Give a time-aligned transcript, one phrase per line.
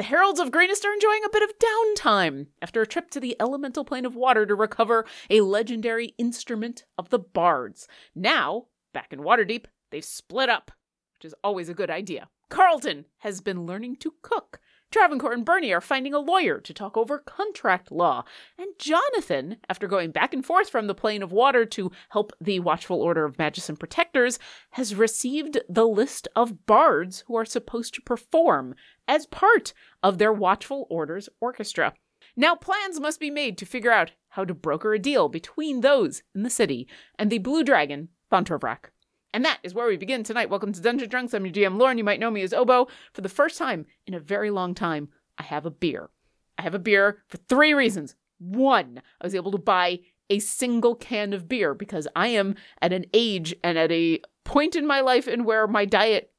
[0.00, 3.36] the Heralds of Greenest are enjoying a bit of downtime after a trip to the
[3.38, 7.86] elemental plane of water to recover a legendary instrument of the bards.
[8.14, 10.70] Now, back in Waterdeep, they've split up,
[11.12, 12.30] which is always a good idea.
[12.48, 14.58] Carlton has been learning to cook.
[14.90, 18.24] Travancore and Bernie are finding a lawyer to talk over contract law.
[18.58, 22.58] And Jonathan, after going back and forth from the plane of water to help the
[22.58, 24.40] Watchful Order of Magician Protectors,
[24.70, 28.74] has received the list of bards who are supposed to perform
[29.06, 29.72] as part
[30.02, 31.94] of their Watchful Order's orchestra.
[32.36, 36.22] Now, plans must be made to figure out how to broker a deal between those
[36.34, 36.88] in the city
[37.18, 38.90] and the Blue Dragon, Bontorvrak.
[39.32, 40.50] And that is where we begin tonight.
[40.50, 41.34] Welcome to Dungeon Drunks.
[41.34, 41.98] I'm your GM Lauren.
[41.98, 42.88] You might know me as Obo.
[43.12, 46.10] For the first time in a very long time, I have a beer.
[46.58, 48.16] I have a beer for three reasons.
[48.38, 50.00] One, I was able to buy
[50.30, 54.74] a single can of beer because I am at an age and at a point
[54.74, 56.32] in my life in where my diet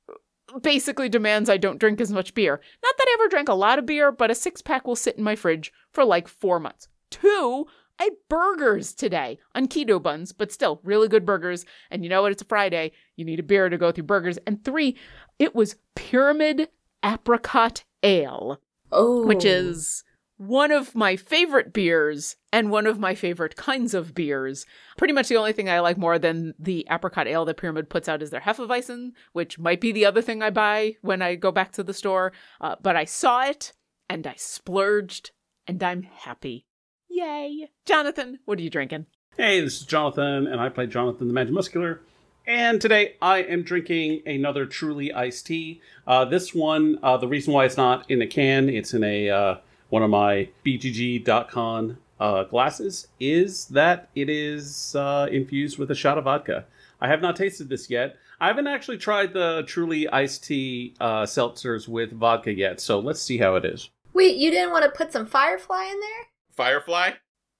[0.61, 2.59] basically demands I don't drink as much beer.
[2.83, 5.17] Not that I ever drank a lot of beer, but a six pack will sit
[5.17, 6.89] in my fridge for like four months.
[7.09, 7.67] Two,
[8.01, 11.65] I had burgers today on keto buns, but still really good burgers.
[11.91, 12.31] And you know what?
[12.31, 12.93] It's a Friday.
[13.15, 14.39] You need a beer to go through burgers.
[14.47, 14.97] And three,
[15.37, 16.69] it was Pyramid
[17.05, 18.59] Apricot Ale,
[18.91, 19.27] Oh.
[19.27, 20.03] which is
[20.37, 24.65] one of my favorite beers and one of my favorite kinds of beers.
[24.97, 28.09] Pretty much the only thing I like more than the apricot ale that Pyramid puts
[28.09, 31.51] out is their Hefeweizen, which might be the other thing I buy when I go
[31.51, 32.33] back to the store.
[32.59, 33.73] Uh, but I saw it
[34.09, 35.29] and I splurged
[35.67, 36.65] and I'm happy.
[37.11, 37.69] Yay.
[37.85, 39.05] Jonathan, what are you drinking?
[39.35, 41.99] Hey, this is Jonathan, and I play Jonathan the Magimuscular.
[42.47, 45.81] And today I am drinking another truly iced tea.
[46.07, 49.29] Uh, this one, uh, the reason why it's not in a can, it's in a
[49.29, 49.55] uh,
[49.89, 56.17] one of my BGG.con uh, glasses, is that it is uh, infused with a shot
[56.17, 56.65] of vodka.
[57.01, 58.15] I have not tasted this yet.
[58.39, 63.21] I haven't actually tried the truly iced tea uh, seltzers with vodka yet, so let's
[63.21, 63.89] see how it is.
[64.13, 66.30] Wait, you didn't want to put some firefly in there?
[66.55, 67.11] Firefly?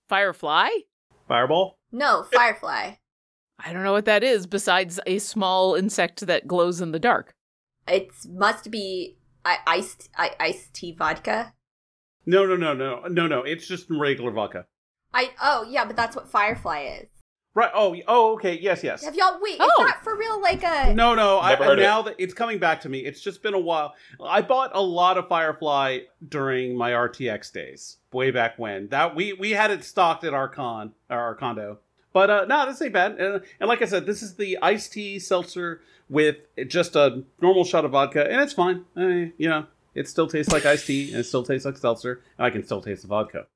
[0.08, 0.70] Firefly?
[1.28, 1.78] Fireball?
[1.92, 2.94] No, firefly.
[3.64, 7.34] I don't know what that is besides a small insect that glows in the dark.
[7.88, 11.54] It must be I- iced I- iced tea vodka.
[12.26, 13.44] No, no, no, no, no, no.
[13.44, 14.66] It's just regular vodka.
[15.14, 17.08] I oh yeah, but that's what firefly is.
[17.54, 17.72] Right.
[17.74, 18.58] Oh, oh, okay.
[18.60, 19.04] Yes, yes.
[19.04, 19.58] Have y'all wait?
[19.60, 19.66] Oh.
[19.84, 20.42] Is that for real?
[20.42, 21.40] Like a No, no.
[21.40, 23.60] I, Never heard of now that it's coming back to me, it's just been a
[23.60, 23.94] while.
[24.24, 28.88] I bought a lot of Firefly during my RTX days, way back when.
[28.88, 31.80] That we we had it stocked at our con, our condo.
[32.14, 33.20] But uh, no, this ain't bad.
[33.20, 37.64] Uh, and like I said, this is the iced tea seltzer with just a normal
[37.66, 38.86] shot of vodka, and it's fine.
[38.98, 42.22] Eh, you know, it still tastes like iced tea, and it still tastes like seltzer,
[42.38, 43.48] and I can still taste the vodka.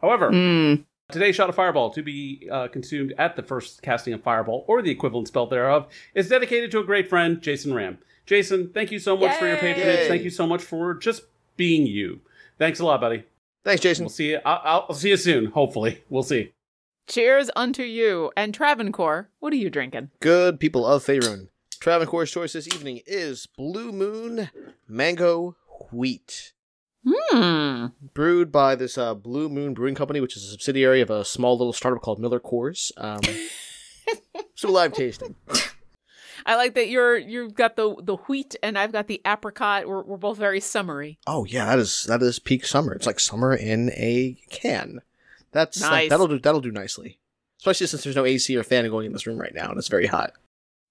[0.00, 0.84] However, Mm.
[1.12, 4.80] Today's shot of Fireball, to be uh, consumed at the first casting of Fireball, or
[4.80, 7.98] the equivalent spell thereof, is dedicated to a great friend, Jason Ram.
[8.24, 9.98] Jason, thank you so much for your patronage.
[9.98, 10.08] Yay.
[10.08, 11.24] Thank you so much for just
[11.58, 12.20] being you.
[12.58, 13.24] Thanks a lot, buddy.
[13.64, 14.04] Thanks, Jason.
[14.04, 14.40] We'll see you.
[14.46, 15.46] I'll, I'll see you soon.
[15.46, 16.54] Hopefully, we'll see.
[17.06, 18.32] Cheers unto you.
[18.34, 20.10] And Travancore, what are you drinking?
[20.20, 21.48] Good people of Faerun.
[21.80, 24.48] Travancore's choice this evening is Blue Moon
[24.88, 25.56] Mango
[25.92, 26.53] Wheat.
[27.06, 27.86] Hmm.
[28.14, 31.56] Brewed by this uh, Blue Moon Brewing Company, which is a subsidiary of a small
[31.58, 32.92] little startup called Miller Coors.
[32.96, 33.20] Um,
[34.54, 35.34] so live tasting.
[36.46, 39.88] I like that you're you've got the the wheat and I've got the apricot.
[39.88, 41.18] We're we're both very summery.
[41.26, 42.92] Oh yeah, that is that is peak summer.
[42.92, 45.00] It's like summer in a can.
[45.52, 46.10] That's that- Nice.
[46.10, 47.18] that'll do that'll do nicely.
[47.58, 49.88] Especially since there's no AC or fan going in this room right now and it's
[49.88, 50.32] very hot.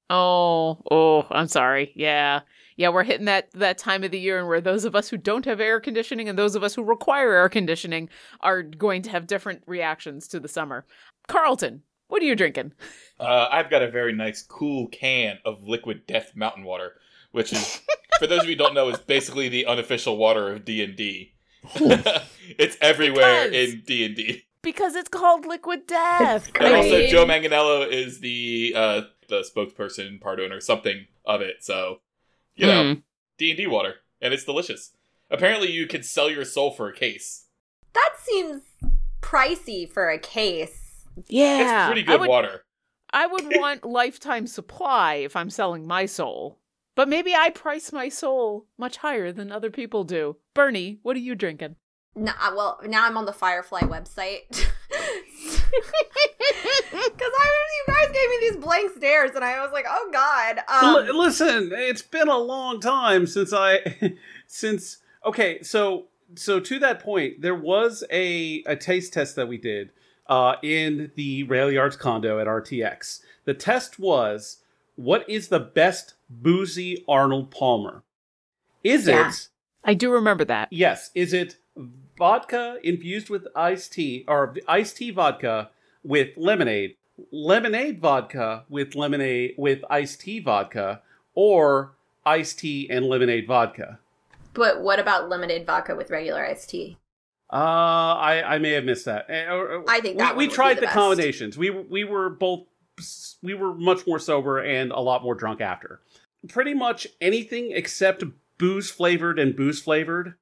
[0.09, 1.91] Oh, oh, I'm sorry.
[1.96, 2.41] Yeah.
[2.75, 5.18] Yeah, we're hitting that that time of the year and where those of us who
[5.18, 8.10] don't have air conditioning and those of us who require air conditioning
[8.42, 10.86] are going to have different reactions to the summer.
[11.27, 12.74] Carlton, what are you drinking?
[13.19, 16.94] Uh, I've got a very nice, cool can of liquid death mountain water,
[17.31, 17.81] which is,
[18.19, 20.95] for those of you who don't know, is basically the unofficial water of D and
[20.95, 21.33] D.
[22.60, 24.44] It's everywhere Because- in D and D.
[24.63, 26.50] Because it's called liquid death.
[26.60, 31.58] And also, Joe Manganiello is the uh, the spokesperson, part owner, something of it.
[31.64, 32.00] So,
[32.56, 33.04] you know, Mm.
[33.38, 34.92] D and D water, and it's delicious.
[35.31, 37.48] Apparently, you can sell your soul for a case.
[37.94, 38.62] that seems
[39.22, 41.06] pricey for a case.
[41.28, 41.86] Yeah.
[41.86, 42.66] it's pretty I good would, water.
[43.12, 46.60] I would want lifetime supply if I'm selling my soul.
[46.96, 50.38] But maybe I price my soul much higher than other people do.
[50.54, 51.75] Bernie, what are you drinking?
[52.16, 54.68] No, well, now I'm on the Firefly website.
[56.92, 57.52] Because I
[57.88, 61.18] you guys gave me these blank stares, and I was like, "Oh God." Um, L-
[61.20, 64.16] listen, it's been a long time since I
[64.48, 66.06] since okay, so
[66.36, 69.92] so to that point, there was a a taste test that we did
[70.28, 73.22] uh, in the Rail Yards condo at RTX.
[73.46, 74.58] The test was
[74.96, 78.04] what is the best boozy Arnold Palmer?
[78.84, 79.30] Is Yeah.
[79.30, 79.48] it
[79.84, 80.70] I do remember that.
[80.72, 81.58] yes, is it
[82.18, 85.69] vodka infused with iced tea or iced tea vodka
[86.04, 86.95] with lemonade,
[87.31, 91.01] lemonade vodka with lemonade with iced tea vodka
[91.36, 91.94] or
[92.25, 94.00] iced tea and lemonade vodka?
[94.54, 96.98] but what about lemonade vodka with regular iced tea?
[97.51, 99.25] Uh, I I may have missed that.
[99.30, 99.45] Eh,
[99.88, 101.57] I think we, that we be tried the the, combinations.
[101.57, 102.65] We we were both
[103.42, 106.01] we were much more sober and a lot more drunk after.
[106.50, 108.24] Pretty much anything except
[108.57, 110.36] booze flavored and booze flavored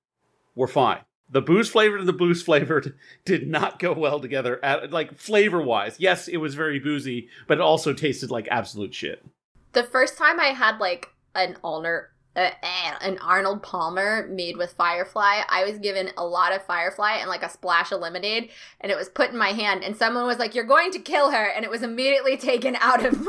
[0.55, 0.99] were fine.
[1.31, 2.93] The booze flavored and the booze flavored
[3.25, 4.63] did not go well together.
[4.63, 8.93] At, like flavor wise, yes, it was very boozy, but it also tasted like absolute
[8.93, 9.23] shit.
[9.71, 14.73] The first time I had like an Ulner, uh, eh, an Arnold Palmer made with
[14.73, 18.49] Firefly, I was given a lot of Firefly and like a splash of lemonade,
[18.81, 21.31] and it was put in my hand, and someone was like, "You're going to kill
[21.31, 23.27] her," and it was immediately taken out of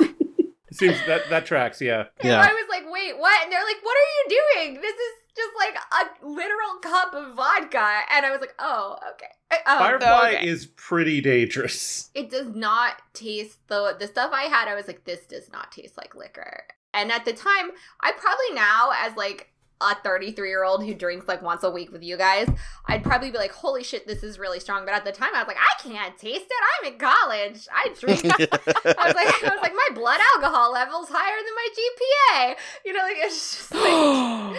[0.75, 1.81] seems that that tracks.
[1.81, 2.05] Yeah.
[2.21, 2.41] And Yeah.
[2.41, 4.75] I was like, "Wait, what?" And they're like, "What are you doing?
[4.81, 9.27] This is just like a literal cup of vodka," and I was like, "Oh, okay."
[9.51, 10.47] Uh, oh, Firefly okay.
[10.49, 12.11] is pretty dangerous.
[12.15, 14.69] it does not taste the the stuff I had.
[14.69, 16.65] I was like, this does not taste like liquor.
[16.95, 17.71] And at the time,
[18.01, 19.52] I probably now as like
[19.91, 22.49] a 33 year old who drinks like once a week with you guys,
[22.87, 24.85] I'd probably be like, holy shit, this is really strong.
[24.85, 26.87] But at the time, I was like, I can't taste it.
[26.87, 27.69] I'm in college.
[27.73, 28.25] I drink.
[28.25, 32.55] I was like, I was like, my blood alcohol level's higher than my GPA.
[32.85, 34.57] You know, like it's just like.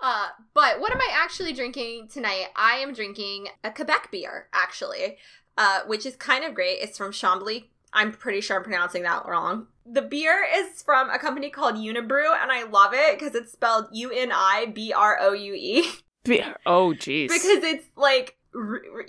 [0.00, 2.48] Uh, but what am I actually drinking tonight?
[2.54, 5.16] I am drinking a Quebec beer, actually,
[5.56, 6.78] uh, which is kind of great.
[6.82, 7.64] It's from Chambly.
[7.96, 9.66] I'm pretty sure I'm pronouncing that wrong.
[9.84, 13.86] The beer is from a company called Unibroue, and I love it because it's spelled
[13.92, 15.86] U N I B R O U E
[16.66, 17.28] oh, jeez.
[17.28, 18.36] because it's like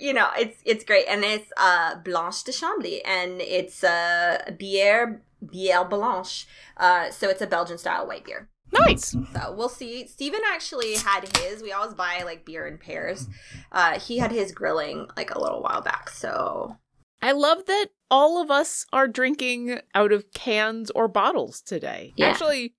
[0.00, 5.20] you know it's it's great and it's uh Blanche de Chambly and it's uh bière
[5.42, 6.46] bière blanche
[6.76, 8.48] uh so it's a Belgian style white beer.
[8.72, 9.16] nice.
[9.32, 10.06] So we'll see.
[10.06, 11.62] Steven actually had his.
[11.62, 13.26] We always buy like beer in pairs.
[13.72, 16.10] Uh, he had his grilling like a little while back.
[16.10, 16.76] So
[17.22, 22.12] I love that all of us are drinking out of cans or bottles today.
[22.16, 22.28] Yeah.
[22.28, 22.74] Actually,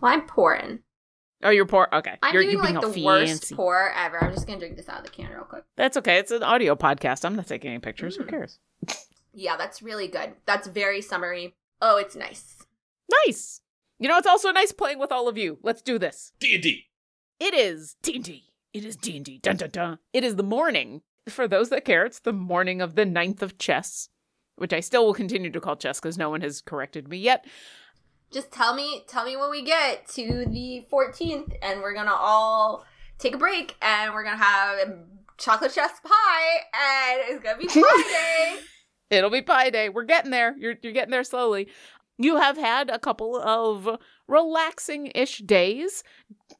[0.00, 0.80] well, I'm pouring.
[1.42, 1.88] oh, you're poor.
[1.92, 3.04] Okay, I'm you're, doing you're being like the fancy.
[3.04, 4.22] worst pour ever.
[4.22, 5.64] I'm just gonna drink this out of the can real quick.
[5.76, 6.18] That's okay.
[6.18, 7.24] It's an audio podcast.
[7.24, 8.16] I'm not taking any pictures.
[8.16, 8.22] Mm.
[8.22, 8.58] Who cares?
[9.32, 10.32] Yeah, that's really good.
[10.46, 11.54] That's very summery.
[11.82, 12.64] Oh, it's nice.
[13.26, 13.60] Nice.
[13.98, 15.58] You know, it's also nice playing with all of you.
[15.62, 16.32] Let's do this.
[16.40, 16.84] D&D.
[17.38, 18.44] It is D&D.
[18.72, 19.40] It is D&D.
[19.42, 19.98] Dun dun dun.
[20.14, 21.02] It is the morning.
[21.28, 24.08] For those that care, it's the morning of the ninth of chess,
[24.56, 27.46] which I still will continue to call chess because no one has corrected me yet.
[28.32, 32.84] Just tell me, tell me when we get to the 14th, and we're gonna all
[33.18, 34.78] take a break, and we're gonna have
[35.38, 37.80] chocolate chess pie, and it's gonna be pie
[39.10, 39.16] day.
[39.16, 39.88] It'll be pie day.
[39.88, 40.56] We're getting there.
[40.58, 41.68] You're you're getting there slowly.
[42.18, 46.02] You have had a couple of relaxing-ish days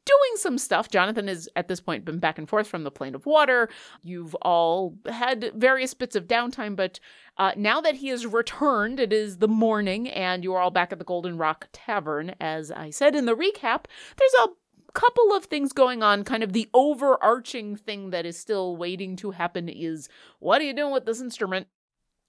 [0.05, 0.89] doing some stuff.
[0.89, 3.69] Jonathan has at this point been back and forth from the plane of water.
[4.03, 6.99] You've all had various bits of downtime, but
[7.37, 10.91] uh, now that he has returned, it is the morning, and you are all back
[10.91, 12.35] at the Golden Rock Tavern.
[12.39, 13.85] As I said in the recap,
[14.17, 14.49] there's a
[14.93, 16.23] couple of things going on.
[16.23, 20.09] Kind of the overarching thing that is still waiting to happen is
[20.39, 21.67] what are you doing with this instrument?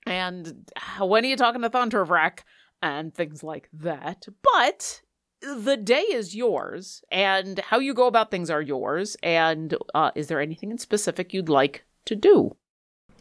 [0.06, 0.68] And
[1.00, 2.40] uh, when are you talking to Thundervrak?
[2.80, 4.28] And things like that.
[4.54, 5.02] But
[5.40, 9.16] the day is yours, and how you go about things are yours.
[9.22, 12.56] And uh, is there anything in specific you'd like to do?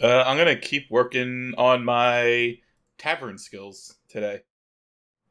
[0.02, 2.58] Uh, I'm gonna keep working on my
[2.98, 4.42] tavern skills today,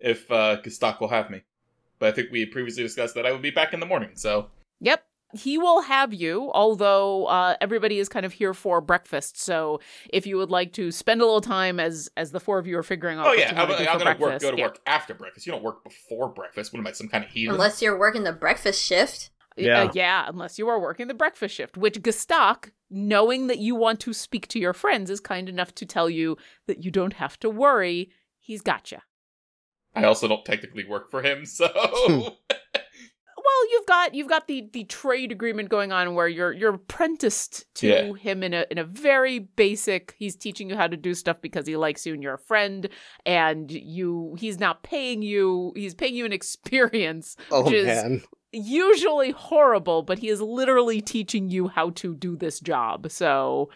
[0.01, 1.43] if uh, Gestak will have me.
[1.99, 4.51] But I think we previously discussed that I would be back in the morning, so
[4.81, 5.06] Yep.
[5.35, 9.41] He will have you, although uh, everybody is kind of here for breakfast.
[9.41, 12.67] So if you would like to spend a little time as as the four of
[12.67, 14.67] you are figuring out, oh what yeah, you I'm, I'm gonna work, go to yeah.
[14.67, 15.47] work after breakfast.
[15.47, 16.73] You don't work before breakfast.
[16.73, 17.55] What am I, some kind of heathen?
[17.55, 19.31] Unless you're working the breakfast shift.
[19.57, 19.85] Yeah.
[19.85, 24.01] Uh, yeah, unless you are working the breakfast shift, which Gestak, knowing that you want
[24.01, 27.41] to speak to your friends, is kind enough to tell you that you don't have
[27.41, 28.11] to worry.
[28.39, 28.99] He's got you.
[29.95, 31.67] I also don't technically work for him, so
[33.47, 37.65] Well, you've got you've got the the trade agreement going on where you're you're apprenticed
[37.77, 38.13] to Yeah.
[38.15, 40.15] him in a in a very basic.
[40.19, 42.89] He's teaching you how to do stuff because he likes you and you're a friend,
[43.25, 45.73] and you he's not paying you.
[45.77, 48.23] He's paying you an experience, Oh which is man.
[48.53, 53.11] usually horrible, but he is literally teaching you how to do this job.
[53.11, 53.71] So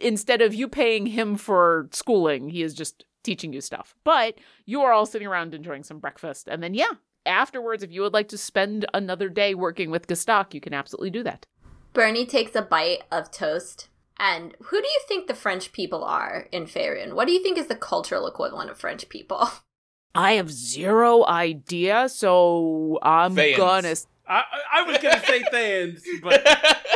[0.00, 3.94] instead of you paying him for schooling, he is just teaching you stuff.
[4.04, 4.34] But
[4.66, 6.48] you are all sitting around enjoying some breakfast.
[6.48, 6.92] And then, yeah,
[7.26, 11.10] afterwards, if you would like to spend another day working with Gestak, you can absolutely
[11.10, 11.46] do that.
[11.92, 13.88] Bernie takes a bite of toast.
[14.18, 17.14] And who do you think the French people are in Faerun?
[17.14, 19.48] What do you think is the cultural equivalent of French people?
[20.14, 23.56] I have zero idea, so I'm Fans.
[23.56, 23.94] gonna.
[24.28, 26.44] I, I- I was gonna say Thans, but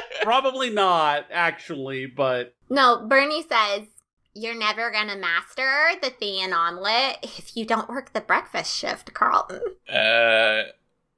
[0.23, 2.07] probably not actually.
[2.07, 3.87] But No, Bernie says,
[4.35, 5.71] You're never gonna master
[6.03, 9.61] the Thayan omelet if you don't work the breakfast shift, Carlton.
[9.89, 10.63] uh,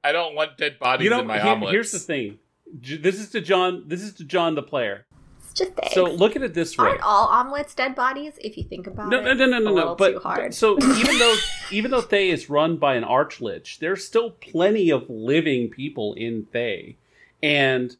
[0.03, 1.71] I don't want dead bodies you know, in my here- omelets.
[1.73, 2.39] here's the thing.
[2.71, 3.83] This is to John.
[3.87, 5.05] This is to John, the player.
[5.39, 5.93] It's just eggs.
[5.93, 6.89] So look at it this way.
[6.89, 9.23] Aren't all omelets dead bodies if you think about No, it?
[9.23, 9.95] no, no, no, no, no.
[9.95, 10.53] But too hard.
[10.53, 11.35] so even though
[11.71, 16.45] even though Thay is run by an archlich, there's still plenty of living people in
[16.53, 16.97] Thay,
[17.41, 17.95] and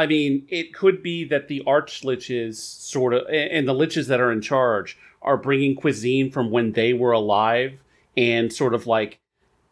[0.00, 4.18] I mean, it could be that the arch liches sort of and the liches that
[4.18, 7.78] are in charge are bringing cuisine from when they were alive
[8.16, 9.18] and sort of like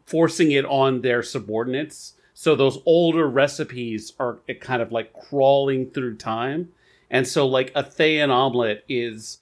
[0.05, 2.13] forcing it on their subordinates.
[2.35, 6.69] So those older recipes are eh, kind of like crawling through time.
[7.09, 9.39] And so like a Thayan omelet is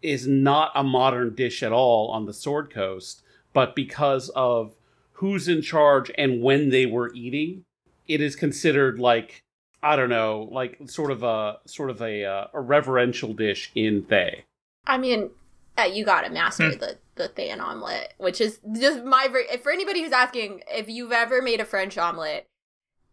[0.00, 3.22] is not a modern dish at all on the Sword Coast,
[3.52, 4.76] but because of
[5.14, 7.64] who's in charge and when they were eating,
[8.06, 9.42] it is considered like
[9.82, 14.02] I don't know, like sort of a sort of a uh, a reverential dish in
[14.04, 14.44] Thay.
[14.86, 15.30] I mean,
[15.78, 16.78] uh, you gotta master Hmm.
[16.78, 21.12] the the Thayan omelet, which is just my ver- for anybody who's asking if you've
[21.12, 22.46] ever made a French omelet,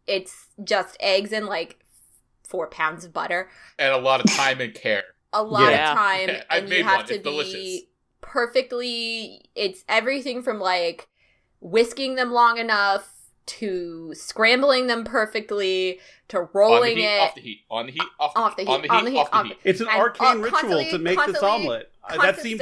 [0.05, 1.79] it's just eggs and like
[2.47, 5.03] four pounds of butter, and a lot of time and care.
[5.33, 5.91] a lot Yeah.
[5.91, 7.05] of time, Yeah, and you have one.
[7.07, 7.79] to It's be delicious.
[8.21, 9.49] perfectly.
[9.55, 11.07] It's everything from like
[11.59, 13.13] whisking them long enough
[13.47, 15.99] to scrambling them perfectly
[16.29, 17.21] to on the rolling heat, it.
[17.21, 18.99] off the heat, on the heat, off the, Off the heat, on heat, the on
[18.99, 19.57] heat, the heat, off the heat.
[19.63, 21.91] It's an And, arcane uh, ritual to make this omelet.
[22.03, 22.61] Uh, That seems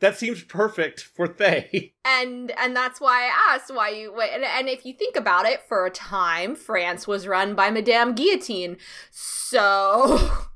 [0.00, 1.92] that seems perfect for Thay.
[2.04, 4.30] and and that's why I asked why you wait.
[4.32, 8.14] And, and if you think about it, for a time, France was run by Madame
[8.14, 8.76] Guillotine,
[9.10, 10.30] so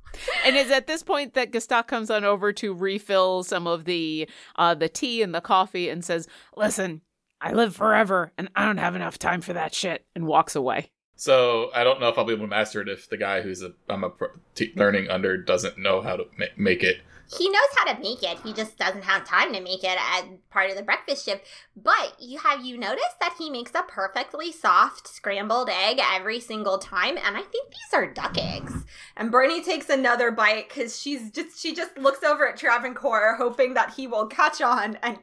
[0.45, 4.29] And it's at this point that Gestak comes on over to refill some of the
[4.57, 7.01] uh, the tea and the coffee and says, "Listen,
[7.43, 10.91] I live forever, and I don't have enough time for that shit," and walks away.
[11.17, 13.63] So I don't know if I'll be able to master it if the guy who's
[13.63, 16.99] a I'm a pro- t- learning under doesn't know how to ma- make it.
[17.39, 18.39] he knows how to make it.
[18.41, 21.47] He just doesn't have time to make it as part of the breakfast shift.
[21.77, 26.79] But you have you noticed that he makes a perfectly soft scrambled egg every single
[26.79, 28.85] time, and I think these are duck eggs.
[29.17, 33.75] And Bernie takes another bite because she's just she just looks over at Travancore, hoping
[33.75, 35.19] that he will catch on and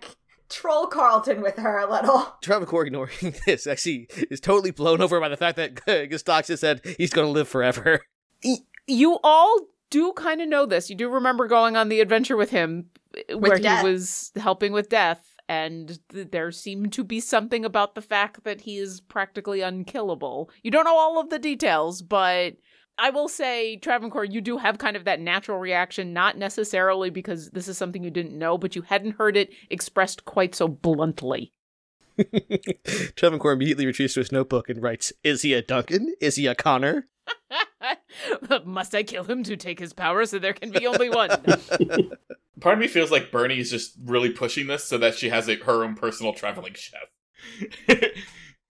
[0.50, 2.36] troll Carlton with her a little.
[2.42, 6.82] Travancore ignoring this actually is totally blown over by the fact that Gustax just said
[6.98, 8.02] he's going to live forever.
[8.88, 10.90] You all do kind of know this.
[10.90, 13.84] You do remember going on the adventure with him uh, where death.
[13.84, 18.44] he was helping with death, and th- there seemed to be something about the fact
[18.44, 20.50] that he is practically unkillable.
[20.64, 22.56] You don't know all of the details, but
[23.00, 27.50] I will say, Travancore, you do have kind of that natural reaction, not necessarily because
[27.52, 31.54] this is something you didn't know, but you hadn't heard it expressed quite so bluntly.
[33.16, 36.14] Travancore immediately retreats to his notebook and writes, Is he a Duncan?
[36.20, 37.08] Is he a Connor?
[38.66, 41.30] Must I kill him to take his power so there can be only one?
[42.60, 45.48] Part of me feels like Bernie is just really pushing this so that she has
[45.48, 47.00] a, her own personal traveling chef.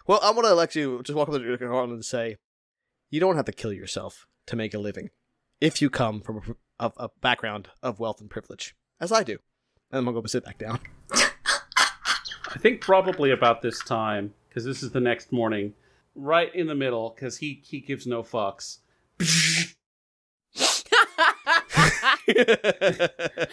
[0.09, 2.37] Well, I'm going to let you just walk up to Carlton and say,
[3.09, 5.09] You don't have to kill yourself to make a living
[5.59, 9.37] if you come from a, a, a background of wealth and privilege, as I do.
[9.91, 10.79] And I'm going to go sit back down.
[11.11, 15.73] I think probably about this time because this is the next morning,
[16.15, 18.79] right in the middle because he he gives no fucks.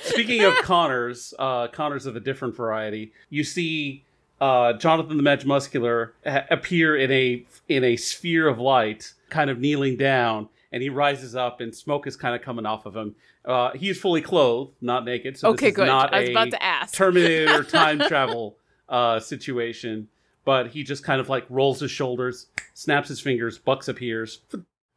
[0.04, 4.05] Speaking of Connors, uh, Connors of a different variety, you see
[4.40, 9.58] uh, Jonathan the Magimuscular ha- appear in a in a sphere of light, kind of
[9.58, 13.14] kneeling down, and he rises up, and smoke is kind of coming off of him.
[13.44, 15.38] Uh, he is fully clothed, not naked.
[15.38, 15.86] So okay, this is good.
[15.86, 16.94] Not I was a about to ask.
[16.96, 18.56] Terminator time travel
[18.88, 20.08] uh, situation,
[20.44, 24.40] but he just kind of like rolls his shoulders, snaps his fingers, Bucks appears.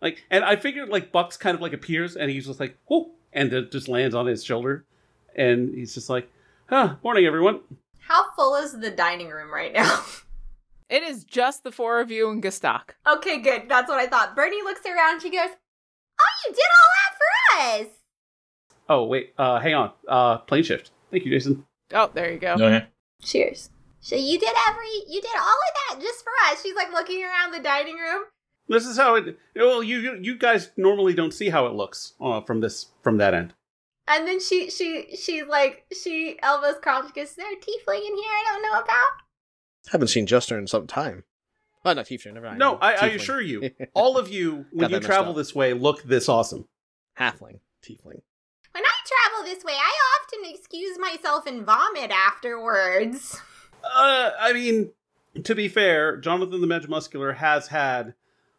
[0.02, 3.12] Like, and I figured like Bucks kind of like appears, and he's just like, whoa,
[3.34, 4.86] and it just lands on his shoulder,
[5.36, 6.30] and he's just like,
[6.68, 7.62] huh, morning everyone.
[8.10, 10.04] How full is the dining room right now?
[10.90, 12.96] It is just the four of you and Gestak.
[13.08, 13.70] Okay, good.
[13.70, 14.36] That's what I thought.
[14.36, 15.22] Bernie looks around.
[15.22, 15.50] She goes,
[16.20, 17.88] "Oh, you did all that for us."
[18.90, 19.92] Oh wait, uh, hang on.
[20.08, 20.90] Uh, plane shift.
[21.12, 21.64] Thank you, Jason.
[21.94, 22.54] Oh, there you go.
[22.54, 22.88] Okay.
[23.22, 23.70] Cheers.
[24.02, 26.64] So you did every, you did all of that just for us.
[26.64, 28.24] She's like looking around the dining room.
[28.68, 29.38] This is how it.
[29.56, 33.18] Well, you you, you guys normally don't see how it looks uh, from this from
[33.18, 33.54] that end.
[34.10, 37.04] And then she she she's like she elbows Carl.
[37.08, 39.12] She goes, "Is there a tiefling in here I don't know about?"
[39.92, 41.24] Haven't seen Juster in some time.
[41.86, 42.60] Oh, not Tiefling, never mind.
[42.60, 43.16] No, I, I Tiefling.
[43.16, 45.38] assure you, all of you, when Got you that mixed travel up.
[45.38, 46.68] this way, look this awesome.
[47.18, 47.60] Halfling.
[47.82, 48.22] Tiefling.
[48.74, 53.40] When I travel this way, I often excuse myself and vomit afterwards.
[53.84, 54.92] Uh, I mean,
[55.44, 58.14] to be fair, Jonathan the Magimuscular has had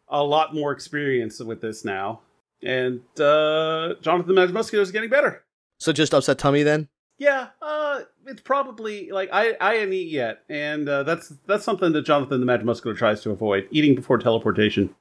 [0.07, 2.21] a lot more experience with this now,
[2.63, 5.43] and uh, Jonathan the Magimuscular is getting better.
[5.79, 6.89] So just upset tummy then?
[7.17, 11.91] Yeah, uh, it's probably like I I didn't eat yet, and uh, that's that's something
[11.91, 14.95] that Jonathan the Magimuscular tries to avoid: eating before teleportation.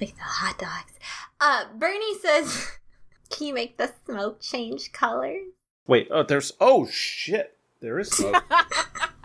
[0.00, 0.98] Like the hot dogs.
[1.40, 2.68] Uh, Bernie says,
[3.30, 5.36] "Can you make the smoke change color?"
[5.86, 8.42] Wait, oh, there's oh shit, there is smoke.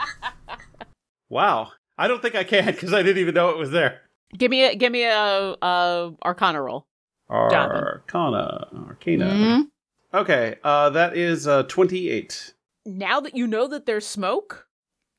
[1.30, 4.01] wow, I don't think I can because I didn't even know it was there.
[4.38, 6.86] give me a give me a, a Arcana roll.
[7.29, 7.83] Jonathan.
[7.83, 9.25] Arcana, Arcana.
[9.25, 9.63] Mhm.
[10.13, 12.53] Okay, uh, that is uh, 28.
[12.86, 14.67] Now that you know that there's smoke,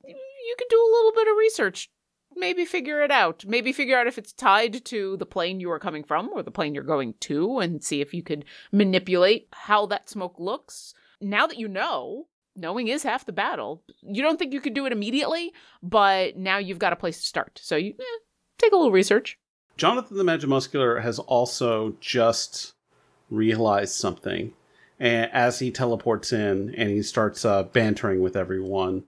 [0.04, 1.88] you can do a little bit of research.
[2.36, 3.44] Maybe figure it out.
[3.46, 6.50] Maybe figure out if it's tied to the plane you are coming from or the
[6.50, 10.94] plane you're going to, and see if you could manipulate how that smoke looks.
[11.20, 12.26] Now that you know,
[12.56, 13.82] knowing is half the battle.
[14.02, 15.52] You don't think you could do it immediately,
[15.82, 17.60] but now you've got a place to start.
[17.62, 18.18] So you eh,
[18.58, 19.38] take a little research.
[19.80, 22.74] Jonathan the Magimuscular has also just
[23.30, 24.52] realized something
[24.98, 29.04] and as he teleports in and he starts uh, bantering with everyone.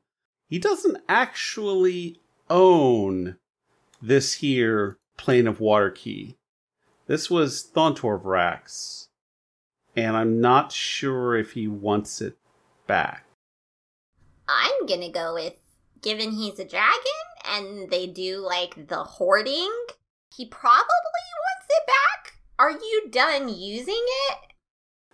[0.49, 3.37] He doesn't actually own
[4.01, 6.37] this here plane of water key.
[7.07, 9.09] This was Thontor Vrax,
[9.95, 12.39] and I'm not sure if he wants it
[12.87, 13.27] back.
[14.49, 15.57] I'm gonna go with,
[16.01, 16.97] given he's a dragon
[17.47, 19.71] and they do like the hoarding,
[20.37, 22.35] he probably wants it back.
[22.59, 24.39] Are you done using it?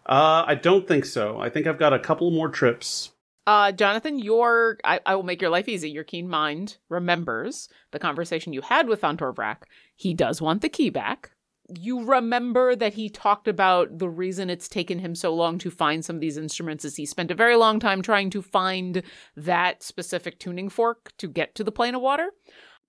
[0.07, 1.41] Uh, I don't think so.
[1.41, 3.11] I think I've got a couple more trips.
[3.47, 5.91] Uh, Jonathan, your I, I will make your life easy.
[5.91, 9.63] Your keen mind remembers the conversation you had with Thontor Vrak.
[9.97, 11.31] He does want the key back.
[11.69, 16.05] You remember that he talked about the reason it's taken him so long to find
[16.05, 19.03] some of these instruments is he spent a very long time trying to find
[19.37, 22.31] that specific tuning fork to get to the plane of water.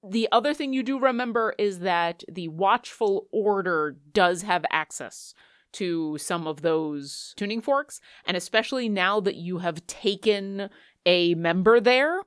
[0.08, 5.34] The other thing you do remember is that the Watchful Order does have access
[5.74, 10.70] to some of those tuning forks, and especially now that you have taken
[11.06, 12.22] a member there,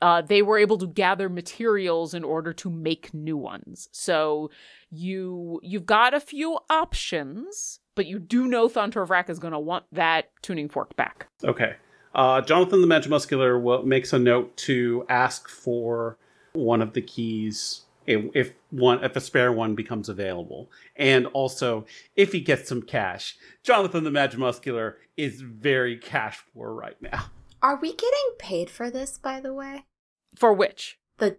[0.00, 3.88] uh, they were able to gather materials in order to make new ones.
[3.92, 4.50] So
[4.90, 9.58] you you've got a few options, but you do know Thontor Vrak is going to
[9.58, 11.28] want that tuning fork back.
[11.44, 11.74] Okay.
[12.14, 16.16] Uh, Jonathan the Magimuscular will, makes a note to ask for
[16.58, 21.84] one of the keys if, if one if a spare one becomes available, and also
[22.16, 23.36] if he gets some cash.
[23.62, 27.26] Jonathan the Magimuscular is very cash poor right now.
[27.62, 29.84] Are we getting paid for this, by the way?
[30.36, 30.98] For which?
[31.18, 31.36] The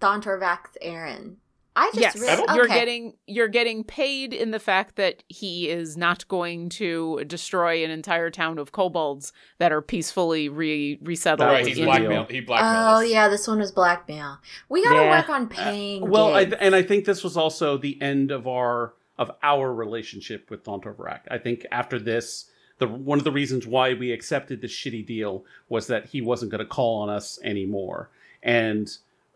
[0.00, 1.38] Thontorvax Aaron.
[1.78, 5.96] I just yes, really, you're getting you're getting paid in the fact that he is
[5.96, 11.48] not going to destroy an entire town of kobolds that are peacefully re- resettled.
[11.48, 11.96] Right, was he's the in- deal.
[11.98, 12.30] blackmailed.
[12.30, 13.10] He blackmailed Oh us.
[13.10, 14.38] yeah, this one was blackmail.
[14.70, 15.18] We gotta Yeah.
[15.20, 16.08] work on uh, paying.
[16.10, 16.56] Well, I, gigs.
[16.60, 20.94] and I think this was also the end of our of our relationship with Thontor
[20.96, 21.20] Vrak.
[21.30, 22.46] I think after this,
[22.78, 26.50] the one of the reasons why we accepted the shitty deal was that he wasn't
[26.50, 28.08] going to call on us anymore,
[28.42, 28.88] and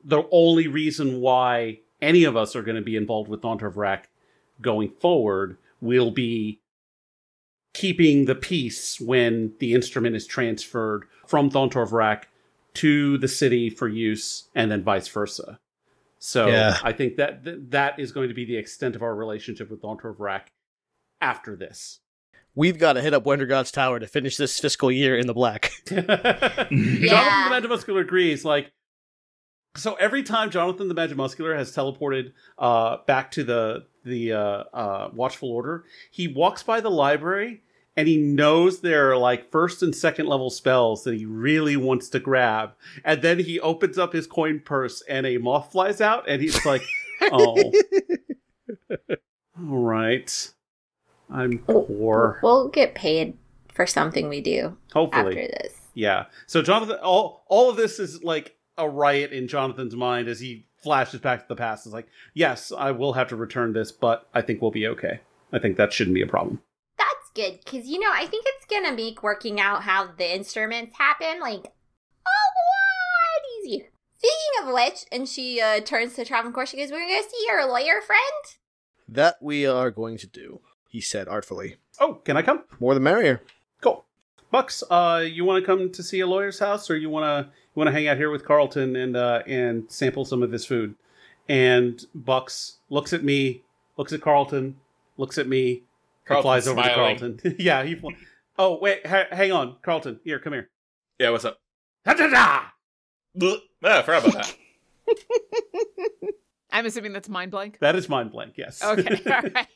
[0.02, 4.04] the only reason why any of us are going to be involved with Thontor Vrak
[4.60, 6.60] going forward will be
[7.72, 12.24] keeping the peace when the instrument is transferred from Thontor Vrak
[12.74, 15.58] to the city for use, and then vice versa.
[16.18, 16.78] So Yeah.
[16.82, 19.82] I think that th- that is going to be the extent of our relationship with
[19.82, 20.48] Thontor Vrak
[21.20, 22.00] after this.
[22.54, 25.70] We've got to hit up Wendergod's Tower to finish this fiscal year in the black.
[25.86, 26.08] Jonathan
[26.68, 28.44] the Magimuscular agrees.
[28.44, 28.72] Like,
[29.76, 35.10] so every time Jonathan the Magimuscular has teleported uh, back to the the uh, uh,
[35.12, 37.62] Watchful Order, he walks by the library
[37.96, 42.08] and he knows there are like first and second level spells that he really wants
[42.10, 42.72] to grab,
[43.04, 46.64] and then he opens up his coin purse and a moth flies out, and he's
[46.64, 46.82] like,
[47.32, 47.72] "Oh,
[48.90, 50.52] all right,
[51.28, 53.36] I'm poor." we'll get paid
[53.72, 55.74] for something we do Hopefully, after this.
[55.94, 56.26] Yeah.
[56.46, 60.66] So Jonathan, all all of this is like a riot in Jonathan's mind as he
[60.82, 61.86] flashes back to the past.
[61.86, 65.20] It's like, yes, I will have to return this, but I think we'll be okay.
[65.52, 66.62] I think that shouldn't be a problem.
[66.96, 70.96] That's good because you know I think it's gonna make working out how the instruments
[70.96, 73.90] happen like a lot easier.
[74.16, 76.66] Speaking of which, and she uh, turns to Travancore.
[76.66, 78.20] She goes, "We're gonna see your lawyer friend."
[79.08, 81.76] That we are going to do, he said artfully.
[81.98, 82.64] Oh, can I come?
[82.78, 83.42] More the merrier.
[83.80, 84.04] Cool.
[84.50, 87.50] Bucks, uh, you want to come to see a lawyer's house, or you want to
[87.52, 90.66] you want to hang out here with Carlton and uh, and sample some of his
[90.66, 90.94] food?
[91.48, 93.62] And Bucks looks at me,
[93.96, 94.76] looks at Carlton,
[95.16, 95.82] looks at me, and
[96.26, 97.16] Carlton's flies over smiling.
[97.16, 97.56] to Carlton.
[97.58, 97.94] yeah, he.
[97.94, 98.08] Fl-
[98.58, 100.18] oh wait, ha- hang on, Carlton.
[100.24, 100.68] Here, come here.
[101.18, 101.58] Yeah, what's up?
[102.04, 102.62] Da-da-da!
[103.38, 103.58] Blech.
[103.82, 104.56] Ah, I forgot about that.
[106.72, 107.78] I'm assuming that's mind blank.
[107.80, 108.54] That is mind blank.
[108.56, 108.82] Yes.
[108.84, 109.66] Okay, all right.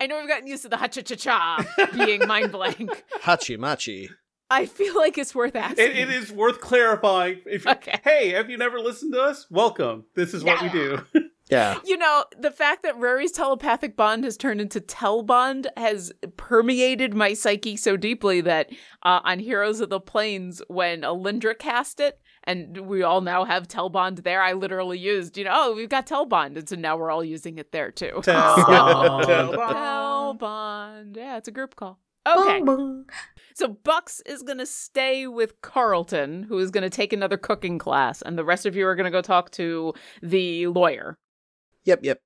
[0.00, 3.04] I know we've gotten used to the ha cha cha cha being mind blank.
[3.22, 4.10] Hachi machi.
[4.50, 5.84] I feel like it's worth asking.
[5.86, 7.40] It, it is worth clarifying.
[7.46, 8.00] If Okay.
[8.04, 9.46] hey, have you never listened to us?
[9.50, 10.04] Welcome.
[10.14, 11.04] This is what we do.
[11.50, 11.78] Yeah.
[11.84, 17.12] You know, the fact that Rory's telepathic bond has turned into Tel bond has permeated
[17.12, 18.70] my psyche so deeply that
[19.02, 23.68] uh, on Heroes of the Plains, when Alindra cast it, and we all now have
[23.68, 26.76] Tel bond there, I literally used, you know, oh, we've got Tel bond, and so
[26.76, 28.20] now we're all using it there too.
[28.22, 29.26] Tell Bond.
[29.26, 32.00] Tell bond, yeah, it's a group call.
[32.26, 33.06] Okay, Boom, boom.
[33.54, 38.38] so Bucks is gonna stay with Carlton, who is gonna take another cooking class, and
[38.38, 41.18] the rest of you are gonna go talk to the lawyer.
[41.84, 42.20] Yep, yep.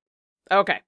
[0.50, 0.80] Okay.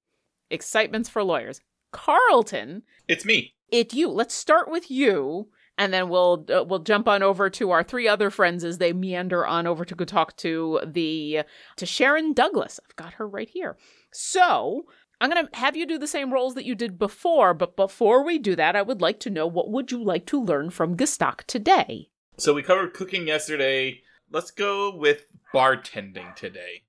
[0.50, 1.60] Excitements for lawyers.
[1.92, 3.54] Carlton, It's me.
[3.70, 4.08] it you.
[4.08, 8.06] Let's start with you, and then we'll uh, we'll jump on over to our three
[8.06, 11.42] other friends as they meander on over to go talk to the
[11.76, 12.78] to Sharon Douglas.
[12.88, 13.76] I've got her right here.
[14.12, 14.84] So
[15.20, 18.38] I'm gonna have you do the same roles that you did before, but before we
[18.38, 21.44] do that, I would like to know what would you like to learn from Gestak
[21.44, 22.08] today.
[22.38, 24.00] So we covered cooking yesterday.
[24.30, 26.84] Let's go with bartending today.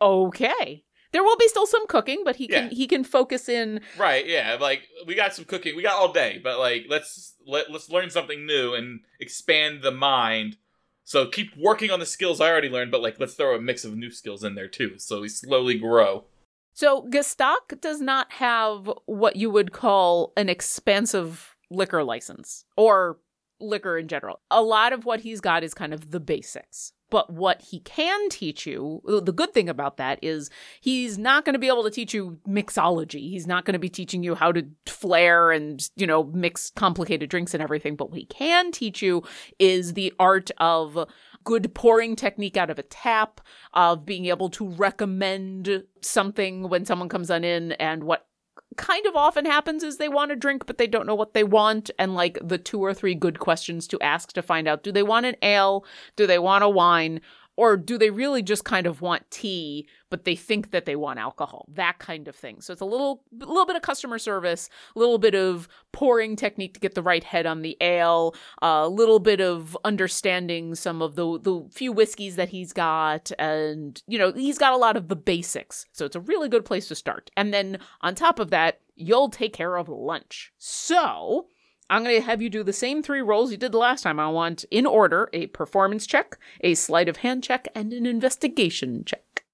[0.00, 0.84] Okay.
[1.12, 4.56] There will be still some cooking, but he can he can focus in Right, yeah,
[4.60, 5.76] like we got some cooking.
[5.76, 9.90] We got all day, but like let's let let's learn something new and expand the
[9.90, 10.56] mind.
[11.04, 13.84] So keep working on the skills I already learned, but like let's throw a mix
[13.84, 16.24] of new skills in there too, so we slowly grow.
[16.72, 23.18] So Gestak does not have what you would call an expansive liquor license or
[23.60, 24.40] liquor in general.
[24.50, 26.92] A lot of what he's got is kind of the basics.
[27.10, 30.48] But what he can teach you, the good thing about that is
[30.80, 33.28] he's not going to be able to teach you mixology.
[33.28, 37.28] He's not going to be teaching you how to flare and, you know, mix complicated
[37.28, 37.96] drinks and everything.
[37.96, 39.24] But what he can teach you
[39.58, 41.06] is the art of
[41.44, 43.40] good pouring technique out of a tap,
[43.72, 48.26] of being able to recommend something when someone comes on in and what
[48.76, 51.44] kind of often happens is they want a drink but they don't know what they
[51.44, 54.92] want and like the two or three good questions to ask to find out do
[54.92, 55.84] they want an ale?
[56.16, 57.20] Do they want a wine
[57.62, 61.20] or do they really just kind of want tea but they think that they want
[61.20, 61.64] alcohol?
[61.72, 62.60] That kind of thing.
[62.60, 66.74] So it's a little little bit of customer service a little bit of pouring technique
[66.74, 71.14] to get the right head on the ale a little bit of understanding some of
[71.14, 75.06] the the few whiskeys that he's got and you know he's got a lot of
[75.06, 75.86] the basics.
[75.92, 77.30] So it's a really good place to start.
[77.36, 80.52] And then on top of that you'll take care of lunch.
[80.58, 81.46] So
[81.92, 84.18] I'm going to have you do the same three rolls you did the last time.
[84.18, 89.04] I want, in order, a performance check, a sleight of hand check, and an investigation
[89.04, 89.44] check.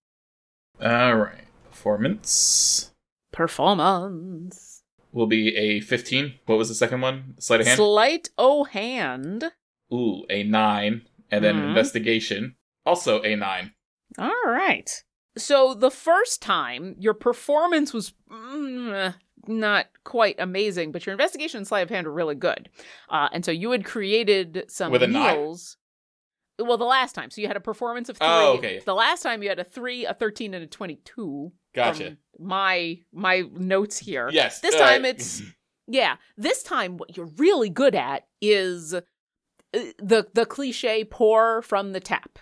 [0.80, 2.92] All right, performance
[3.32, 4.82] Performance.
[5.12, 6.34] will be a fifteen.
[6.46, 7.34] What was the second one?
[7.38, 7.76] Sleight of hand.
[7.76, 9.50] Sleight o' hand.
[9.92, 11.68] Ooh, a nine, and then Mhm.
[11.68, 13.74] investigation also a nine.
[14.16, 14.88] All right.
[15.36, 19.14] So the first time, your performance was mm,
[19.48, 22.68] not quite amazing, but your investigation and sleight of hand are really good.
[23.08, 25.76] Uh, and so you had created some With meals.
[26.58, 27.30] Well, the last time.
[27.30, 28.26] So you had a performance of three.
[28.28, 28.80] Oh, okay.
[28.84, 31.52] The last time you had a three, a 13, and a 22.
[31.74, 32.16] Gotcha.
[32.38, 34.28] My my notes here.
[34.32, 34.60] Yes.
[34.60, 35.42] This time it's
[35.86, 36.16] yeah.
[36.36, 39.02] This time what you're really good at is uh,
[39.72, 42.40] the the cliche pour from the tap,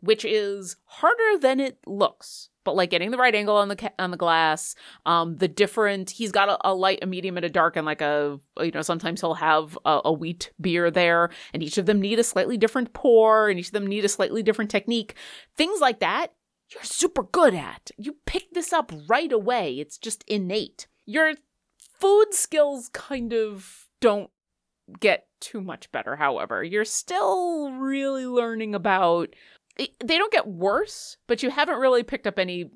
[0.00, 2.50] which is harder than it looks.
[2.64, 4.74] But like getting the right angle on the on the glass,
[5.06, 8.00] um, the different he's got a, a light, a medium, and a dark, and like
[8.00, 12.00] a you know sometimes he'll have a, a wheat beer there, and each of them
[12.00, 15.14] need a slightly different pour, and each of them need a slightly different technique.
[15.56, 16.32] Things like that
[16.70, 17.90] you're super good at.
[17.96, 19.78] You pick this up right away.
[19.78, 20.86] It's just innate.
[21.06, 21.34] Your
[22.00, 24.30] food skills kind of don't
[25.00, 26.62] get too much better, however.
[26.62, 29.34] You're still really learning about
[29.76, 32.70] they don't get worse, but you haven't really picked up any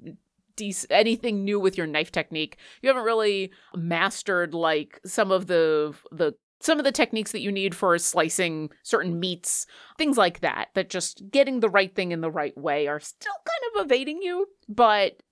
[0.91, 2.59] anything new with your knife technique.
[2.83, 7.53] You haven't really mastered like some of the the some of the techniques that you
[7.53, 12.21] need for slicing certain meats, things like that, that just getting the right thing in
[12.21, 14.47] the right way are still kind of evading you.
[14.69, 15.23] But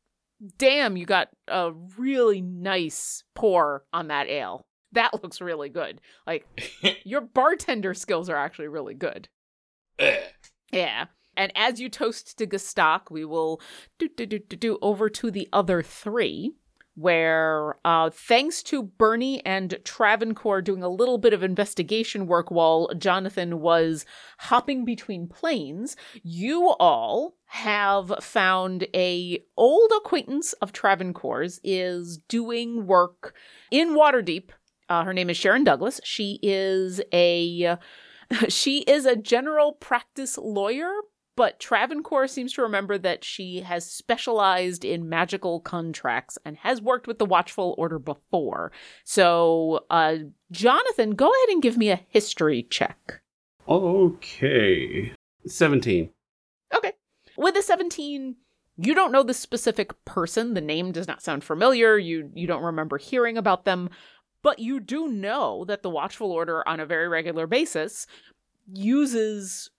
[0.59, 4.67] damn, you got a really nice pour on that ale.
[4.93, 6.01] That looks really good.
[6.27, 6.47] Like,
[7.05, 9.29] your bartender skills are actually really good.
[9.99, 10.21] Eh.
[10.71, 11.07] Yeah.
[11.37, 13.61] And as you toast to Gestak, we will
[13.99, 16.53] do, do, do, do, do over to the other three,
[16.95, 22.89] where uh, thanks to Bernie and Travancore doing a little bit of investigation work while
[22.97, 24.07] Jonathan was
[24.39, 33.35] hopping between planes, you all have found a old acquaintance of Travancore's is doing work
[33.71, 34.51] in Waterdeep.
[34.89, 36.01] Uh, her name is Sharon Douglas.
[36.03, 37.77] She is a
[38.49, 40.91] she is a general practice lawyer,
[41.37, 47.07] but Travancore seems to remember that she has specialized in magical contracts and has worked
[47.07, 48.73] with the Watchful Order before.
[49.05, 50.17] So, uh,
[50.51, 53.21] Jonathan, go ahead and give me a history check.
[53.69, 55.13] Okay.
[55.47, 56.11] 17.
[56.75, 56.93] Okay.
[57.37, 58.37] With a 17,
[58.79, 60.55] you don't know the specific person.
[60.55, 61.99] The name does not sound familiar.
[61.99, 63.91] You you don't remember hearing about them,
[64.43, 68.07] but you do know that the Watchful Order on a very regular basis
[68.67, 69.71] uses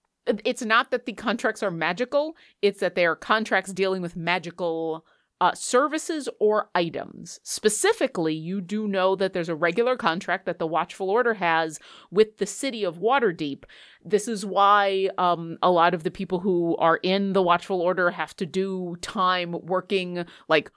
[0.46, 5.06] it's not that the contracts are magical, it's that they are contracts dealing with magical
[5.40, 7.40] uh, services or items.
[7.44, 12.38] Specifically, you do know that there's a regular contract that the Watchful Order has with
[12.38, 13.64] the city of Waterdeep.
[14.04, 18.12] This is why um, a lot of the people who are in the Watchful Order
[18.12, 20.72] have to do time working like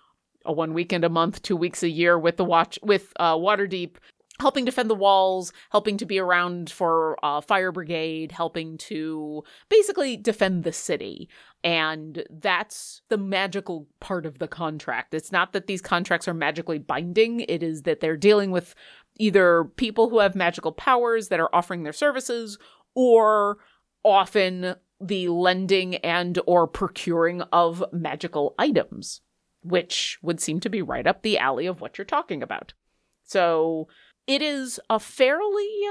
[0.45, 3.97] a one weekend a month, two weeks a year with the watch with uh, Waterdeep
[4.41, 10.17] helping defend the walls, helping to be around for uh, fire brigade, helping to basically
[10.17, 11.29] defend the city.
[11.63, 15.15] And that's the magical part of the contract.
[15.15, 18.75] It's not that these contracts are magically binding, it is that they're dealing with
[19.19, 22.59] either people who have magical powers that are offering their services
[22.95, 23.59] or
[24.03, 29.21] often the lending and or procuring of magical items
[29.63, 32.73] which would seem to be right up the alley of what you're talking about
[33.25, 33.89] so
[34.31, 35.89] it is a fairly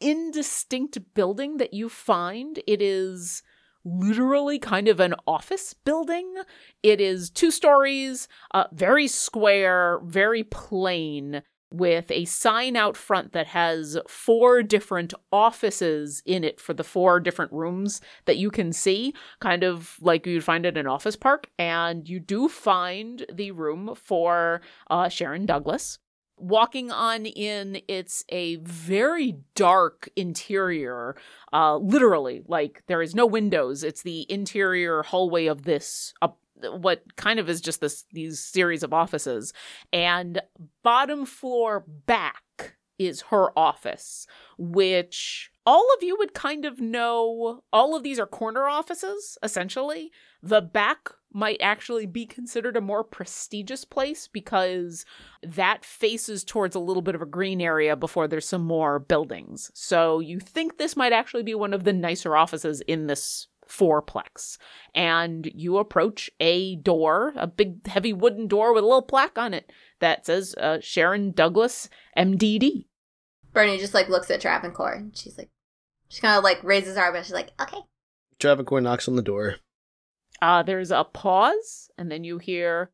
[0.00, 2.58] indistinct building that you find.
[2.66, 3.44] It is
[3.84, 6.34] literally kind of an office building.
[6.82, 13.46] It is two stories, uh, very square, very plain, with a sign out front that
[13.46, 19.14] has four different offices in it for the four different rooms that you can see,
[19.38, 21.48] kind of like you'd find at an office park.
[21.56, 26.00] And you do find the room for uh, Sharon Douglas
[26.40, 31.14] walking on in it's a very dark interior
[31.52, 33.84] uh literally like there is no windows.
[33.84, 36.28] It's the interior hallway of this uh,
[36.72, 39.52] what kind of is just this these series of offices.
[39.92, 40.40] And
[40.82, 44.26] bottom floor back is her office
[44.58, 50.10] which all of you would kind of know all of these are corner offices essentially.
[50.42, 55.04] The back might actually be considered a more prestigious place because
[55.42, 59.70] that faces towards a little bit of a green area before there's some more buildings.
[59.74, 64.58] So you think this might actually be one of the nicer offices in this fourplex.
[64.94, 69.54] And you approach a door, a big heavy wooden door with a little plaque on
[69.54, 72.86] it that says uh, Sharon Douglas MDD.
[73.52, 75.50] Bernie just like looks at Travancore and she's like,
[76.08, 77.26] she kind of like raises her eyebrows.
[77.26, 77.78] She's like, okay.
[78.38, 79.56] Travancore knocks on the door.
[80.42, 82.90] Uh, there's a pause, and then you hear,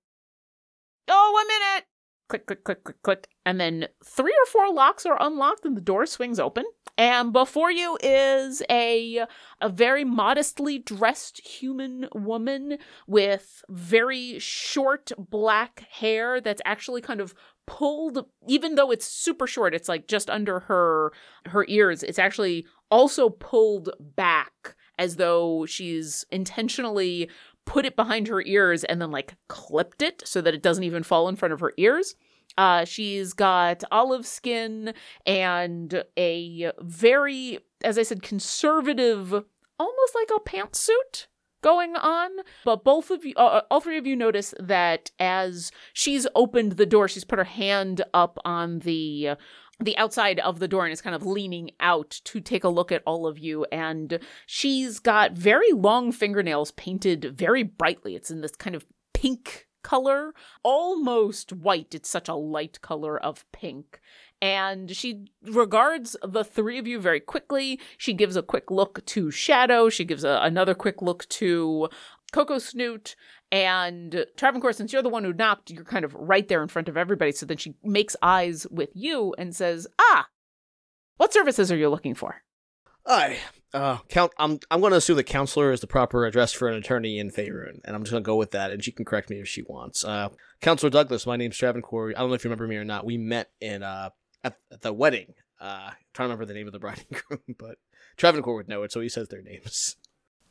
[1.09, 1.85] oh, one minute!
[2.29, 3.29] Click, click, click, click, click.
[3.45, 6.65] And then three or four locks are unlocked, and the door swings open.
[6.99, 9.27] And before you is a
[9.61, 17.35] a very modestly dressed human woman with very short black hair that's actually kind of
[17.67, 21.13] pulled even though it's super short it's like just under her
[21.47, 27.29] her ears it's actually also pulled back as though she's intentionally
[27.65, 31.03] put it behind her ears and then like clipped it so that it doesn't even
[31.03, 32.15] fall in front of her ears.
[32.57, 34.95] Uh, she's got olive skin
[35.27, 39.33] and a very, as I said, conservative,
[39.79, 41.27] almost like a pantsuit
[41.63, 42.31] going on.
[42.65, 46.87] But both of you, uh, all three of you notice that as she's opened the
[46.87, 49.31] door, she's put her hand up on the
[49.79, 52.91] the outside of the door and is kind of leaning out to take a look
[52.91, 53.65] at all of you.
[53.71, 58.15] And she's got very long fingernails painted very brightly.
[58.15, 61.95] It's in this kind of pink color, almost white.
[61.95, 64.01] It's such a light color of pink.
[64.43, 67.81] And she regards the three of you very quickly.
[67.97, 69.89] She gives a quick look to Shadow.
[69.89, 71.89] She gives a, another quick look to
[72.33, 73.15] Coco Snoot
[73.53, 76.89] and Travancore, since you're the one who knocked, you're kind of right there in front
[76.89, 77.33] of everybody.
[77.33, 80.29] So then she makes eyes with you and says, Ah,
[81.17, 82.43] What services are you looking for?
[83.09, 83.39] I
[83.73, 87.21] uh count I'm I'm gonna assume the counselor is the proper address for an attorney
[87.21, 89.47] in Faerun, and I'm just gonna go with that and she can correct me if
[89.47, 90.05] she wants.
[90.05, 90.31] Uh
[90.61, 92.11] Counselor Douglas, my name's Travancore.
[92.17, 93.05] I don't know if you remember me or not.
[93.07, 94.11] We met in uh
[94.43, 95.35] at, at the wedding.
[95.61, 97.77] Uh trying to remember the name of the bride and groom, but
[98.17, 99.95] Travancore would know it, so he says their names.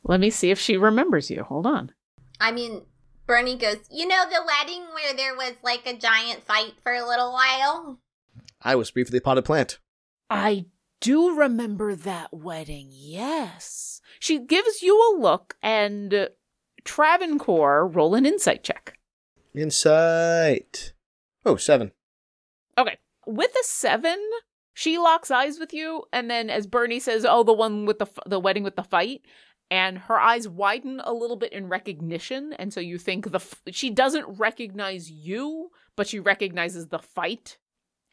[0.04, 1.44] Let me see if she remembers you.
[1.44, 1.92] Hold on.
[2.40, 2.84] I mean,
[3.28, 7.06] Bernie goes, You know the wedding where there was like a giant fight for a
[7.08, 8.00] little while?
[8.62, 9.80] I was briefly potted plant.
[10.30, 10.66] I
[11.02, 14.02] do remember that wedding, yes.
[14.20, 16.28] She gives you a look, and uh,
[16.84, 18.98] Travancore, roll an insight check.
[19.54, 20.94] Insight.
[21.46, 21.92] Oh, seven.
[22.78, 22.98] Okay.
[23.28, 24.20] With a seven,
[24.74, 28.06] she locks eyes with you, and then as Bernie says, "Oh, the one with the
[28.06, 29.22] f- the wedding with the fight,"
[29.72, 33.62] and her eyes widen a little bit in recognition, and so you think the f-
[33.72, 37.58] she doesn't recognize you, but she recognizes the fight,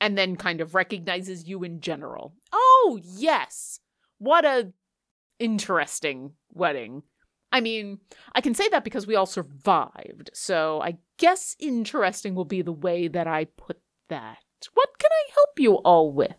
[0.00, 2.34] and then kind of recognizes you in general.
[2.52, 3.80] Oh yes,
[4.18, 4.72] what a
[5.38, 7.02] interesting wedding.
[7.54, 7.98] I mean,
[8.34, 12.72] I can say that because we all survived, so I guess interesting will be the
[12.72, 14.38] way that I put that.
[14.72, 16.34] What can I help you all with?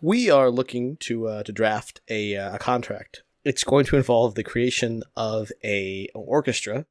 [0.00, 3.23] We are looking to uh, to draft a uh, a contract.
[3.44, 6.86] It's going to involve the creation of a orchestra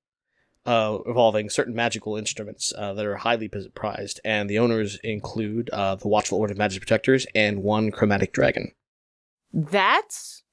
[0.65, 5.95] uh, involving certain magical instruments uh, that are highly prized, and the owners include uh,
[5.95, 8.71] the Watchful Order of Magic Protectors and one chromatic dragon.
[9.51, 10.43] That's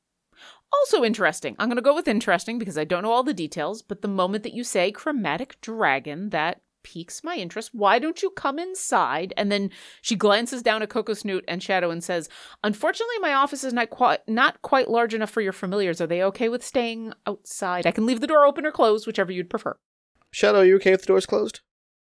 [0.72, 1.56] also interesting.
[1.58, 4.08] I'm going to go with interesting because I don't know all the details, but the
[4.08, 7.70] moment that you say chromatic dragon, that piques my interest.
[7.72, 9.32] Why don't you come inside?
[9.36, 9.70] And then
[10.02, 12.28] she glances down at Coco Snoot and Shadow and says,
[12.62, 16.00] "Unfortunately, my office is not quite not quite large enough for your familiars.
[16.00, 17.86] Are they okay with staying outside?
[17.86, 19.76] I can leave the door open or closed, whichever you'd prefer."
[20.30, 21.60] Shadow, are you okay if the door's closed?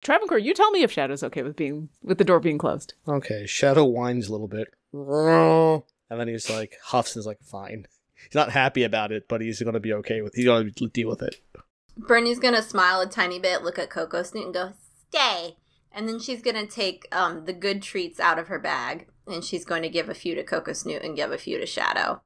[0.01, 2.95] Travancore, you tell me if Shadow's okay with being with the door being closed.
[3.07, 3.45] Okay.
[3.45, 7.87] Shadow whines a little bit, and then he's like huffs and is like, "Fine."
[8.23, 10.35] He's not happy about it, but he's going to be okay with.
[10.35, 11.41] He's going to deal with it.
[11.97, 14.73] Bernie's gonna smile a tiny bit, look at Coco Snoot, and go,
[15.09, 15.57] "Stay."
[15.91, 19.65] And then she's gonna take um, the good treats out of her bag, and she's
[19.65, 22.21] going to give a few to Coco Snoot and give a few to Shadow.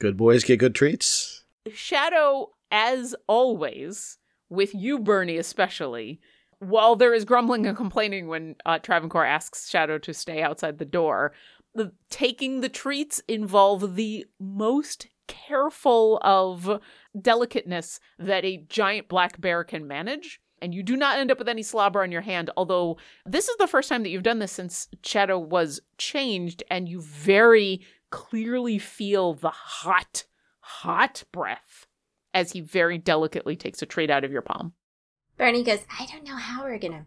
[0.00, 1.44] Good boys get good treats.
[1.72, 6.20] Shadow, as always, with you, Bernie, especially,
[6.58, 10.84] while there is grumbling and complaining when uh, Travancore asks Shadow to stay outside the
[10.84, 11.32] door,
[11.74, 16.80] the taking the treats involve the most careful of
[17.20, 20.40] delicateness that a giant black bear can manage.
[20.60, 22.96] And you do not end up with any slobber on your hand, although
[23.26, 27.00] this is the first time that you've done this since Shadow was changed, and you
[27.00, 30.24] very clearly feel the hot,
[30.60, 31.86] hot breath
[32.32, 34.72] as he very delicately takes a treat out of your palm.
[35.36, 37.06] Bernie goes, I don't know how we're gonna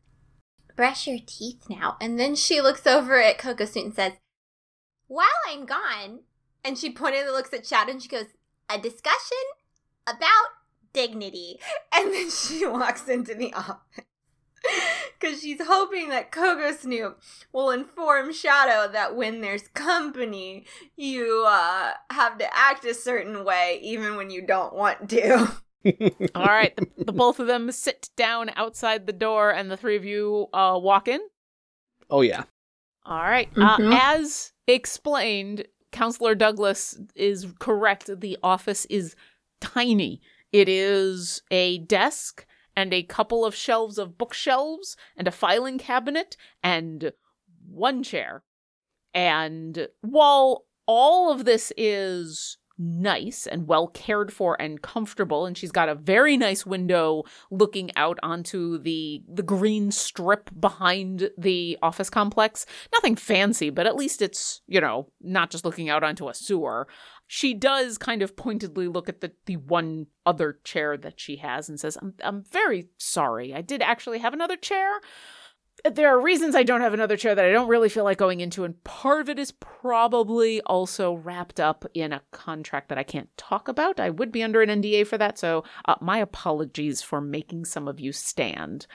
[0.75, 1.95] brush your teeth now.
[2.01, 4.13] And then she looks over at Coco Snoot and says,
[5.07, 6.21] While I'm gone,
[6.63, 8.25] and she pointedly looks at Shadow and she goes,
[8.69, 9.37] A discussion
[10.07, 10.49] about
[10.93, 11.59] dignity.
[11.93, 14.05] And then she walks into the office.
[15.19, 17.15] Because she's hoping that Coco Snoot
[17.53, 20.65] will inform Shadow that when there's company,
[20.97, 25.51] you uh, have to act a certain way, even when you don't want to.
[26.35, 29.95] All right, the, the both of them sit down outside the door, and the three
[29.95, 31.21] of you uh, walk in.
[32.09, 32.43] Oh yeah.
[33.05, 33.53] All right.
[33.53, 33.93] Mhm.
[33.93, 38.19] Uh, as explained, Counselor Douglas is correct.
[38.19, 39.15] The office is
[39.61, 40.21] tiny.
[40.51, 46.37] It is a desk and a couple of shelves of bookshelves and a filing cabinet
[46.63, 47.11] and
[47.67, 48.43] one chair.
[49.13, 55.71] And while all of this is nice and well cared for and comfortable and she's
[55.71, 62.09] got a very nice window looking out onto the the green strip behind the office
[62.09, 66.33] complex nothing fancy but at least it's you know not just looking out onto a
[66.33, 66.85] sewer
[67.27, 71.69] she does kind of pointedly look at the the one other chair that she has
[71.69, 74.99] and says i'm i'm very sorry i did actually have another chair
[75.83, 78.39] there are reasons I don't have another chair that I don't really feel like going
[78.39, 83.03] into, and part of it is probably also wrapped up in a contract that I
[83.03, 83.99] can't talk about.
[83.99, 87.87] I would be under an NDA for that, so uh, my apologies for making some
[87.87, 88.87] of you stand.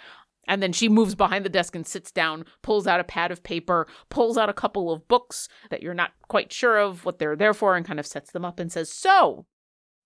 [0.50, 3.44] And then she moves behind the desk and sits down, pulls out a pad of
[3.44, 7.36] paper, pulls out a couple of books that you're not quite sure of what they're
[7.36, 9.46] there for, and kind of sets them up and says, So,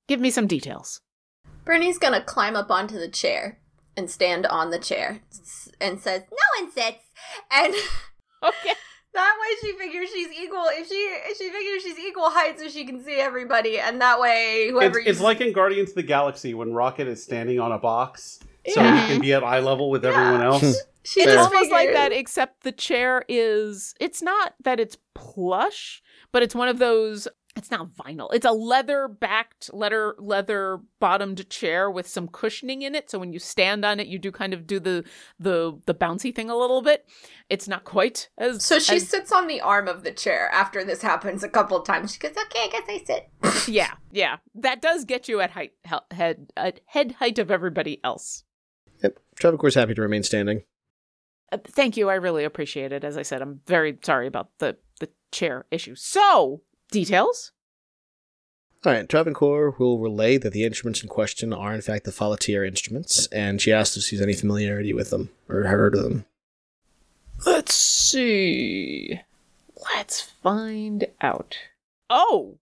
[0.07, 1.01] give me some details.
[1.65, 3.59] Bernie's gonna climb up onto the chair
[3.97, 5.23] and stand on the chair
[5.81, 7.05] and says, "No one sits."
[7.51, 7.73] And
[8.45, 8.75] Okay.
[9.15, 10.67] that way, she figures she's equal.
[10.67, 14.21] If she if she figures she's equal height, so she can see everybody, and that
[14.21, 17.59] way, whoever It's, you it's like in Guardians of the Galaxy when Rocket is standing
[17.59, 20.83] on a box so he can be at eye level with everyone else.
[21.07, 23.95] She It's just almost like that, except the chair is.
[24.01, 26.03] It's not that it's plush,
[26.33, 27.29] but it's one of those.
[27.57, 28.33] It's not vinyl.
[28.33, 33.11] It's a leather backed, leather leather bottomed chair with some cushioning in it.
[33.11, 35.05] So when you stand on it, you do kind of do the
[35.39, 37.07] the the bouncy thing a little bit.
[37.51, 38.65] It's not quite as.
[38.65, 41.77] So she as- sits on the arm of the chair after this happens a couple
[41.77, 42.15] of times.
[42.15, 44.39] She goes, "Okay, I guess I sit." yeah, yeah.
[44.55, 48.45] That does get you at height, he- head at head height of everybody else.
[49.03, 49.19] Yep.
[49.37, 50.63] Travancore's happy to remain standing.
[51.53, 52.09] Uh, thank you.
[52.09, 53.05] I really appreciate it.
[53.05, 55.95] As I said, I'm very sorry about the the chair issue.
[55.95, 57.53] So details.
[58.85, 62.67] All right, Travancore will relay that the instruments in question are, in fact, the Folatier
[62.67, 66.27] instruments, and she asks if she's any familiarity with them or heard of them.
[67.47, 69.21] Let's see.
[69.95, 71.57] Let's find out.
[72.11, 72.59] Oh,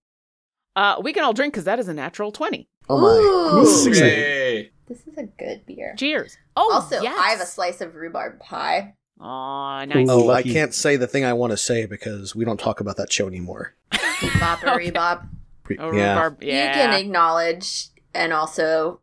[0.76, 2.68] uh, we can all drink because that is a natural twenty.
[2.88, 3.58] Oh my!
[3.58, 3.64] Ooh.
[3.64, 4.18] This is exciting.
[4.18, 4.70] Yay.
[4.92, 5.94] This is a good beer.
[5.96, 6.36] Cheers.
[6.54, 7.18] Oh, also, yes.
[7.18, 8.92] I have a slice of rhubarb pie.
[9.20, 10.06] Aw, nice.
[10.10, 12.98] Oh, I can't say the thing I want to say because we don't talk about
[12.98, 13.74] that show anymore.
[13.90, 15.24] Boppery bop.
[15.62, 16.12] Pre- Oh, yeah.
[16.12, 16.42] rhubarb.
[16.42, 16.66] Yeah.
[16.66, 19.00] You can acknowledge and also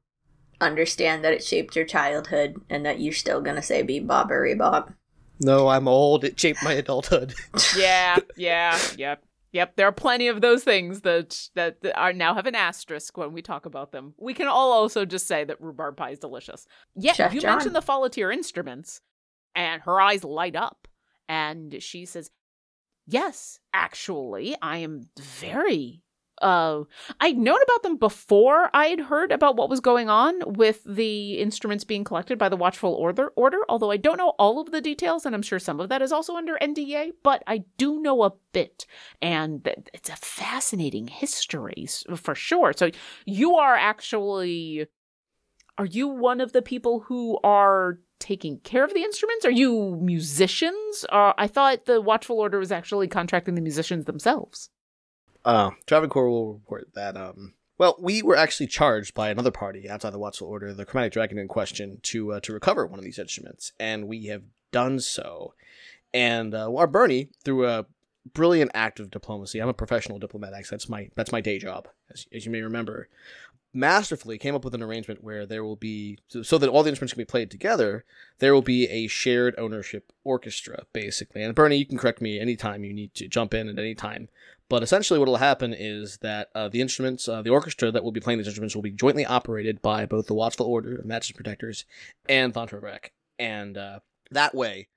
[0.62, 4.94] understand that it shaped your childhood and that you're still gonna say be bobbery bob.
[5.42, 6.24] No, I'm old.
[6.24, 7.34] It shaped my adulthood.
[7.76, 9.76] yeah, yeah, yep, yep.
[9.76, 13.41] There are plenty of those things that, that are now have an asterisk when we
[13.41, 14.14] talk about them.
[14.18, 16.66] We can all also just say that rhubarb pie is delicious.
[16.95, 17.58] Yeah, Chef you John.
[17.58, 19.02] mentioned the Folatier instruments,
[19.56, 20.88] and her eyes light up,
[21.28, 22.32] and she says,
[23.08, 26.04] "Yes, actually, I am very."
[26.42, 26.84] Uh,
[27.20, 31.40] I'd known about them before I had heard about what was going on with the
[31.40, 33.30] instruments being collected by the Watchful Order.
[33.36, 36.02] Order, although I don't know all of the details, and I'm sure some of that
[36.02, 38.86] is also under NDA, but I do know a bit,
[39.22, 42.74] and it's a fascinating history for sure.
[42.76, 42.92] So
[43.26, 44.88] you are actually,
[45.78, 49.46] are you one of the people who are taking care of the instruments?
[49.46, 51.06] Are you musicians?
[51.10, 54.70] Uh, I thought the Watchful Order was actually contracting the musicians themselves.
[55.46, 60.12] Uh, Travancore will report that, um, well, we were actually charged by another party outside
[60.12, 63.20] the Watchful Order, the Chromatic Dragon in question, to uh, to recover one of these
[63.20, 65.54] instruments, and we have done so.
[66.14, 67.86] And uh, our Bernie, through a
[68.34, 70.54] brilliant act of diplomacy, I'm a professional diplomat.
[70.54, 73.08] Actually, that's my that's my day job, as, as you may remember.
[73.74, 77.14] Masterfully came up with an arrangement where there will be so, that all the instruments
[77.14, 78.04] can be played together.
[78.40, 81.44] There will be a shared ownership orchestra, basically.
[81.44, 84.30] And Bernie, you can correct me anytime you need to jump in at any time.
[84.70, 88.12] But essentially, what will happen is that uh, the instruments, uh, the orchestra that will
[88.12, 91.36] be playing these instruments, will be jointly operated by both the Watchful Order of Magists
[91.36, 91.86] Protectors
[92.28, 93.10] and Thontorvrak.
[93.40, 94.00] And uh,
[94.32, 94.88] that way,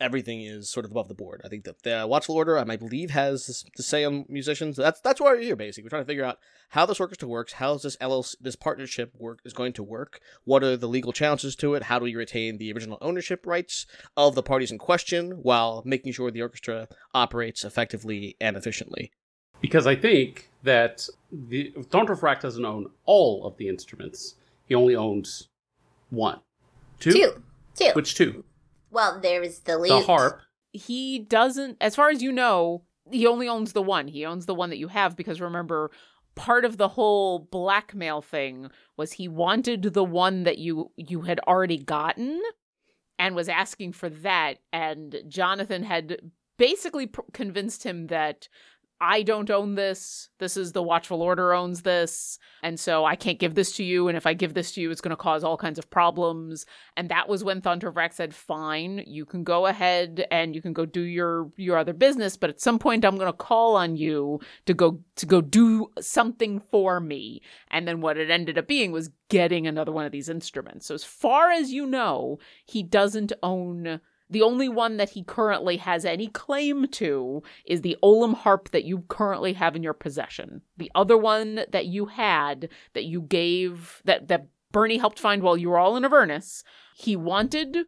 [0.00, 1.42] everything is sort of above the board.
[1.44, 4.76] I think that the Watchful Order, I believe, has this to say on musicians.
[4.76, 5.84] That's that's why we're here, basically.
[5.86, 6.38] We're trying to figure out
[6.70, 10.20] how this orchestra works, how is this LLC, this partnership work is going to work,
[10.44, 13.86] what are the legal challenges to it, how do we retain the original ownership rights
[14.16, 19.10] of the parties in question while making sure the orchestra operates effectively and efficiently.
[19.60, 24.36] Because I think that the Thontorvrak doesn't own all of the instruments.
[24.66, 25.48] He only owns
[26.10, 26.40] one.
[27.00, 27.12] Two?
[27.12, 27.42] Two.
[27.74, 27.90] Two.
[27.94, 28.44] Which two?
[28.90, 29.88] Well, there's the lute.
[29.88, 30.40] The harp.
[30.72, 34.08] He doesn't, as far as you know, he only owns the one.
[34.08, 35.90] He owns the one that you have because remember,
[36.34, 41.40] part of the whole blackmail thing was he wanted the one that you you had
[41.40, 42.40] already gotten
[43.18, 46.18] and was asking for that and Jonathan had
[46.56, 48.48] basically pr- convinced him that
[49.00, 50.28] I don't own this.
[50.38, 52.38] This is the Watchful Order owns this.
[52.62, 54.08] And so I can't give this to you.
[54.08, 56.66] And if I give this to you, it's going to cause all kinds of problems.
[56.96, 60.84] And that was when Thontorvrak said, fine, you can go ahead and you can go
[60.84, 62.36] do your, your other business.
[62.36, 65.90] But at some point, I'm going to call on you to go, to go do
[66.00, 67.42] something for me.
[67.70, 70.86] And then what it ended up being was getting another one of these instruments.
[70.86, 74.00] So as far as you know, he doesn't own
[74.30, 78.84] the only one that he currently has any claim to is the Ollamh harp that
[78.84, 80.62] you currently have in your possession.
[80.76, 85.56] The other one that you had that you gave that that Bernie helped find while
[85.56, 86.62] you were all in Avernus,
[86.94, 87.86] he wanted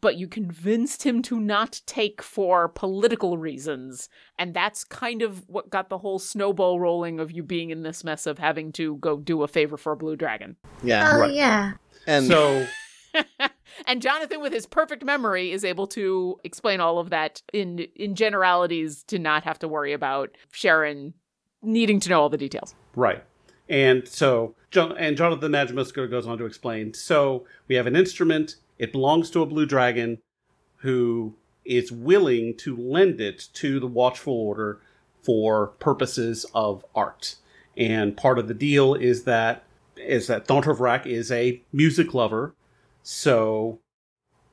[0.00, 4.08] but you convinced him to not take for political reasons.
[4.36, 8.02] And that's kind of what got the whole snowball rolling of you being in this
[8.02, 10.56] mess of having to go do a favor for a blue dragon.
[10.82, 11.12] Yeah.
[11.14, 11.32] Oh Right.
[11.32, 11.74] yeah.
[12.08, 12.66] And So
[13.86, 18.14] and Jonathan, with his perfect memory, is able to explain all of that in in
[18.14, 21.14] generalities to not have to worry about Sharon
[21.62, 22.74] needing to know all the details.
[22.94, 23.22] Right.
[23.68, 26.92] And so, Jo- and Jonathan Magimuscular goes on to explain.
[26.94, 28.56] So we have an instrument.
[28.78, 30.18] It belongs to a blue dragon,
[30.78, 31.34] who
[31.64, 34.80] is willing to lend it to the Watchful Order
[35.22, 37.36] for purposes of art.
[37.76, 39.64] And part of the deal is that
[39.96, 42.54] is that Thontorvrak is a music lover
[43.02, 43.80] So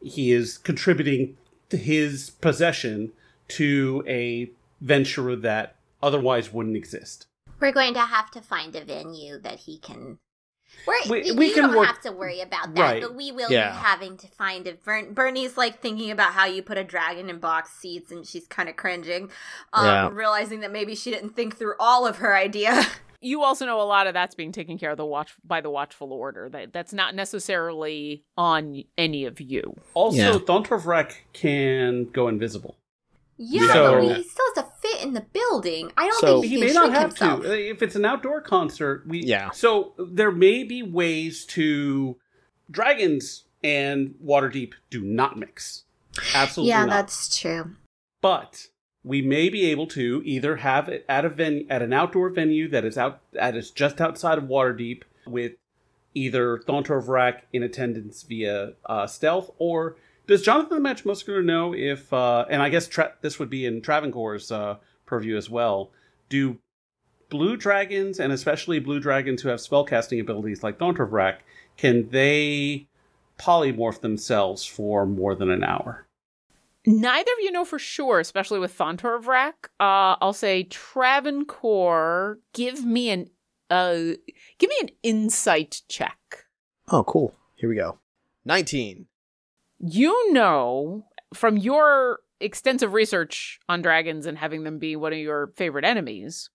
[0.01, 1.37] he is contributing
[1.69, 3.11] his possession
[3.49, 7.27] to a venture that otherwise wouldn't exist.
[7.59, 10.17] We're going to have to find a venue that he can.
[10.87, 13.01] We're, We- we, we you can don't work- have to worry about that, Right.
[13.01, 13.71] but we will Yeah.
[13.71, 14.73] be having to find a.
[14.75, 18.47] Bern- Bernie's like thinking about how you put a dragon in box seats, and she's
[18.47, 19.29] kind of cringing,
[19.73, 20.09] um, Yeah.
[20.13, 22.85] realizing that maybe she didn't think through all of her idea.
[23.21, 25.69] You also know a lot of that's being taken care of the watch by the
[25.69, 26.47] watchful order.
[26.49, 29.75] That that's not necessarily on any of you.
[29.93, 30.31] Also, Yeah.
[30.37, 32.77] Thontorvrak can go invisible.
[33.37, 35.91] yeah, So- but he still has to fit in the building.
[35.97, 37.41] I don't So- think he, He may not have himself.
[37.43, 37.69] to.
[37.69, 39.51] If it's an outdoor concert, we Yeah.
[39.51, 42.17] So there may be ways to
[42.71, 45.83] dragons and Waterdeep do not mix.
[46.33, 46.89] Absolutely Yeah, not.
[46.89, 47.75] that's true.
[48.21, 48.67] but
[49.03, 52.67] we may be able to either have it at a venue at an outdoor venue
[52.69, 55.53] that is out that is just outside of Waterdeep with
[56.13, 59.95] either Thontorvrak in attendance via uh, stealth, or
[60.27, 63.81] does Jonathan the Magimuscular know if uh, and I guess tra- this would be in
[63.81, 65.91] Travancore's uh, purview as well.
[66.29, 66.57] Do
[67.29, 71.37] blue dragons and especially blue dragons who have spellcasting abilities like Thontorvrak
[71.77, 72.87] can they
[73.39, 76.05] polymorph themselves for more than an hour?
[76.91, 79.53] Neither of you know for sure, especially with Thontorvrak.
[79.79, 82.39] Uh, I'll say Travancore.
[82.53, 83.29] Give me an
[83.69, 84.15] uh,
[84.57, 86.17] give me an insight check.
[86.87, 87.35] Oh, cool.
[87.57, 87.99] Here we go.
[88.45, 89.05] 19.
[89.77, 95.53] You know from your extensive research on dragons and having them be one of your
[95.57, 96.49] favorite enemies,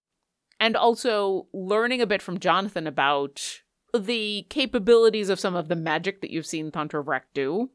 [0.58, 3.60] and also learning a bit from Jonathan about
[3.96, 7.70] the capabilities of some of the magic that you've seen Thontorvrak do.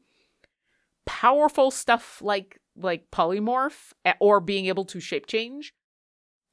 [1.06, 5.74] Powerful stuff like like polymorph eh, or being able to shape change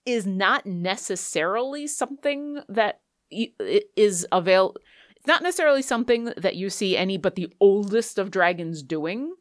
[0.05, 4.75] is not necessarily something that is avail
[5.15, 9.33] it's not necessarily something that you see any but the oldest of dragons doing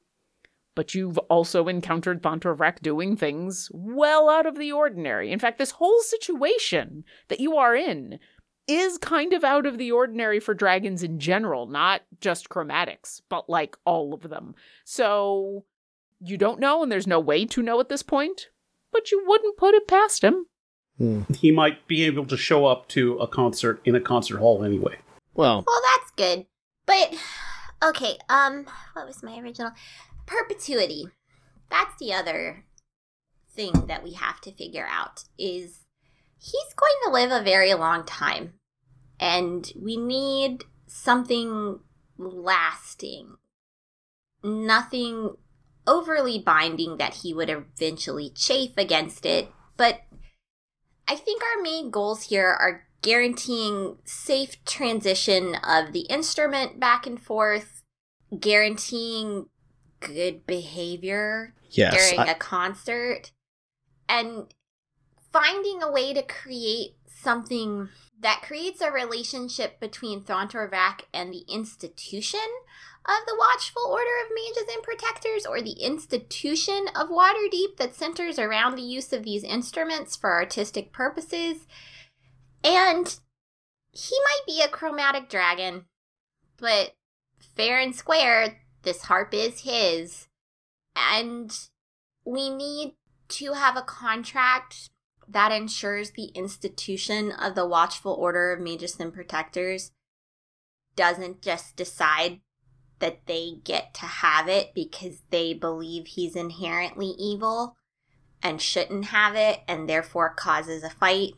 [0.77, 5.33] but you've also encountered Thontorvrak doing things well out of the ordinary.
[5.33, 8.21] In fact, this whole situation that you are in
[8.67, 13.49] is kind of out of the ordinary for dragons in general, not just chromatics, but
[13.49, 14.55] like all of them.
[14.85, 15.65] So
[16.21, 18.49] you don't know, and there's no way to know at this point,
[18.93, 20.47] but you wouldn't put it past him.
[20.99, 21.23] Hmm.
[21.35, 24.97] he might be able to show up to a concert in a concert hall anyway.
[25.35, 26.47] Well, Well, that's good.
[26.87, 27.15] But
[27.85, 29.73] okay, um what was my original
[30.25, 31.09] perpetuity?
[31.71, 32.65] That's the other
[33.55, 35.81] thing that we have to figure out is
[36.39, 38.55] he's going to live a very long time
[39.19, 41.81] and we need something
[42.19, 43.37] lasting.
[44.43, 45.37] Nothing
[45.87, 50.03] overly binding that he would eventually chafe against it, but
[51.09, 57.21] I think our main goals here are guaranteeing safe transition of the instrument back and
[57.21, 57.83] forth,
[58.39, 59.47] guaranteeing
[60.01, 61.95] good behavior yes.
[61.95, 63.31] during I- a concert,
[64.09, 64.53] and
[65.37, 67.89] finding a way to create something
[68.21, 72.41] that creates a relationship between Thontorvrak and the institution
[73.05, 78.39] of the Watchful Order of Mages and Protectors, or the institution of Waterdeep that centers
[78.39, 81.67] around the use of these instruments for artistic purposes.
[82.65, 83.17] And
[83.93, 85.85] he might be a chromatic dragon,
[86.57, 86.95] but
[87.55, 90.29] fair and square, this harp is his.
[90.97, 91.57] And
[92.25, 92.95] we need
[93.29, 94.91] to have a contract
[95.29, 99.93] that ensures the institution of the Watchful Order of Mages and Protectors
[100.95, 102.41] doesn't just decide
[102.99, 107.77] that they get to have it because they believe he's inherently evil
[108.43, 111.35] and shouldn't have it and therefore causes a fight.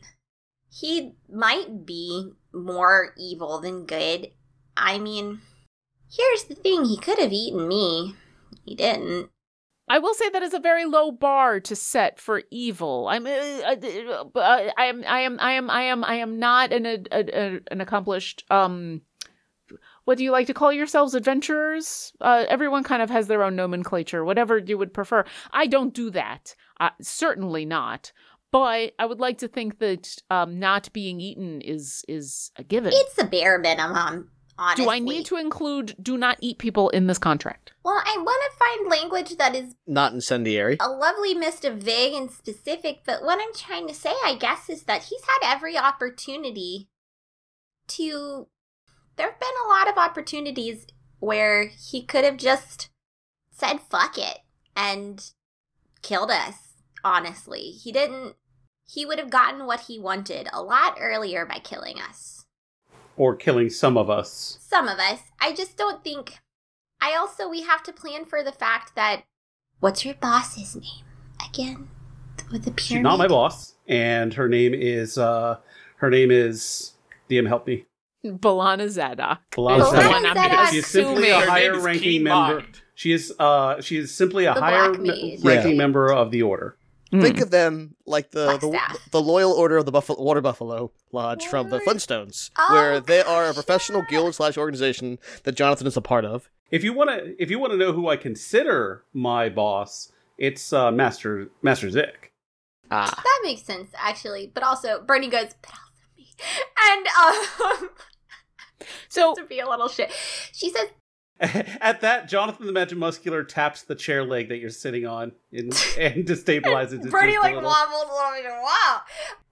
[0.71, 4.31] He might be more evil than good.
[4.77, 5.41] I mean,
[6.09, 8.15] here's the thing he could have eaten me.
[8.63, 9.29] He didn't.
[9.89, 13.07] I will say that is a very low bar to set for evil.
[13.09, 16.71] I'm, uh, uh, uh, I am, I am, I am, I am, I am not
[16.71, 18.45] an a, a, an accomplished.
[18.51, 19.01] Um,
[20.05, 22.13] what do you like to call yourselves, adventurers?
[22.21, 25.25] Uh, everyone kind of has their own nomenclature, whatever you would prefer.
[25.51, 26.55] I don't do that.
[26.79, 28.11] Uh, certainly not.
[28.51, 32.91] But I would like to think that um, not being eaten is is a given.
[32.95, 34.85] It's the bare minimum, honestly.
[34.85, 37.71] do I need to include do not eat people in this contract?
[37.83, 40.77] Well, I want to find language that is Not incendiary.
[40.79, 44.69] a lovely mist of vague and specific, but what I'm trying to say, I guess,
[44.69, 46.89] is that he's had every opportunity
[47.89, 48.47] to.
[49.15, 50.85] There have been a lot of opportunities
[51.19, 52.89] where he could have just
[53.51, 54.39] said fuck it
[54.75, 55.31] and
[56.01, 56.55] killed us,
[57.03, 57.71] honestly.
[57.71, 58.35] He didn't.
[58.87, 62.38] He would have gotten what he wanted a lot earlier by killing us.
[63.19, 64.57] Or killing some of us.
[64.61, 65.19] Some of us.
[65.41, 66.37] I just don't think
[67.01, 69.23] I also we have to plan for the fact that
[69.81, 71.03] what's your boss's name
[71.45, 71.89] again?
[72.49, 72.79] With the pyramid.
[72.79, 75.57] She's not my boss, and her name is uh
[75.97, 76.93] her name is
[77.29, 77.85] DM help me.
[78.25, 79.39] Balana Zadok.
[79.51, 80.37] Balana is Zadok.
[80.37, 80.69] Zadok.
[80.69, 82.65] She is simply a higher ranking member.
[82.95, 85.77] She is uh she is simply a The higher Black ranking Yeah.
[85.77, 86.77] member of the order.
[87.11, 87.21] Hmm.
[87.21, 91.45] Think of them like the the, the loyal order of the Buffalo, Water Buffalo Lodge
[91.47, 91.97] from the What?
[91.97, 94.09] Flintstones, Oh, where they are a professional yeah.
[94.11, 96.49] guild slash organization that Jonathan is a part of.
[96.71, 100.71] If you want to if you want to know who I consider my boss, it's
[100.71, 102.31] uh Master Master Zick.
[102.91, 106.35] Ah, That makes sense actually, but also Bernie goes, but also me,
[106.91, 107.07] and
[107.81, 107.89] um,
[109.09, 110.11] So to be a little shit.
[110.53, 110.87] She says,
[111.81, 115.67] At that, Jonathan the Magimuscular taps the chair leg that you're sitting on and,
[115.97, 117.11] and destabilizes it.
[117.11, 117.69] Bernie just a like little.
[117.69, 118.61] wobbles a little bit.
[118.61, 119.01] Wow.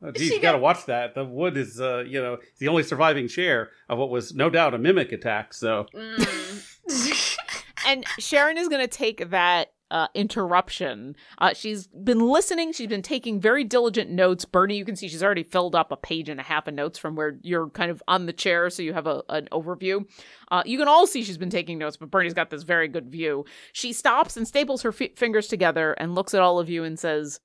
[0.04, 1.16] Oh, geez, she you gotta watch that.
[1.16, 4.74] The wood is, uh, you know, the only surviving chair of what was no doubt
[4.74, 5.54] a mimic attack.
[5.54, 7.38] So Mm.
[7.88, 11.16] and Sharon is going to take that uh, interruption.
[11.38, 12.74] Uh, she's been listening.
[12.74, 14.46] She's been taking very diligent notes.
[14.46, 17.00] Bernie, you can see she's already filled up a page and a half of notes
[17.00, 20.06] from where you're kind of on the chair, so you have a, an overview.
[20.52, 23.10] Uh, you can all see she's been taking notes, but Bernie's got this very good
[23.10, 23.46] view.
[23.74, 27.00] She stops and staples her fi- fingers together and looks at all of you and
[27.00, 27.40] says,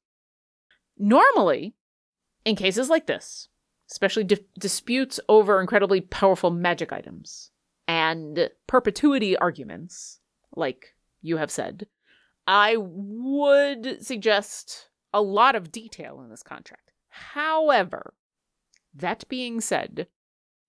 [0.99, 1.74] Normally,
[2.45, 3.49] in cases like this,
[3.90, 7.51] especially di- disputes over incredibly powerful magic items
[7.86, 10.20] and perpetuity arguments,
[10.55, 11.86] like you have said,
[12.47, 16.93] I would suggest a lot of detail in this contract.
[17.09, 18.14] However,
[18.95, 20.09] that being said,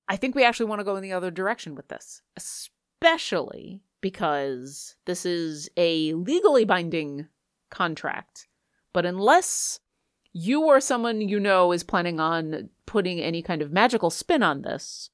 [0.07, 4.95] I think we actually want to go in the other direction with this, especially because
[5.05, 7.27] this is a legally binding
[7.69, 8.47] contract.
[8.91, 9.79] But unless
[10.33, 14.61] you or someone you know is planning on putting any kind of magical spin on
[14.61, 15.09] this,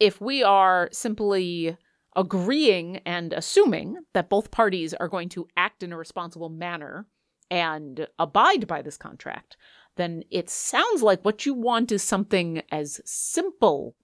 [0.00, 1.76] if we are simply
[2.16, 7.06] agreeing and assuming that both parties are going to act in a responsible manner
[7.50, 9.56] and abide by this contract,
[9.96, 13.94] then it sounds like what you want is something as simple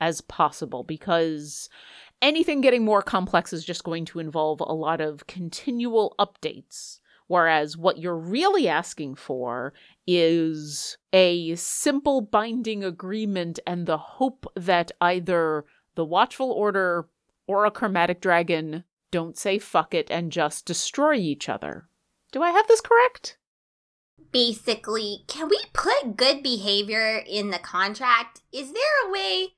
[0.00, 1.68] as possible because
[2.22, 7.00] anything getting more complex is just going to involve a lot of continual updates.
[7.26, 9.74] Whereas what you're really asking for
[10.06, 17.06] is a simple binding agreement and the hope that either the Watchful Order
[17.48, 21.88] or a Chromatic Dragon don't say fuck it and just destroy each other.
[22.30, 23.38] Do I have this correct?
[24.30, 28.42] Basically, can we put good behavior in the contract?
[28.52, 29.54] Is there a way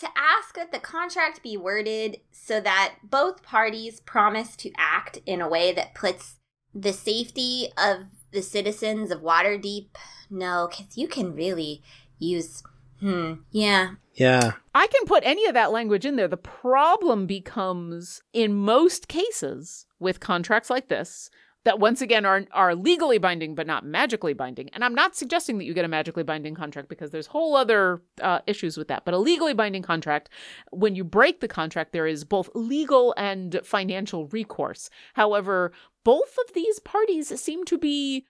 [0.00, 5.40] to ask that the contract be worded so that both parties promise to act in
[5.40, 6.36] a way that puts
[6.74, 9.88] the safety of the citizens of Waterdeep?
[10.30, 11.82] No, because you can really
[12.18, 12.62] use.
[13.00, 13.90] Hmm, yeah.
[14.14, 14.52] yeah.
[14.74, 16.28] I can put any of that language in there.
[16.28, 21.30] The problem becomes, in most cases, with contracts like this,
[21.64, 24.70] that once again are are legally binding but not magically binding.
[24.70, 28.00] And I'm not suggesting that you get a magically binding contract because there's whole other
[28.22, 29.04] uh, issues with that.
[29.04, 30.30] But a legally binding contract,
[30.70, 34.88] when you break the contract, there is both legal and financial recourse.
[35.14, 35.72] However,
[36.04, 38.24] both of these parties seem to be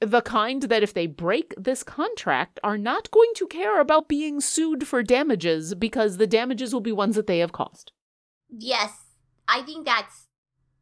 [0.00, 4.40] the kind that if they break this contract are not going to care about being
[4.40, 7.92] sued for damages because the damages will be ones that they have caused.
[8.48, 8.92] Yes,
[9.46, 10.26] I think that's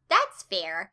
[0.09, 0.91] that's fair.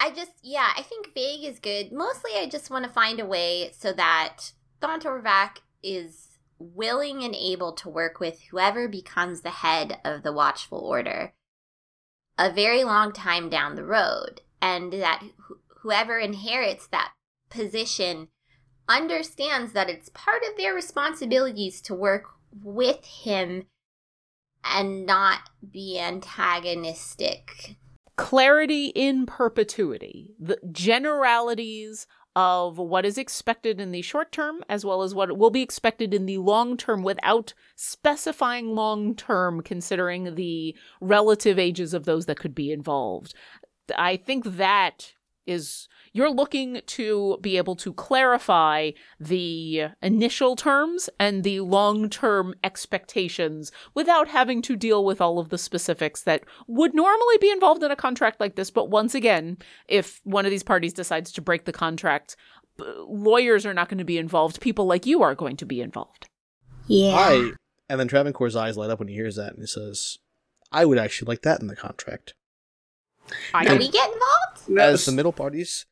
[0.00, 1.92] I just yeah, I think vague is good.
[1.92, 7.72] Mostly I just want to find a way so that Thontorvrak is willing and able
[7.72, 11.34] to work with whoever becomes the head of the Watchful Order
[12.36, 17.12] a very long time down the road and that wh- whoever inherits that
[17.50, 18.28] position
[18.88, 22.24] understands that it's part of their responsibilities to work
[22.62, 23.66] with him
[24.64, 27.76] and not be antagonistic.
[28.16, 35.02] Clarity in perpetuity, the generalities of what is expected in the short term as well
[35.02, 40.74] as what will be expected in the long term without specifying long term considering the
[41.00, 43.34] relative ages of those that could be involved.
[43.96, 45.14] I think that
[45.48, 48.90] is you're looking to be able to clarify
[49.20, 55.58] the initial terms and the long-term expectations without having to deal with all of the
[55.58, 59.56] specifics that would normally be involved in a contract like this but once again
[59.88, 62.36] if one of these parties decides to break the contract
[62.76, 65.80] b- lawyers are not going to be involved people like you are going to be
[65.80, 66.28] involved
[66.86, 67.14] Yeah.
[67.16, 67.52] I
[67.88, 70.18] and then Travancore's eyes light up when he hears that and he says,
[70.70, 72.34] I would actually like that in the contract.
[73.54, 74.78] I Can can- we get involved?
[74.80, 75.86] As the middle parties,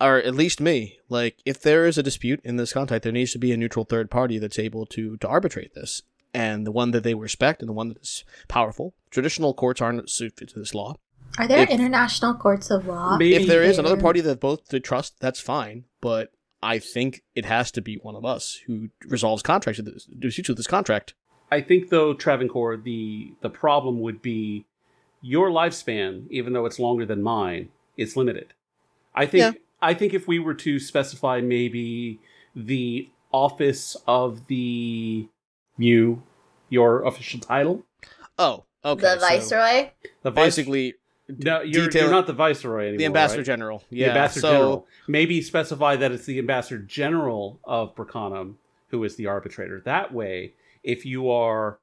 [0.00, 3.32] or at least me, like if there is a dispute in this contract, there needs
[3.32, 6.02] to be a neutral third party that's able to to arbitrate this.
[6.32, 8.94] and the one that they respect and the one that is powerful.
[9.10, 10.94] Traditional courts aren't suited to this law.
[11.38, 13.16] Are there If- international courts of law?
[13.16, 15.86] Maybe- if there is another party that both they trust, that's fine.
[16.00, 16.30] But
[16.62, 20.48] I think it has to be one of us who resolves contracts with this, disputes
[20.48, 21.14] with this contract.
[21.50, 24.66] I think though, Travancore, the the problem would be
[25.22, 28.52] your lifespan, even though it's longer than mine, is limited.
[29.14, 29.60] I think Yeah.
[29.82, 32.18] I think if we were to specify maybe
[32.54, 35.26] the office of the
[35.78, 36.22] you,
[36.68, 37.84] your official title,
[38.38, 39.00] Oh, okay.
[39.02, 39.90] the so viceroy?
[40.22, 40.94] the vice- basically,
[41.28, 42.98] no, you're, detail- you're not the viceroy anymore.
[42.98, 43.46] the ambassador right?
[43.46, 43.84] general.
[43.90, 44.86] The Yeah, ambassador so, general.
[45.08, 48.54] Maybe specify that it's the ambassador general of Bracanum
[48.88, 49.80] who is the arbitrator.
[49.84, 51.78] That way, if you are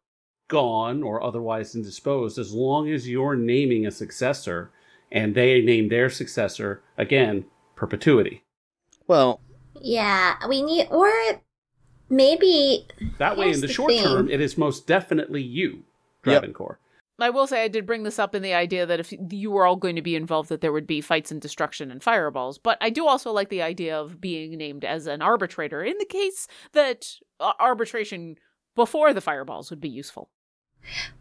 [0.48, 4.72] gone or otherwise indisposed, as long as you're naming a successor
[5.12, 7.46] and they name their successor, again,
[7.76, 8.44] perpetuity.
[9.08, 9.42] Well,
[9.80, 11.12] Yeah, we need, or
[12.10, 12.88] maybe
[13.18, 14.04] That way, in the the short thing.
[14.04, 15.84] term, it is most definitely you,
[16.26, 16.42] Yep.
[16.42, 16.80] Travancore.
[17.20, 19.66] I will say I did bring this up in the idea that if you were
[19.66, 22.60] all going to be involved, that there would be fights and destruction and fireballs.
[22.60, 26.06] But I do also like the idea of being named as an arbitrator in the
[26.06, 27.08] case that
[27.40, 28.36] uh, arbitration
[28.76, 30.30] before the fireballs would be useful.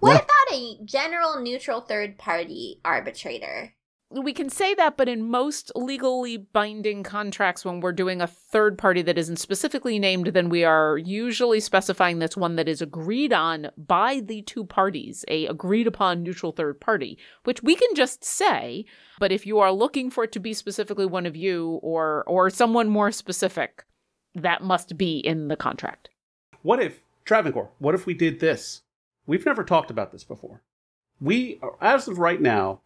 [0.01, 0.17] What Yeah.
[0.19, 3.73] about a general neutral third party arbitrator?
[4.09, 8.79] We can say that, but in most legally binding contracts, when we're doing a third
[8.79, 13.33] party that isn't specifically named, then we are usually specifying that's one that is agreed
[13.33, 18.23] on by the two parties, a agreed upon neutral third party, which we can just
[18.25, 18.85] say.
[19.19, 22.49] But if you are looking for it to be specifically one of you or or
[22.49, 23.85] someone more specific,
[24.37, 26.11] that must be in the contract.
[26.63, 28.83] What if, Travancore, what if we did this?
[29.27, 30.63] We've never talked about this before.
[31.21, 32.81] We, are, as of right now,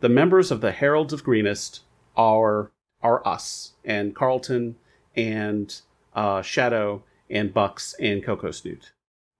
[0.00, 1.82] the members of the Heralds of Greenest
[2.16, 2.70] are
[3.02, 4.76] are us and Carlton
[5.14, 5.80] and
[6.14, 8.92] uh, Shadow and Bucks and Coco Snoot.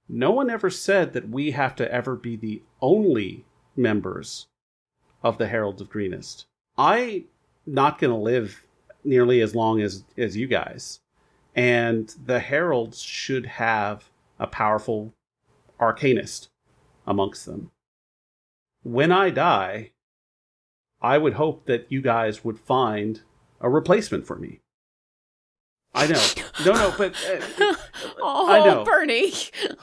[0.09, 3.45] No one ever said that we have to ever be the only
[3.75, 4.47] members
[5.23, 6.47] of the Heralds of Greenest.
[6.79, 7.25] I
[7.67, 8.67] not going to live
[9.03, 11.01] nearly as long as as you guys,
[11.55, 15.13] and the Heralds should have a powerful
[15.81, 16.49] arcanist
[17.07, 17.71] amongst them.
[18.83, 19.93] When I die,
[21.01, 23.21] I would hope that you guys would find
[23.61, 24.61] a replacement for me.
[25.95, 26.23] I know.
[26.65, 27.41] No, no, but uh,
[28.21, 28.85] oh, I know.
[28.85, 29.33] Bernie.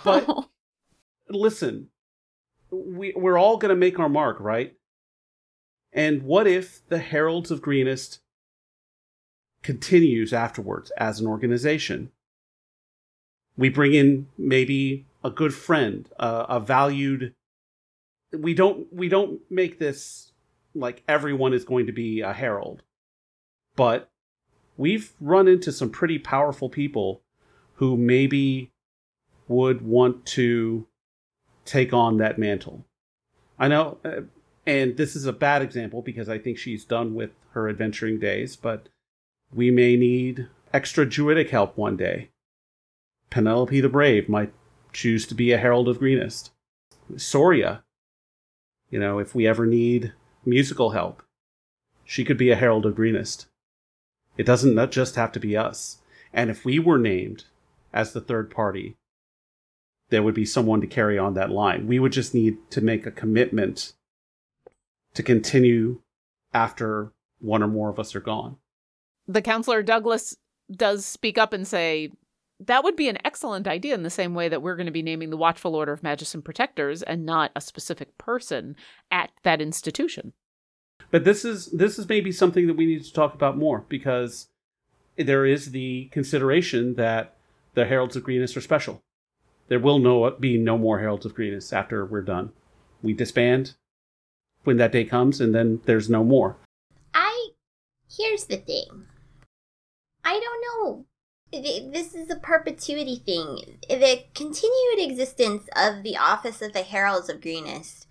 [0.03, 0.47] But-
[1.29, 1.89] listen,
[2.71, 4.75] we, we're all going to make our mark, right?
[5.91, 8.19] And what if the Heralds of Greenest
[9.61, 12.11] continues afterwards as an organization?
[13.55, 17.33] We bring in maybe a good friend, uh, a valued.
[18.31, 20.31] We don't we don't make this
[20.75, 22.81] like everyone is going to be a herald,
[23.75, 24.09] but
[24.75, 27.21] we've run into some pretty powerful people
[27.75, 28.71] who maybe
[29.47, 30.87] would want to
[31.65, 32.85] take on that mantle.
[33.59, 34.21] I know, uh,
[34.65, 38.55] and this is a bad example because I think she's done with her adventuring days,
[38.55, 38.89] but
[39.53, 42.29] we may need extra druidic help one day.
[43.29, 44.53] Penelope the Brave might
[44.93, 46.51] choose to be a Herald of Greenest.
[47.17, 47.83] Soria,
[48.89, 50.13] you know, if we ever need
[50.45, 51.23] musical help,
[52.05, 53.47] she could be a Herald of Greenest.
[54.37, 55.99] It doesn't not just have to be us.
[56.33, 57.45] And if we were named
[57.93, 58.95] as the third party,
[60.09, 61.87] there would be someone to carry on that line.
[61.87, 63.93] We would just need to make a commitment
[65.13, 66.01] to continue
[66.53, 68.57] after one or more of us are gone.
[69.27, 70.35] the counselor Douglas
[70.71, 72.11] does speak up and say
[72.67, 75.01] that would be an excellent idea in the same way that we're going to be
[75.01, 78.75] naming the Watchful Order of Magician Protectors and not a specific person
[79.11, 80.33] at that institution.
[81.11, 84.47] But this is this is maybe something that we need to talk about more because
[85.17, 87.35] there is the consideration that
[87.75, 89.01] the Heralds of Greenest are special.
[89.67, 92.51] There will no be no more Heralds of Greenest after we're done.
[93.01, 93.75] We disband
[94.63, 96.57] when that day comes, and then there's no more.
[97.13, 97.49] I.
[98.09, 99.07] Here's the thing.
[100.23, 101.05] I don't know.
[101.53, 103.77] Th- This is a perpetuity thing.
[103.87, 108.07] The continued existence of the Office of the Heralds of Greenest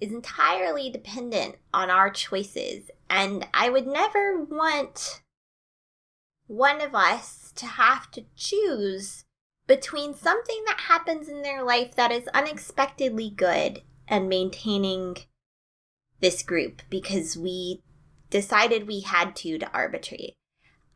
[0.00, 5.22] is entirely dependent on our choices, and I would never want
[6.46, 9.24] one of us to have to choose
[9.66, 15.16] between something that happens in their life that is unexpectedly good and maintaining
[16.20, 17.82] this group because we
[18.30, 20.34] decided we had to to arbitrate.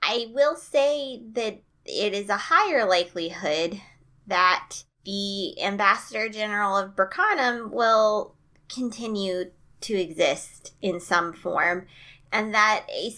[0.02, 3.80] I will say that it is a higher likelihood
[4.26, 8.34] that the Ambassador General of Burkhanum will
[8.72, 9.50] continue
[9.80, 11.86] to exist in some form,
[12.32, 13.12] and that a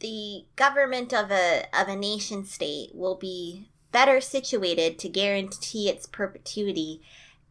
[0.00, 6.06] the government of a of a nation state will be better situated to guarantee its
[6.06, 7.02] perpetuity.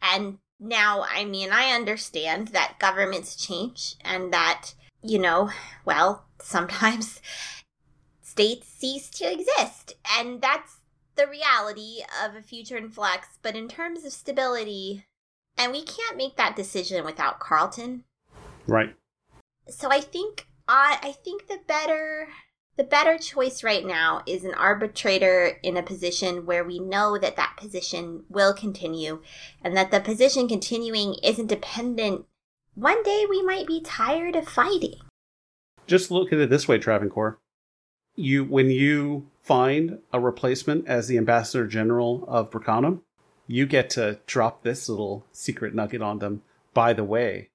[0.01, 5.51] And now, I mean, I understand that governments change and that, you know,
[5.85, 7.21] well, sometimes
[8.37, 9.95] states cease to exist.
[10.19, 10.77] And that's
[11.15, 13.39] the reality of a future in flux.
[13.41, 15.05] But in terms of stability,
[15.57, 18.03] and we can't make that decision without Carlton.
[18.67, 18.93] Right.
[19.67, 22.27] So I think I I think the better
[22.75, 27.37] the better choice right now is an arbitrator in a position where we know that
[27.37, 29.23] that position will continue
[29.63, 32.25] and that the position continuing isn't dependent.
[32.75, 34.99] One day we might be tired of fighting.
[35.87, 37.39] Just look at it this way, Travancore.
[38.19, 43.01] You when you find a replacement as the ambassador general of Bracanum,
[43.45, 46.41] you get to drop this little secret nugget on them.
[46.73, 47.51] By the way,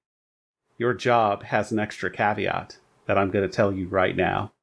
[0.77, 4.53] your job has an extra caveat that I'm going to tell you right now.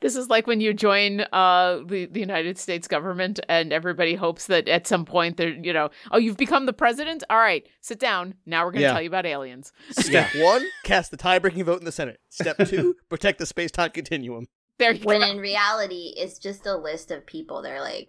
[0.00, 4.46] This is like when you join uh, the the United States government, and everybody hopes
[4.46, 7.22] that at some point they're, you know, oh, you've become the president.
[7.28, 8.32] All right, sit down.
[8.46, 8.92] Now we're going to Yeah.
[8.94, 9.72] tell you about aliens.
[9.90, 12.18] Step one, cast the tie-breaking vote in the Senate.
[12.30, 14.48] Step two, protect the space-time continuum.
[14.78, 15.26] There you When go.
[15.30, 17.62] in reality, it's just a list of people.
[17.62, 18.08] They're like,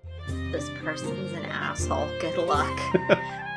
[0.52, 2.08] this person's an asshole.
[2.22, 2.80] Good luck.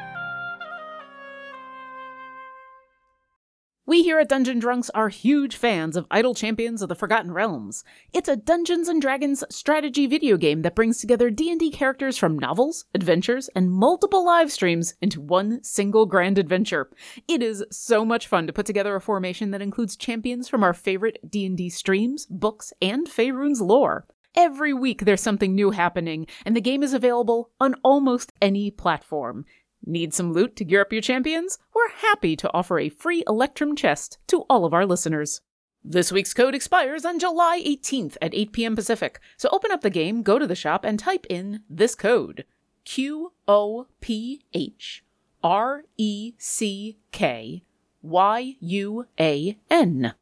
[3.85, 7.83] We here at Dungeon Drunks are huge fans of Idle Champions of the Forgotten Realms.
[8.12, 12.85] It's a Dungeons and Dragons strategy video game that brings together D&D characters from novels,
[12.95, 16.91] adventures, and multiple live streams into one single grand adventure.
[17.26, 20.74] It is so much fun to put together a formation that includes champions from our
[20.74, 24.07] favorite D&D streams, books, and Faerun's lore.
[24.37, 29.45] Every week there's something new happening, and the game is available on almost any platform.
[29.85, 31.59] Need some loot to gear up your champions?
[31.74, 35.41] We're happy to offer a free Electrum chest to all of our listeners.
[35.85, 38.76] This week's code expires on July 18th at 8 p.m.
[38.76, 42.45] Pacific, so open up the game, go to the shop, and type in this code
[42.85, 45.05] Q O P H
[45.43, 47.64] R E C K
[48.03, 50.14] Y U A N.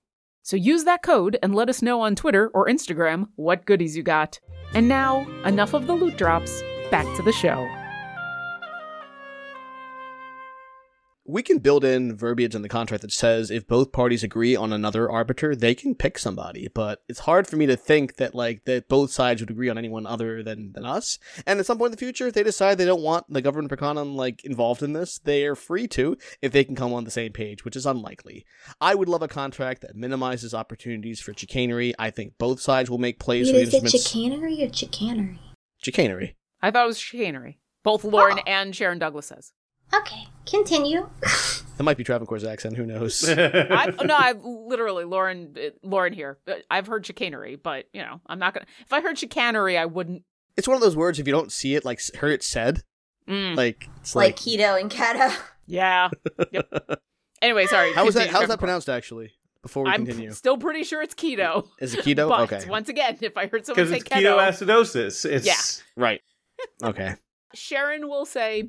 [0.43, 4.03] So use that code and let us know on Twitter or Instagram what goodies you
[4.03, 4.41] got.
[4.73, 7.69] And now, enough of the loot drops, back to the show.
[11.31, 14.73] We can build in verbiage in the contract that says if both parties agree on
[14.73, 16.69] another arbiter, they can pick somebody.
[16.75, 19.79] But it's hard for me to think that like that both sides would agree on
[19.79, 21.19] anyone other than than us.
[21.47, 23.71] And at some point in the future, if they decide they don't want the government
[23.71, 27.05] of Prakanam like involved in this, they are free to if they can come on
[27.05, 28.45] the same page, which is unlikely.
[28.81, 31.95] I would love a contract that minimizes opportunities for chicanery.
[31.99, 35.39] I think both sides will make plays Wait, for the is it chicanery or chicanery?
[35.79, 36.37] chicanery.
[36.61, 37.61] I thought it was chicanery.
[37.83, 38.43] Both Lauren Oh.
[38.47, 39.53] and Sharon Douglas says.
[39.95, 41.09] Okay, continue.
[41.77, 42.77] That might be Travancore's accent.
[42.77, 43.27] Who knows?
[43.29, 45.57] I, no, I've literally Lauren.
[45.83, 46.39] Lauren here.
[46.71, 48.67] I've heard chicanery, but you know, I'm not gonna.
[48.85, 50.23] If I heard chicanery, I wouldn't.
[50.57, 52.83] it's one of those words if you don't see it, like s- hear it said,
[53.29, 54.37] Mm, like it's like like.
[54.37, 55.35] keto and keto.
[55.67, 56.11] yeah.
[56.53, 57.01] Yep.
[57.43, 57.95] Anyway, sorry.
[57.95, 58.29] how is that?
[58.29, 58.91] How's that pronounced?
[58.91, 59.33] Actually,
[59.63, 61.67] before we I'm continue, still pretty sure it's keto.
[61.81, 62.29] is it keto?
[62.29, 65.25] But okay, once again, if I heard someone say it's keto, ketoacidosis.
[65.25, 65.55] It's Yeah.
[65.97, 66.21] right.
[66.83, 67.15] Okay,
[67.55, 68.69] Sharon will say,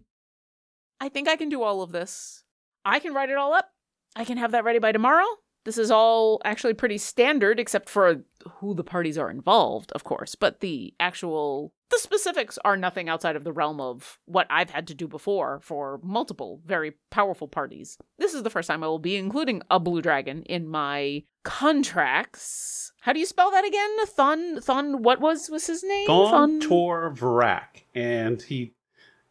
[1.01, 2.43] I think I can do all of this.
[2.85, 3.69] I can write it all up.
[4.15, 5.25] I can have that ready by tomorrow.
[5.65, 8.23] This is all actually pretty standard, except for
[8.59, 10.33] who the parties are involved, of course.
[10.35, 14.87] But the actual, the specifics are nothing outside of the realm of what I've had
[14.87, 17.97] to do before for multiple very powerful parties.
[18.17, 22.91] This is the first time I will be including a blue dragon in my contracts.
[23.01, 24.05] How do you spell that again?
[24.07, 26.07] Thon, Thon, what was was his name?
[26.07, 27.83] Thon- Tor Varak.
[27.95, 28.73] And he,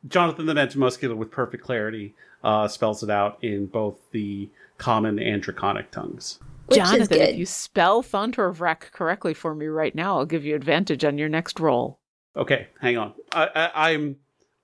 [0.09, 4.49] Jonathan the Magimuscular with perfect clarity, uh, spells it out in both the
[4.79, 6.39] common and draconic tongues.
[6.67, 11.05] Which Jonathan, if you spell Thontorvrak correctly for me right now, I'll give you advantage
[11.05, 11.99] on your next roll.
[12.37, 13.13] Okay, hang on.
[13.33, 14.17] I, I, I'm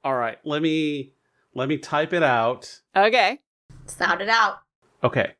[0.04, 0.38] all right.
[0.44, 1.12] Let me
[1.54, 2.80] let me type it out.
[2.94, 3.40] Okay.
[3.86, 4.60] Sound it out.
[5.02, 5.32] Okay,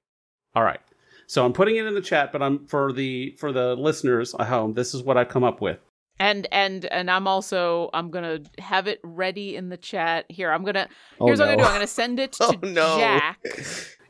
[0.55, 0.80] all right.
[1.28, 4.49] So I'm putting it in the chat, but I'm for the for the listeners at
[4.49, 4.74] home.
[4.74, 5.78] This is what I've come up with.
[6.18, 10.24] And and and I'm also I'm gonna have it ready in the chat.
[10.30, 10.88] Here, I'm gonna
[11.20, 11.68] Oh, here's what I'm gonna do.
[11.68, 12.98] I'm gonna send it to Oh, no.
[12.98, 13.38] Jack.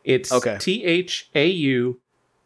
[0.05, 0.57] It's Okay.
[0.61, 2.01] T H A U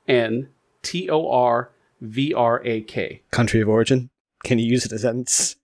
[0.09, 0.49] N
[0.83, 3.23] T O R V R A K.
[3.31, 4.09] country of origin.
[4.45, 5.57] Can you use it as a sentence?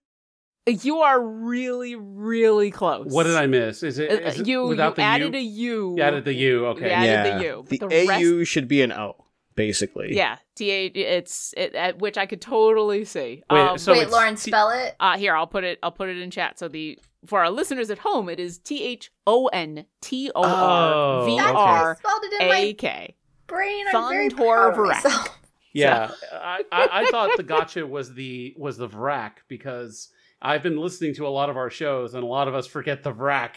[0.67, 3.07] You are really, really close.
[3.11, 3.83] What did I miss?
[3.83, 5.39] Is it, Uh, is it you you without the added U?
[5.39, 5.95] a U.
[5.97, 6.65] You added the U.
[6.67, 6.89] Okay.
[6.89, 7.01] Yeah.
[7.01, 7.65] added the U.
[7.67, 9.15] The, The rest- AU should be an O,
[9.57, 10.15] basically.
[10.15, 10.85] Yeah, T A.
[10.85, 13.43] It's it, at which I could totally see.
[13.51, 14.95] Wait, Um, so Wait, Lauren, spell it.
[15.01, 16.57] Uh here, I'll put it I'll put it in chat.
[16.57, 20.41] So the for our listeners at home, it is T H O N T O
[20.41, 21.57] R V That's okay.
[21.57, 23.15] how I R spelled it in A my K.
[23.47, 23.85] brain.
[23.93, 24.35] I'm very Thontor
[24.73, 25.39] proud of myself.
[25.73, 30.09] Yeah, I, I, I thought the gotcha was the was the Vrak because
[30.41, 33.03] I've been listening to a lot of our shows, and a lot of us forget
[33.03, 33.55] the vrac.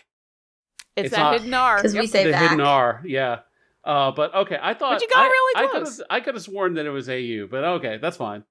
[0.97, 1.77] It's, It's that not- hidden R.
[1.77, 2.43] Because we say the back.
[2.43, 3.41] hidden R, yeah.
[3.85, 6.03] Uh, but okay, I thought but you got I, really close.
[6.11, 8.45] I could have sworn that it was AU, but okay, that's fine.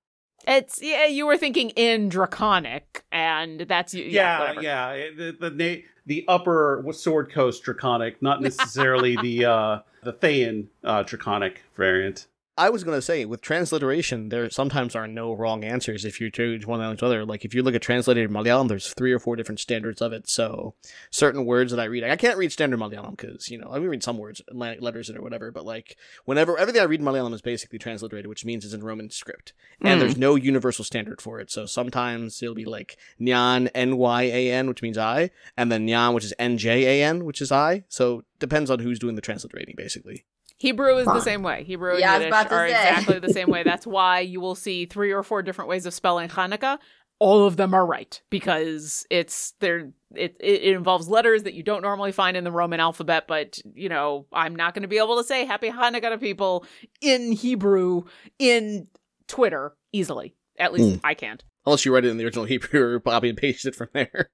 [0.47, 4.91] It's yeah, you were thinking in draconic, and that's yeah, Yeah, yeah.
[4.91, 11.03] it- The the the upper Sword Coast Draconic, not necessarily the uh the Thayan uh,
[11.03, 12.27] Draconic variant.
[12.60, 16.68] I was gonna say with transliteration, there sometimes are no wrong answers if you choose
[16.68, 17.26] one language or the other.
[17.26, 20.30] Like if you look at translated Malayalam, there's three or four different standards of it.
[20.30, 20.76] So
[21.10, 24.03] certain words that I read, I can't read standard Malayalam because you know I read
[24.03, 25.51] some words, letters in it or whatever.
[25.51, 25.95] But like
[26.26, 29.53] whenever everything I read in Malayalam is basically transliterated, which means it's in Roman script,
[29.82, 29.99] and Mm.
[30.01, 31.49] there's no universal standard for it.
[31.49, 35.88] So sometimes it'll be like nyan n y a n, which means I, and then
[35.88, 37.86] nyan, which is n j a n, which is I.
[37.88, 40.26] So depends on who's doing the transliterating, basically.
[40.60, 41.64] Hebrew is the same way.
[41.64, 42.72] Hebrew and Yeah, Yiddish are say.
[42.72, 43.64] exactly the same way.
[43.64, 46.80] That's why you will see three or four different ways of spelling Hanukkah.
[47.20, 49.91] All of them are right because it's there.
[50.16, 53.26] It, it it involves letters that you don't normally find in the Roman alphabet.
[53.28, 56.66] But you know, I'm not going to be able to say Happy Hanukkah to people
[57.01, 58.03] in Hebrew
[58.38, 58.88] in
[59.28, 60.36] Twitter easily.
[60.57, 61.43] At least I can't.
[61.66, 64.30] Unless you write it in the original Hebrew or copy and paste it from there.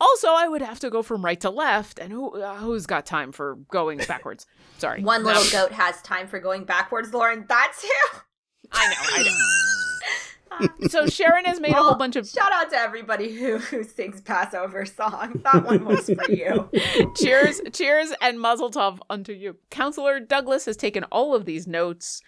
[0.00, 3.04] Also, I would have to go from right to left, and who uh, who's got
[3.06, 4.46] time for going backwards?
[4.78, 7.44] Sorry, One little Um, goat has time for going backwards, Lauren.
[7.48, 8.04] That's you.
[8.72, 9.36] I know, I know.
[10.88, 14.20] So Sharon has made a whole bunch of Shout out to everybody who, who sings
[14.20, 15.40] Passover song.
[15.44, 16.68] That one was for you.
[17.16, 19.56] cheers, cheers, and mazel tov unto you.
[19.70, 22.20] Counselor Douglas has taken all of these notes.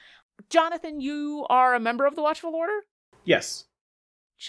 [0.49, 2.85] Jonathan, you are a member of the Watchful Order?
[3.25, 3.65] Yes.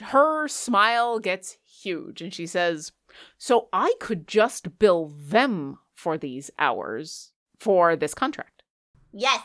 [0.01, 2.91] Her smile gets huge and she says,
[3.37, 8.63] So I could just bill them for these hours for this contract.
[9.11, 9.41] Yes.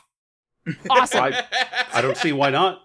[0.90, 1.24] Awesome.
[1.24, 1.44] I,
[1.94, 2.82] I don't see why not.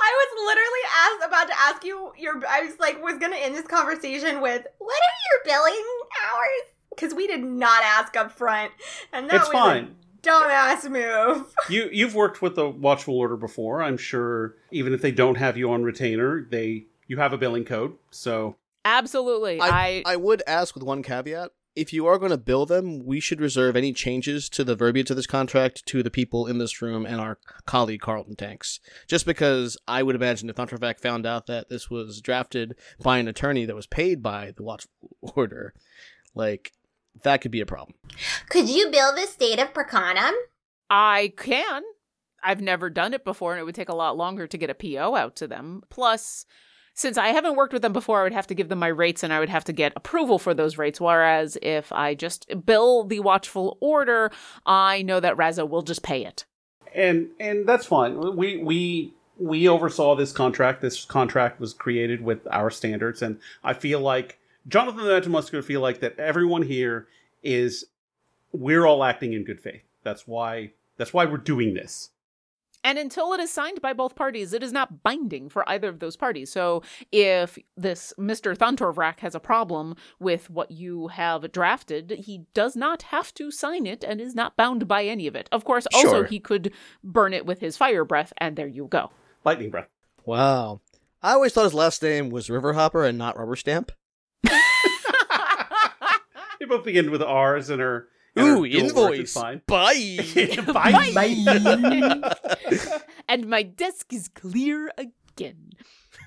[0.00, 3.56] I was literally asked about to ask you your I was like was gonna end
[3.56, 5.84] this conversation with what are your billing
[6.24, 6.74] hours?
[6.90, 8.70] Because we did not ask up front.
[9.12, 9.96] And that It's was fine.
[10.24, 11.54] A dumbass move.
[11.68, 13.82] You you've worked with the Watchful Order before.
[13.82, 17.64] I'm sure even if they don't have you on retainer, they you have a billing
[17.64, 17.94] code.
[18.10, 19.60] So Absolutely.
[19.60, 21.50] I, I would ask with one caveat.
[21.74, 25.08] If you are going to bill them, we should reserve any changes to the verbiage
[25.08, 28.78] of this contract to the people in this room and our colleague Carlton Tanks.
[29.06, 33.28] Just because I would imagine if Thontorvrak found out that this was drafted by an
[33.28, 34.86] attorney that was paid by the Watch
[35.22, 35.72] Order,
[36.34, 36.72] like
[37.22, 37.94] that could be a problem.
[38.48, 40.32] Could you bill the state of Prakanam?
[40.90, 41.82] I can.
[42.42, 44.74] I've never done it before, and it would take a lot longer to get a
[44.74, 45.82] PO out to them.
[45.90, 46.44] Plus,
[46.94, 49.22] since I haven't worked with them before, I would have to give them my rates
[49.22, 51.00] and I would have to get approval for those rates.
[51.00, 54.30] Whereas if I just bill the Watchful Order,
[54.66, 56.44] I know that Raza will just pay it.
[56.94, 58.36] and and that's fine.
[58.36, 60.82] We we we oversaw this contract.
[60.82, 64.38] This contract was created with our standards, and I feel like
[64.68, 67.08] Jonathan and the Magimuscular feel like that everyone here
[67.42, 67.84] is
[68.52, 69.82] we're all acting in good faith.
[70.02, 72.10] That's why that's why we're doing this.
[72.84, 76.00] And until it is signed by both parties, it is not binding for either of
[76.00, 76.50] those parties.
[76.50, 76.82] So
[77.12, 78.56] if this Mr.
[78.56, 83.86] Thontorvrak has a problem with what you have drafted, he does not have to sign
[83.86, 85.48] it and is not bound by any of it.
[85.52, 86.24] Of course, also Sure.
[86.24, 86.72] he could
[87.04, 89.12] burn it with his fire breath, and there you go.
[89.44, 89.88] Lightning breath.
[90.24, 90.80] Wow.
[91.22, 93.92] I always thought his last name was Riverhopper and not Rubber Stamp.
[96.62, 98.06] They both begin with R's and are
[98.36, 99.34] and are Ooh, dual words, it's invoice.
[99.34, 99.62] Fine.
[99.66, 100.20] Bye.
[103.28, 105.70] and my desk is clear again.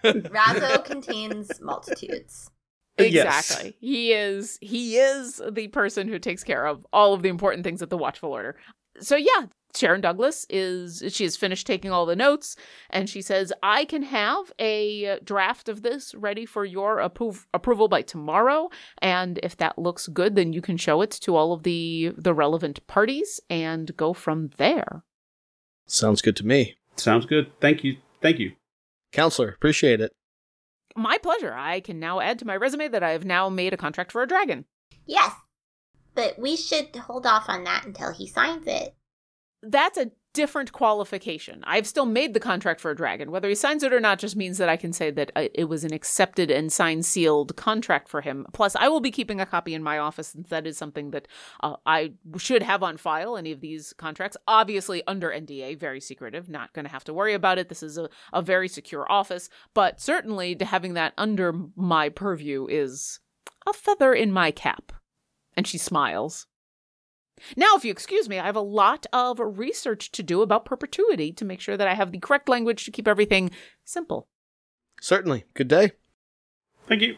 [0.03, 2.51] Razzo contains multitudes.
[2.99, 3.49] Yes.
[3.49, 3.77] Exactly.
[3.79, 7.81] He is he is the person who takes care of all of the important things
[7.81, 8.57] at the Watchful Order.
[8.99, 12.55] So yeah, Sharon Douglas is she has finished taking all the notes
[12.89, 17.87] and she says I can have a draft of this ready for your appro- approval
[17.87, 18.69] by tomorrow
[18.99, 22.33] and if that looks good then you can show it to all of the the
[22.33, 25.03] relevant parties and go from there.
[25.87, 26.77] Sounds good to me.
[26.95, 27.51] Sounds good.
[27.59, 27.97] Thank you.
[28.21, 28.53] Thank you.
[29.11, 30.11] Counselor, appreciate it.
[30.95, 31.53] My pleasure.
[31.53, 34.23] I can now add to my resume that I have now made a contract for
[34.23, 34.65] a dragon.
[35.05, 35.33] Yes.
[36.15, 38.95] But we should hold off on that until he signs it.
[39.61, 41.63] that's a different qualification.
[41.65, 43.31] I've still made the contract for a dragon.
[43.31, 45.65] Whether he signs it or not just means that I can say that uh, it
[45.65, 48.45] was an accepted and signed sealed contract for him.
[48.51, 51.29] Plus, I will be keeping a copy in my office since that is something that
[51.63, 53.37] uh, I should have on file.
[53.37, 56.49] Any of these contracts, obviously under NDA, very secretive.
[56.49, 57.69] Not going to have to worry about it.
[57.69, 63.21] This is a, a very secure office, but certainly having that under my purview is
[63.65, 64.91] a feather in my cap.
[65.57, 66.47] And she smiles.
[67.55, 71.31] Now, if you excuse me, I have a lot of research to do about perpetuity
[71.33, 73.51] to make sure that I have the correct language to keep everything
[73.83, 74.27] simple.
[75.01, 75.45] Certainly.
[75.53, 75.91] Good day.
[76.87, 77.17] Thank you.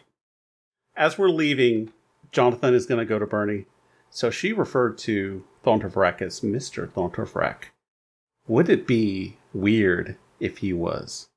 [0.96, 1.92] As we're leaving,
[2.32, 3.66] Jonathan is going to go to Bernie.
[4.10, 6.88] So she referred to Thontorvrak as Mr.
[6.88, 7.64] Thontorvrak.
[8.48, 11.28] Would it be weird if he was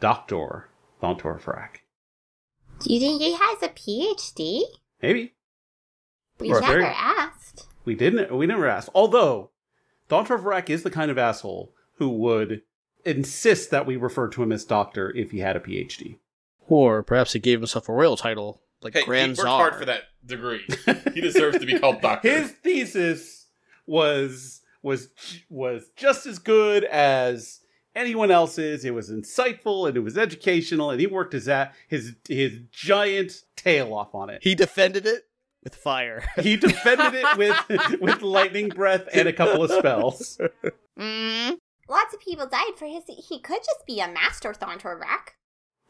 [0.00, 0.68] Dr.
[1.02, 1.78] Thontorvrak?
[2.80, 4.62] Do you think he has a PhD?
[5.00, 5.32] Maybe.
[6.38, 7.66] We never very- asked.
[7.84, 8.34] We didn't.
[8.36, 8.88] We never asked.
[8.94, 9.50] Although,
[10.10, 12.62] Thontorvrak is the kind of asshole who would
[13.04, 16.18] insist that we refer to him as Doctor if he had a PhD.
[16.68, 19.58] Or perhaps he gave himself a royal title, like Hey, Grand he worked Czar.
[19.70, 20.66] hard for that degree.
[21.14, 22.28] He deserves to be called doctor.
[22.28, 23.46] His thesis
[23.86, 25.08] was was
[25.48, 27.60] was just as good as
[27.94, 28.84] anyone else's.
[28.84, 33.44] It was insightful and it was educational, and he worked his a- his his giant
[33.56, 34.40] tail off on it.
[34.42, 35.22] He defended it
[35.66, 36.22] with fire.
[36.40, 40.40] He defended it with with lightning breath and a couple of spells.
[40.96, 41.56] Mm.
[41.88, 43.02] Lots of people died for his.
[43.28, 45.34] He could just be a master Thontorvrak.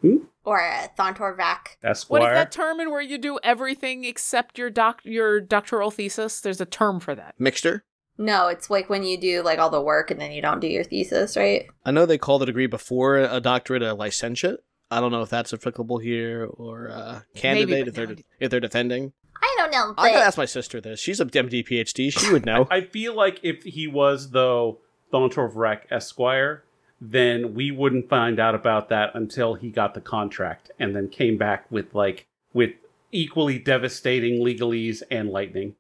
[0.01, 0.17] Hmm?
[0.45, 1.77] Or a Thontorvrak.
[1.83, 2.21] Esquire.
[2.21, 6.41] What is that term in where you do everything except your doc your doctoral thesis?
[6.41, 7.35] There's a term for that.
[7.39, 7.85] Mixture.
[8.19, 10.69] No, it's like when you do like all the work and then you don't do
[10.69, 11.67] your thesis, right?
[11.85, 14.61] I know they call the degree before a doctorate a licentiate.
[14.91, 18.51] I don't know if that's applicable here or uh, candidate but if they're now- if
[18.51, 19.13] they're defending.
[19.43, 21.01] I don't know, but I gotta ask my sister this.
[21.01, 22.13] She's a MD PhD.
[22.17, 22.67] She would know.
[22.71, 24.79] I feel like if he was though
[25.13, 26.65] Thontorvrak Esquire,
[27.01, 31.37] then we wouldn't find out about that until he got the contract and then came
[31.37, 32.71] back with like with
[33.13, 35.75] equally devastating legalese and lightning.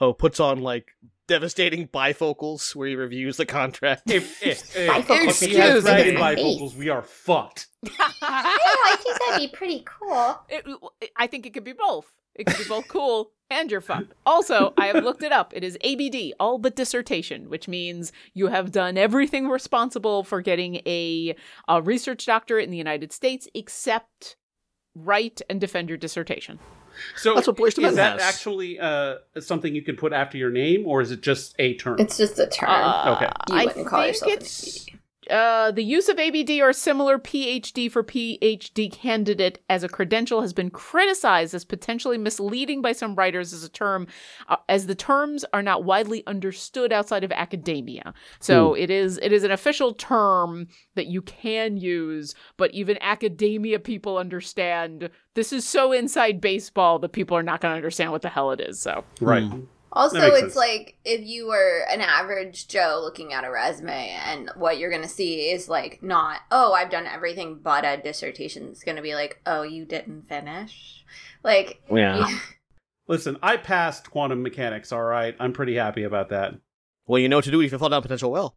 [0.00, 0.92] oh, puts on like
[1.26, 4.10] devastating bifocals where he reviews the contract.
[4.10, 6.20] If if, if, Bifocals if he has dragon me.
[6.20, 7.68] bifocals, we are fucked.
[7.86, 10.38] I I think that'd be pretty cool.
[10.48, 10.66] It,
[11.16, 12.12] I think it could be both.
[12.34, 14.12] It could be both cool and you're fucked.
[14.26, 15.52] Also, I have looked it up.
[15.54, 20.76] It is ABD, all but dissertation, which means you have done everything responsible for getting
[20.86, 21.36] a,
[21.68, 24.36] a research doctorate in the United States except
[24.94, 26.58] write and defend your dissertation.
[27.16, 28.34] So That's what Boyz II is Men that has.
[28.34, 31.96] actually uh, something you can put after your name, or is it just a term?
[31.98, 32.70] It's just a term.
[32.70, 33.30] Uh, Okay.
[33.50, 34.98] You I wouldn't call think yourself an it's ABD.
[35.30, 40.52] Uh, the use of ABD or similar PhD for PhD candidate as a credential has
[40.52, 44.06] been criticized as potentially misleading by some writers as a term,
[44.48, 48.14] uh, as the terms are not widely understood outside of academia.
[48.40, 53.78] So it is it is an official term that you can use, but even academia
[53.78, 58.22] people understand this is so inside baseball that people are not going to understand what
[58.22, 58.80] the hell it is.
[58.80, 59.44] So right.
[59.44, 59.64] Hmm.
[59.94, 60.56] Also, it's sense.
[60.56, 65.02] like if you were an average Joe looking at a resume, and what you're going
[65.02, 68.68] to see is like not, oh, I've done everything but a dissertation.
[68.68, 71.04] It's going to be like, oh, you didn't finish.
[71.42, 72.26] Like, Yeah.
[72.28, 72.38] you-
[73.06, 74.90] Listen, I passed quantum mechanics.
[74.90, 76.54] All right, I'm pretty happy about that.
[77.06, 78.56] Well, you know what to do if you fall down a potential well.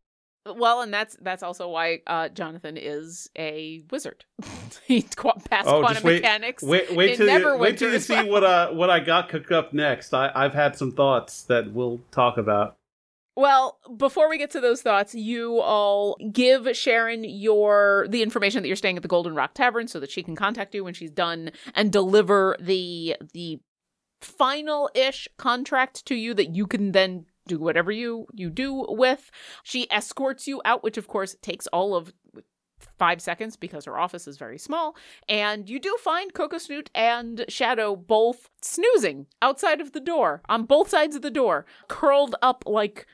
[0.56, 4.26] Well, and that's that's also why uh, Jonathan is a wizard.
[4.86, 6.64] he qu- passed Oh, quantum wait- mechanics.
[6.64, 9.74] Wait, wait till you, wait till you see what uh what I got cooked up
[9.74, 10.14] next.
[10.14, 12.78] I I've had some thoughts that we'll talk about.
[13.36, 18.68] Well, before we get to those thoughts, you all give Sharon your the information that
[18.68, 21.12] you're staying at the Golden Rock Tavern so that she can contact you when she's
[21.12, 23.60] done and deliver the the
[24.22, 29.32] final ish contract to you that you can then do whatever you you do with.
[29.64, 32.14] She escorts you out, which of course takes all of
[32.98, 34.96] five seconds because her office is very small.
[35.28, 40.64] And you do find Coco Snoot and Shadow both snoozing outside of the door, on
[40.64, 43.08] both sides of the door, curled up like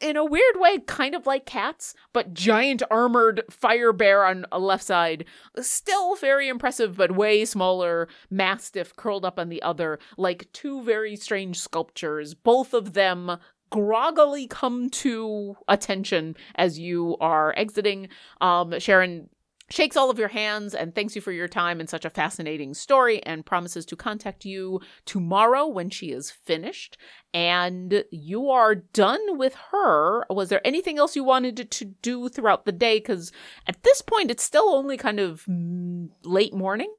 [0.00, 4.58] in a weird way, kind of like cats, but giant armored fire bear on a
[4.58, 5.24] left side.
[5.60, 11.14] Still very impressive, but way smaller mastiff curled up on the other, like two very
[11.14, 13.38] strange sculptures, both of them
[13.70, 18.08] groggily come to attention as you are exiting.
[18.40, 19.28] Um, Sharon
[19.70, 22.72] shakes all of your hands and thanks you for your time and such a fascinating
[22.72, 26.96] story and promises to contact you tomorrow when she is finished
[27.34, 32.64] and you are done with her was there anything else you wanted to do throughout
[32.64, 33.30] the day because
[33.66, 36.90] at this point it's still only kind of mm, late morning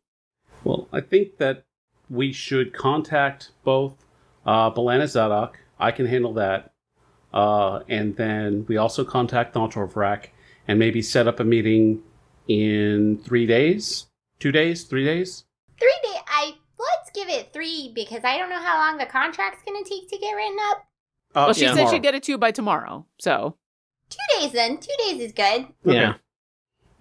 [0.63, 1.63] Well, I think that
[2.09, 3.95] we should contact both
[4.45, 5.59] uh, Belana Zadok.
[5.79, 6.73] I can handle that.
[7.33, 10.25] Uh, and then we also contact Thontorvrak
[10.67, 12.01] and maybe set up a meeting
[12.47, 14.07] in three days,
[14.39, 15.45] two days, three days.
[15.79, 16.19] three day.
[16.27, 19.87] I let's give it three because I don't know how long the contract's going to
[19.89, 20.77] take to get written up.
[21.35, 21.75] Uh, well she yeah.
[21.75, 23.55] said she'd get it to you by tomorrow so
[24.09, 24.77] Two days then.
[24.79, 25.67] Two days is good.
[25.85, 25.95] Okay.
[25.95, 26.13] Yeah.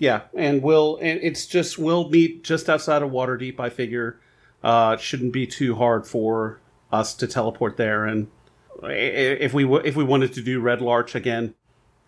[0.00, 3.58] Yeah, and we'll and it's just we'll meet just outside of Waterdeep.
[3.58, 4.20] I figure
[4.62, 6.60] uh, it shouldn't be too hard for
[6.92, 8.04] us to teleport there.
[8.04, 8.37] And i- i-
[8.82, 11.54] if we w- if we wanted to do Red Larch again,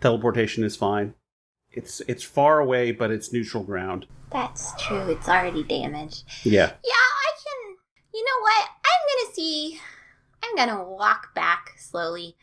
[0.01, 1.15] teleportation is fine.
[1.73, 4.07] It's it's far away, but it's neutral ground.
[4.33, 5.11] That's true.
[5.11, 6.25] It's already damaged.
[6.45, 6.73] Yeah.
[6.85, 7.77] Yeah, I can.
[8.15, 8.69] You know what?
[8.69, 9.81] I'm gonna see.
[10.43, 12.37] I'm gonna walk back slowly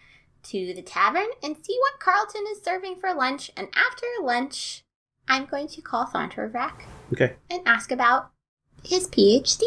[0.43, 3.51] to the tavern and see what Carlton is serving for lunch.
[3.57, 4.83] And after lunch,
[5.27, 7.33] I'm going to call Thontorvrak Okay.
[7.49, 8.31] and ask about
[8.83, 9.63] his PhD.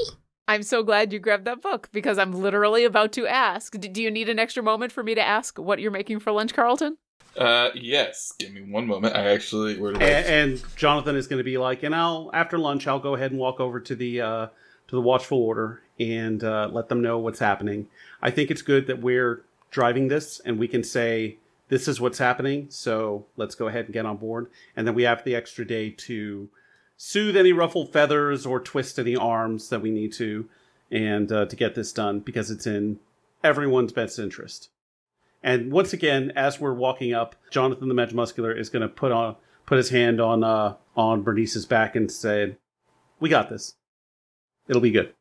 [0.50, 3.78] I'm so glad you grabbed that book because I'm literally about to ask.
[3.78, 6.32] D- do you need an extra moment for me to ask what you're making for
[6.32, 6.98] lunch, Carlton?
[7.38, 8.32] Uh, yes.
[8.36, 9.14] Give me one moment.
[9.14, 10.06] I actually where did I?
[10.06, 13.30] And, and Jonathan is going to be like, and I'll after lunch, I'll go ahead
[13.30, 14.46] and walk over to the uh,
[14.88, 17.86] to the Watchful Order and uh, let them know what's happening.
[18.20, 21.36] I think it's good that we're driving this and we can say
[21.68, 22.66] this is what's happening.
[22.70, 25.90] So let's go ahead and get on board, and then we have the extra day
[25.90, 26.48] to
[27.02, 30.46] soothe any ruffled feathers or twist any arms that we need to,
[30.90, 32.98] and uh, to get this done because it's in
[33.42, 34.68] everyone's best interest.
[35.42, 39.36] And once again, as we're walking up, Jonathan the Muscular is going to put on
[39.64, 42.56] put his hand on uh on Bernice's back and say,
[43.18, 43.76] "We got this.
[44.68, 45.14] It'll be good."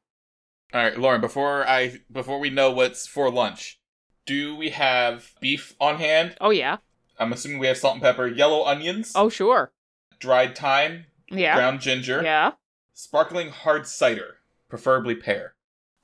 [0.73, 1.21] All right, Lauren.
[1.21, 3.79] Before I before we know what's for lunch,
[4.25, 6.35] do we have beef on hand?
[6.41, 6.77] Oh, yeah.
[7.17, 9.71] I'm assuming we have salt and pepper, yellow onions, Oh, sure.
[10.19, 11.55] dried thyme, Yeah.
[11.55, 12.51] ground ginger, Yeah.
[12.93, 14.37] sparkling hard cider,
[14.69, 15.55] preferably pear.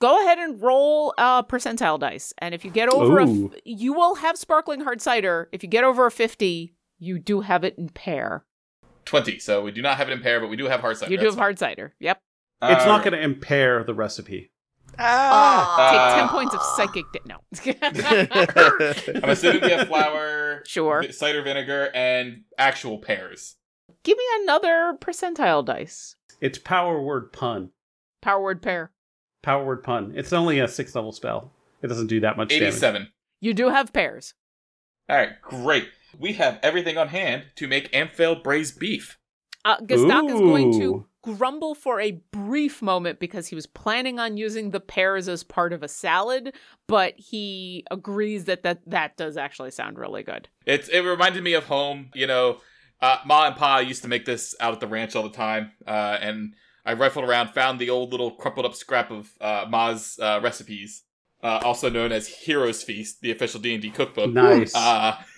[0.01, 2.33] Go ahead and roll uh, percentile dice.
[2.39, 3.25] And if you get over a.
[3.27, 3.51] Ooh.
[3.55, 5.47] F- you will have sparkling hard cider.
[5.53, 8.43] If you get over a 50, you do have it in pear.
[9.05, 9.39] Twenty.
[9.39, 11.11] So we do not have it in pear, but we do have hard cider.
[11.11, 11.93] you do have hard cider.
[11.99, 12.19] Yep.
[12.63, 14.51] it's Uh, not going to impair the recipe.
[14.99, 15.89] Ah.
[15.91, 17.05] Take Uh, 10 points of psychic.
[17.13, 17.37] Da- no.
[19.23, 21.01] I'm assuming we have flour, Sure.
[21.03, 23.55] vi- cider vinegar, and actual pears.
[24.03, 26.15] Give me another percentile dice.
[26.41, 27.71] It's power word pun.
[28.21, 28.91] Power word pear.
[29.41, 30.13] Power word pun.
[30.15, 31.51] It's only a six level spell.
[31.81, 32.63] It doesn't do that much damage.
[32.63, 33.09] Eighty-seven.
[33.41, 34.33] You do have pears.
[35.09, 35.89] All right, great.
[36.17, 39.19] We have everything on hand to make Amphail braised beef.
[39.63, 44.37] Uh, Gastak is going to grumble for a brief moment because he was planning on
[44.37, 46.53] using the pears as part of a salad,
[46.87, 50.47] but he agrees that that, that does actually sound really good.
[50.65, 52.09] It's it reminded me of home.
[52.13, 52.57] You know,
[53.01, 55.71] uh, Ma and Pa used to make this out at the ranch all the time,
[55.87, 56.53] uh, and
[56.85, 61.03] I rifled around, found the old little crumpled up scrap of uh, Ma's uh, recipes,
[61.43, 64.31] uh, also known as Heroes Feast, the official D and D cookbook.
[64.31, 64.75] Nice.
[64.75, 65.17] Uh,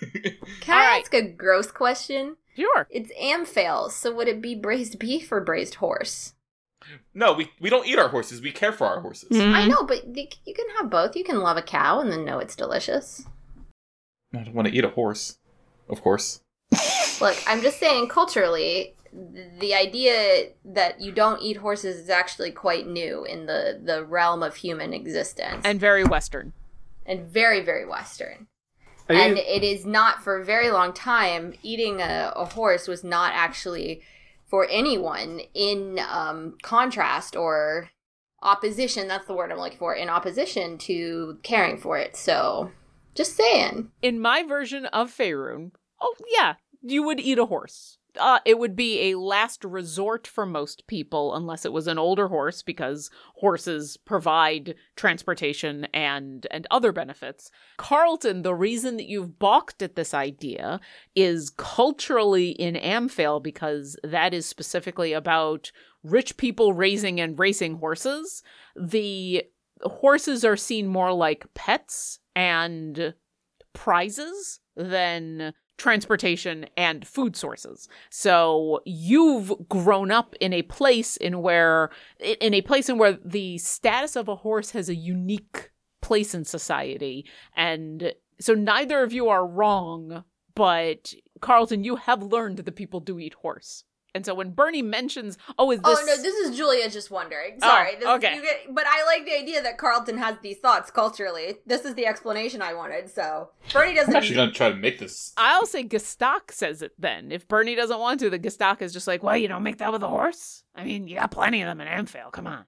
[0.60, 1.02] Can I Alright.
[1.02, 2.36] ask a gross question?
[2.56, 2.86] Sure.
[2.90, 6.34] It's Amphail, so would it be braised beef or braised horse?
[7.14, 8.40] no, we we don't eat our horses.
[8.40, 9.30] We care for our horses.
[9.30, 9.54] Mm-hmm.
[9.54, 11.16] I know, but you, you can have both.
[11.16, 13.24] You can love a cow and then know it's delicious.
[14.34, 15.38] I don't want to eat a horse,
[15.88, 16.40] of course.
[17.20, 18.94] Look, I'm just saying culturally,
[19.58, 24.42] the idea that you don't eat horses is actually quite new in the, the realm
[24.42, 26.52] of human existence And very Western.
[27.06, 28.46] and very, very Western.
[29.08, 32.86] I mean, and it is not for a very long time eating a, a horse
[32.86, 34.02] was not actually
[34.46, 37.88] for anyone in um, contrast or
[38.42, 42.70] opposition that's the word i'm looking for in opposition to caring for it so
[43.14, 47.98] just saying In my version of Faerun, oh yeah, you would eat a horse.
[48.18, 52.28] Uh, it would be a last resort for most people, unless it was an older
[52.28, 57.50] horse, because horses provide transportation and and other benefits.
[57.76, 60.80] Carlton, the reason that you've balked at this idea
[61.14, 65.70] is culturally in Amphail, because that is specifically about
[66.02, 68.42] rich people raising and racing horses.
[68.74, 69.44] The
[69.82, 73.14] horses are seen more like pets and
[73.74, 77.88] prizes than transportation and food sources.
[78.10, 83.58] So you've grown up in a place in where in a place in where the
[83.58, 85.70] status of a horse has a unique
[86.02, 87.24] place in society
[87.56, 90.24] and so neither of you are wrong,
[90.54, 93.84] but Carlton you have learned that people do eat horse.
[94.14, 97.58] And so when Bernie mentions, "Oh, is this oh no this is julia just wondering
[97.62, 98.30] Oh, sorry this okay.
[98.32, 101.84] is, you get, but i like the idea that carlton has these thoughts culturally this
[101.84, 105.32] is the explanation i wanted so bernie I'm doesn't actually gonna try to make this.
[105.36, 107.30] I'll say Gestak says it then.
[107.32, 109.92] If Bernie doesn't want to, the Gestak is just like, well, you don't make that
[109.92, 110.64] with a horse?
[110.74, 112.32] I mean, you got plenty of them in Amphail.
[112.32, 112.64] Come on.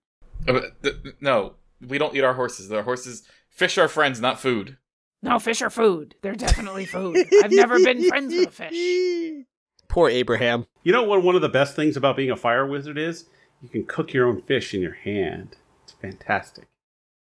[0.47, 1.55] Uh, th- th- no,
[1.87, 2.71] we don't eat our horses.
[2.73, 4.77] Our horses, fish are friends, not food.
[5.23, 6.15] No, fish are food.
[6.23, 7.17] They're definitely food.
[7.43, 9.45] I've never been friends with a fish.
[9.91, 10.67] Poor Abraham.
[10.85, 11.23] you know what?
[11.23, 13.27] One of the best things about being a fire wizard is
[13.61, 15.57] you can cook your own fish in your hand.
[15.83, 16.69] It's fantastic.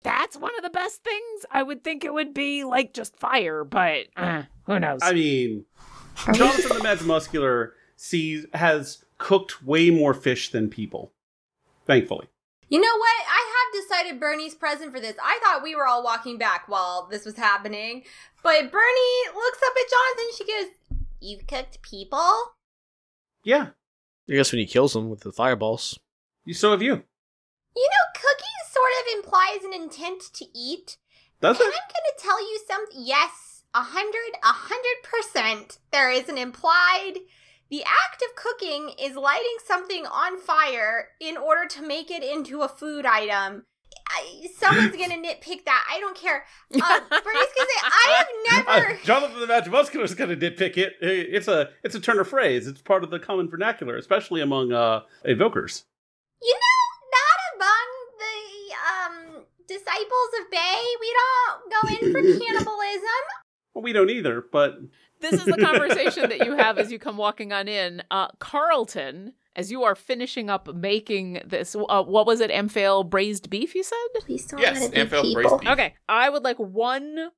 [0.03, 1.45] That's one of the best things.
[1.49, 4.99] I would think it would be like just fire, but uh, who knows?
[5.02, 5.65] I mean,
[6.34, 11.14] Jonathan the Mad Muscular sees has cooked way more fish than people.
[11.85, 12.27] Thankfully.
[12.69, 13.26] You know what?
[13.30, 15.15] I have decided Bernie's present for this.
[15.23, 18.03] I thought we were all walking back while this was happening.
[18.44, 20.35] But Bernie looks up at Jonathan.
[20.38, 22.35] She goes, You've cooked people?
[23.48, 23.69] Yeah,
[24.30, 25.98] I guess when he kills them with the fireballs.
[26.44, 26.95] you- so have you.
[27.76, 30.98] You know, cooking sort of implies an intent to eat.
[31.40, 32.99] Does And I'm gonna tell you something.
[33.06, 35.80] Yes, a hundred, a hundred percent.
[35.91, 37.19] There is an implied.
[37.69, 42.64] The act of cooking is lighting something on fire in order to make it into
[42.64, 43.65] a food item.
[44.10, 45.88] I, someone's gonna nitpick that.
[45.92, 46.46] I don't care.
[46.74, 48.94] Uh, Bernie's gonna say, I have never.
[48.94, 50.94] Uh, Jonathan the Magimuscular is going to nitpick it.
[51.02, 52.68] It's a it's a turn of phrase.
[52.68, 55.84] It's part of the common vernacular, especially among uh, evokers.
[56.42, 57.88] You know, not among
[58.20, 60.84] the um disciples of Bay.
[61.00, 63.24] We don't go in for cannibalism.
[63.74, 64.78] Well, we don't either, but
[65.22, 68.04] This is the conversation that you have as you come walking on in.
[68.12, 72.52] Uh, Carlton, as you are finishing up making this, uh, what was it?
[72.52, 73.98] Amphail braised beef, you said?
[74.22, 75.34] Please don't Yes, let it be people.
[75.34, 75.70] braised beef.
[75.70, 77.32] Okay, I would like one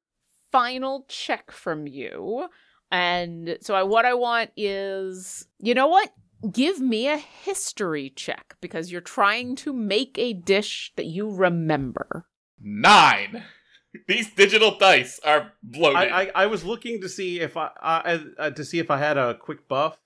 [0.52, 2.48] final check from you.
[2.92, 6.12] And so I, what I want is, you know what?
[6.52, 12.26] Give me a history check because you're trying to make a dish that you remember.
[12.62, 13.44] Nine.
[14.08, 16.12] These digital dice are bloated.
[16.12, 18.98] I, I, I was looking to see if I, I uh, to see if I
[18.98, 19.98] had a quick buff,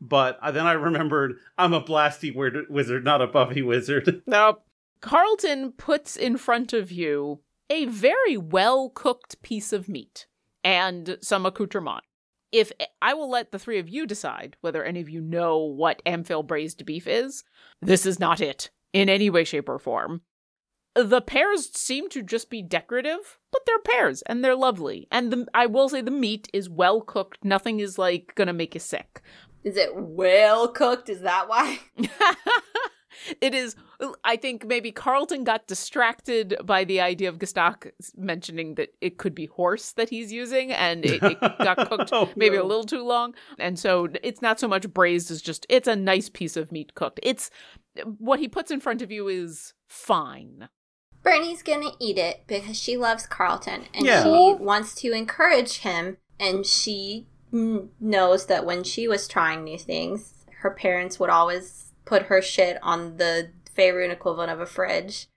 [0.00, 4.22] but then I remembered I'm a blasty wizard, not a buffy wizard.
[4.26, 4.58] Now,
[5.00, 10.26] Carlton puts in front of you a very well cooked piece of meat
[10.64, 12.02] and some accoutrement.
[12.50, 12.72] If
[13.02, 16.46] I will let the three of you decide whether any of you know what Amphil
[16.46, 17.44] braised beef is,
[17.82, 20.22] this is not it in any way, shape, or form.
[20.94, 25.06] The pears seem to just be decorative, but they're pears and they're lovely.
[25.12, 27.44] And the, I will say the meat is well cooked.
[27.44, 29.20] Nothing is like gonna make you sick.
[29.68, 31.08] Is it well cooked?
[31.10, 31.78] Is that why?
[33.42, 33.74] it is
[34.24, 39.34] i think maybe carlton got distracted by the idea of Gestak mentioning that it could
[39.34, 42.62] be horse that he's using and it, it got cooked Oh, maybe no.
[42.62, 45.96] a little too long and so it's not so much braised as just it's a
[45.96, 47.50] nice piece of meat cooked it's
[48.18, 50.68] what he puts in front of you is fine
[51.22, 54.22] Bernie's gonna eat it because she loves Carlton and Yeah.
[54.22, 56.18] she wants to encourage him.
[56.38, 62.24] And she knows that when she was trying new things, her parents would always put
[62.24, 65.28] her shit on the Faerun equivalent of a fridge.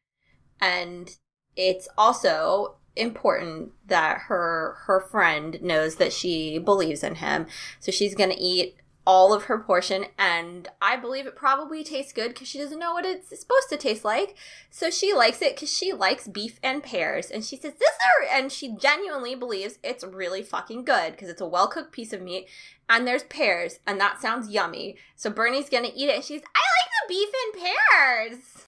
[0.59, 1.15] And
[1.55, 7.47] it's also important that her her friend knows that she believes in him.
[7.79, 8.75] So she's gonna eat
[9.05, 12.93] all of her portion, and I believe it probably tastes good because she doesn't know
[12.93, 14.35] what it's supposed to taste like.
[14.69, 17.91] So she likes it because she likes beef and pears, and she says this
[18.31, 22.21] and she genuinely believes it's really fucking good because it's a well cooked piece of
[22.21, 22.47] meat,
[22.89, 24.95] and there's pears, and that sounds yummy.
[25.15, 28.67] So Bernie's gonna eat it, and she's I like the beef and pears.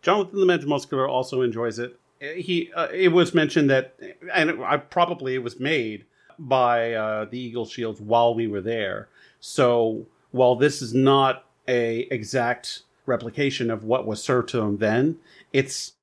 [0.00, 1.98] Jonathan the Magimuscular also enjoys it.
[2.20, 3.94] He uh, it was mentioned that,
[4.32, 6.04] and I probably it was made
[6.38, 9.08] by uh, the Eagle Shields while we were there.
[9.42, 15.18] So while this is not a exact replication of what was served to him then,
[15.52, 15.94] it's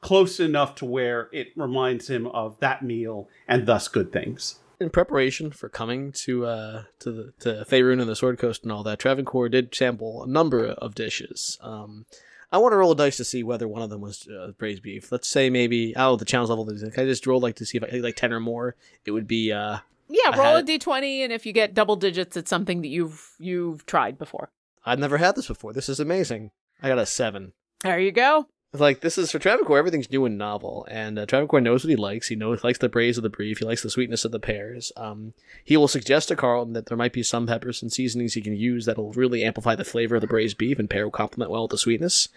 [0.00, 4.56] close enough to where it reminds him of that meal and thus good things.
[4.80, 8.72] In preparation for coming to uh to the to Faerun and the Sword Coast and
[8.72, 11.58] all that, Travancore did sample a number of dishes.
[11.60, 12.06] Um,
[12.50, 14.82] I want to roll a dice to see whether one of them was uh, braised
[14.82, 15.12] beef.
[15.12, 16.68] Let's say maybe oh the challenge level.
[16.68, 18.74] I just roll like to see if I like ten or more?
[19.04, 19.78] It would be uh
[20.10, 22.88] yeah I roll a had- d20 and if you get double digits it's something that
[22.88, 24.50] you've you've tried before
[24.84, 25.74] I've never had this before.
[25.74, 26.52] This is amazing.
[26.82, 27.52] I got a seven.
[27.82, 29.76] there you go Like this is for Travancore.
[29.78, 32.28] Everything's new and novel, and uh, Travancore knows what he likes.
[32.28, 33.58] He knows likes the braise of the beef.
[33.58, 34.90] He likes the sweetness of the pears.
[34.96, 35.34] Um,
[35.64, 38.54] he will suggest to Carlton that there might be some peppers and seasonings he can
[38.56, 41.62] use that'll really amplify the flavor of the braised beef, and pear will complement well
[41.62, 42.28] with the sweetness.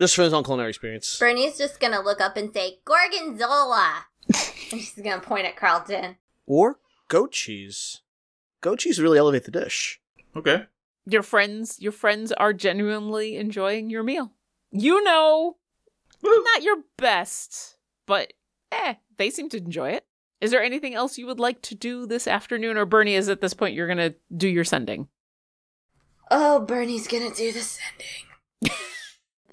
[0.00, 1.18] Just from his own culinary experience.
[1.18, 6.16] Bernie's just gonna look up and say Gorgonzola, and she's gonna point at Carlton.
[6.46, 6.78] Or
[7.10, 8.00] goat cheese.
[8.62, 10.00] Goat cheese really elevate the dish.
[10.34, 10.66] okay.
[11.06, 14.32] your friends your friends are genuinely enjoying your meal
[14.70, 15.56] you know
[16.22, 17.76] not your best
[18.06, 18.32] but
[18.70, 20.04] eh they seem to enjoy it
[20.40, 23.40] is there anything else you would like to do this afternoon or bernie is at
[23.40, 25.08] this point you're gonna do your sending
[26.32, 28.29] Oh, Bernie's gonna do the sending.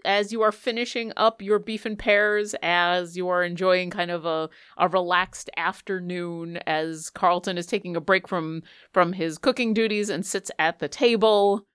[0.08, 4.26] As you are finishing up your beef and pears as you are enjoying kind of
[4.26, 8.64] a, a relaxed afternoon as carlton is taking a break from
[8.94, 11.66] from his cooking duties and sits at the table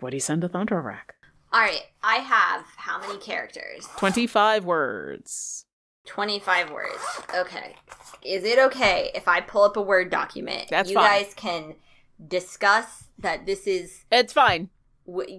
[0.00, 1.14] what do you send to Thontorvrak
[1.52, 3.86] All right, I have how many characters?
[3.96, 5.64] 25 words
[6.06, 6.98] 25 words.
[7.36, 7.76] Okay.
[8.24, 10.68] Is it okay if I pull up a Word document?
[10.70, 11.04] That's you fine.
[11.04, 11.74] guys can
[12.26, 14.70] discuss that this is it's fine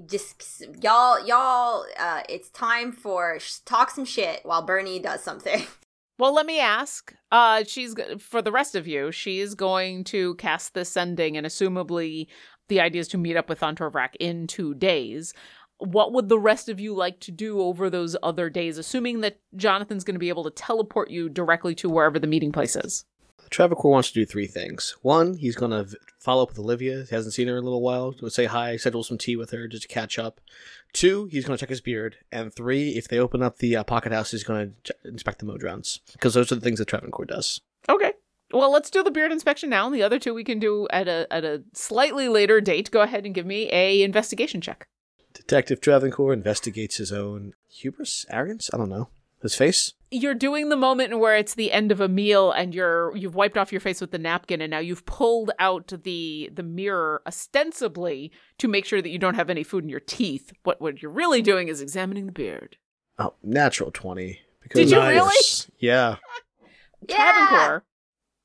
[0.08, 5.64] just y'all y'all uh it's time for sh- talk some shit while Bernie does something.
[6.20, 7.16] Well, let me ask.
[7.32, 9.10] Uh, she's for the rest of you.
[9.10, 12.28] She is going to cast this sending, and assumably,
[12.68, 15.34] the idea is to meet up with Thontorvrak in two days.
[15.78, 19.40] What would the rest of you like to do over those other days, assuming that
[19.56, 23.06] Jonathan's going to be able to teleport you directly to wherever the meeting place is?
[23.50, 24.96] Travancore wants to do three things.
[25.02, 27.06] One, he's going to follow up with Olivia.
[27.10, 28.14] He hasn't seen her in a little while.
[28.14, 30.40] To say hi, schedule some tea with her just to catch up.
[30.94, 32.18] Two, he's going to check his beard.
[32.32, 35.46] And three, if they open up the uh, pocket house, he's going to inspect the
[35.46, 36.00] Modrons.
[36.14, 37.62] Because those are the things that Travancore does.
[37.88, 38.14] Okay.
[38.52, 39.86] Well, let's do the beard inspection now.
[39.86, 42.90] and The other two we can do at a at a slightly later date.
[42.90, 44.88] Go ahead and give me a investigation check.
[45.34, 48.70] Detective Travancore investigates his own hubris, arrogance.
[48.74, 49.10] I don't know
[49.42, 49.94] his face.
[50.12, 53.58] You're doing the moment where it's the end of a meal and you're you've wiped
[53.58, 58.32] off your face with the napkin and now you've pulled out the the mirror ostensibly
[58.58, 60.52] to make sure that you don't have any food in your teeth.
[60.64, 62.78] What what you're really doing is examining the beard.
[63.20, 64.40] Oh, natural twenty.
[64.62, 65.14] Because Did you nice.
[65.14, 65.76] really?
[65.80, 66.16] Yeah.
[67.08, 67.16] Yeah.
[67.16, 67.86] Travancore,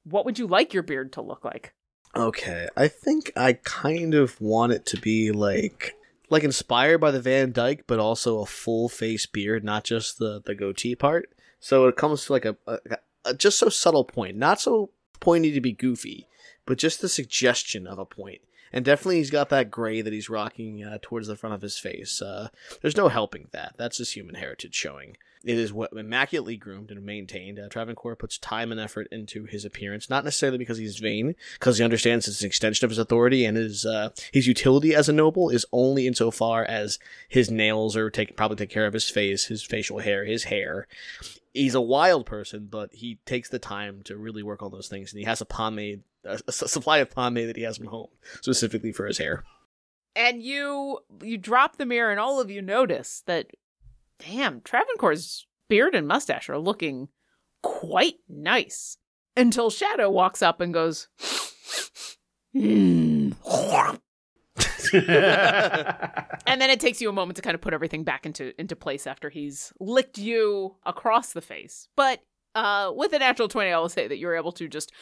[0.05, 1.75] what would you like your beard to look like?
[2.15, 5.95] Okay, I think I kind of want it to be like
[6.31, 10.41] like inspired by the Van Dyke, but also a full face beard, not just the
[10.47, 11.34] the goatee part.
[11.65, 12.79] So it comes to like a, a,
[13.25, 16.29] a just so subtle point, not so pointy to be goofy,
[16.67, 18.43] but just the suggestion of a point.
[18.71, 21.79] And definitely, he's got that gray that he's rocking uh, towards the front of his
[21.79, 22.21] face.
[22.21, 22.49] Uh,
[22.83, 23.77] there's no helping that.
[23.79, 25.17] That's his human heritage showing.
[25.45, 27.59] It is what immaculately groomed and maintained.
[27.59, 31.77] Uh, Travancore puts time and effort into his appearance, not necessarily because he's vain, because
[31.77, 35.13] he understands it's an extension of his authority and his uh, his utility as a
[35.13, 36.99] noble is only insofar as
[37.29, 40.87] his nails are take probably take care of his face, his facial hair, his hair.
[41.53, 45.13] He's a wild person, but he takes the time to really work on those things,
[45.13, 48.09] and he has a pomade, a, a supply of pomade that he has from home
[48.41, 49.45] specifically for his hair.
[50.17, 53.49] And you you drop the mirror and all of you notice that
[54.27, 57.09] damn, Travancore's beard and mustache are looking
[57.63, 58.99] quite nice.
[59.37, 61.09] Until Shadow walks up and goes,
[62.53, 63.33] hmm.
[66.47, 68.77] and then it takes you a moment to kind of put everything back into into
[68.77, 71.89] place after he's licked you across the face.
[71.97, 72.21] But
[72.55, 74.93] uh, with a natural twenty, I will say that you're able to just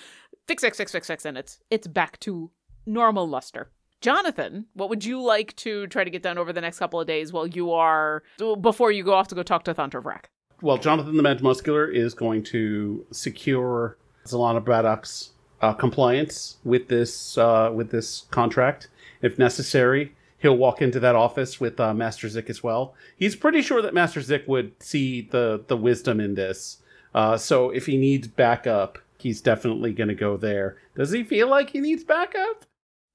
[0.49, 2.51] fix, fix, fix, fix, fix, and it's it's back to
[2.87, 3.71] normal luster.
[4.03, 7.07] Jonathan, what would you like to try to get done over the next couple of
[7.07, 8.23] days while you are
[8.61, 10.25] before you go off to go talk to Thontorvrak?
[10.63, 13.97] well, Jonathan the Mad Muscular is going to secure
[14.27, 15.31] Zalana Braddock's
[15.61, 18.89] uh, compliance with this uh, with this contract.
[19.23, 22.95] If necessary, he'll walk into that office with uh, Master Zick as well.
[23.17, 26.79] He's pretty sure that Master Zick would see the the wisdom in this.
[27.15, 30.79] Uh, so if he needs backup, he's definitely going to go there.
[30.97, 32.65] Does he feel like he needs backup?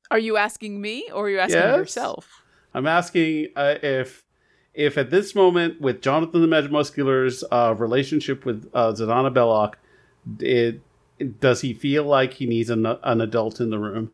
[0.10, 1.78] Are you asking me or are you asking Yes.
[1.78, 2.44] yourself?
[2.74, 4.24] I'm asking uh, if
[4.74, 9.78] if at this moment with Jonathan the Mad Muscular's uh, relationship with uh, Zadana Belloc,
[10.40, 10.82] it,
[11.40, 14.12] does he feel like he needs an, an adult in the room?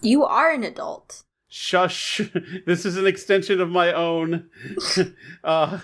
[0.00, 1.22] You are an adult.
[1.48, 2.20] Shush!
[2.66, 4.48] This is an extension of my own
[5.44, 5.78] uh,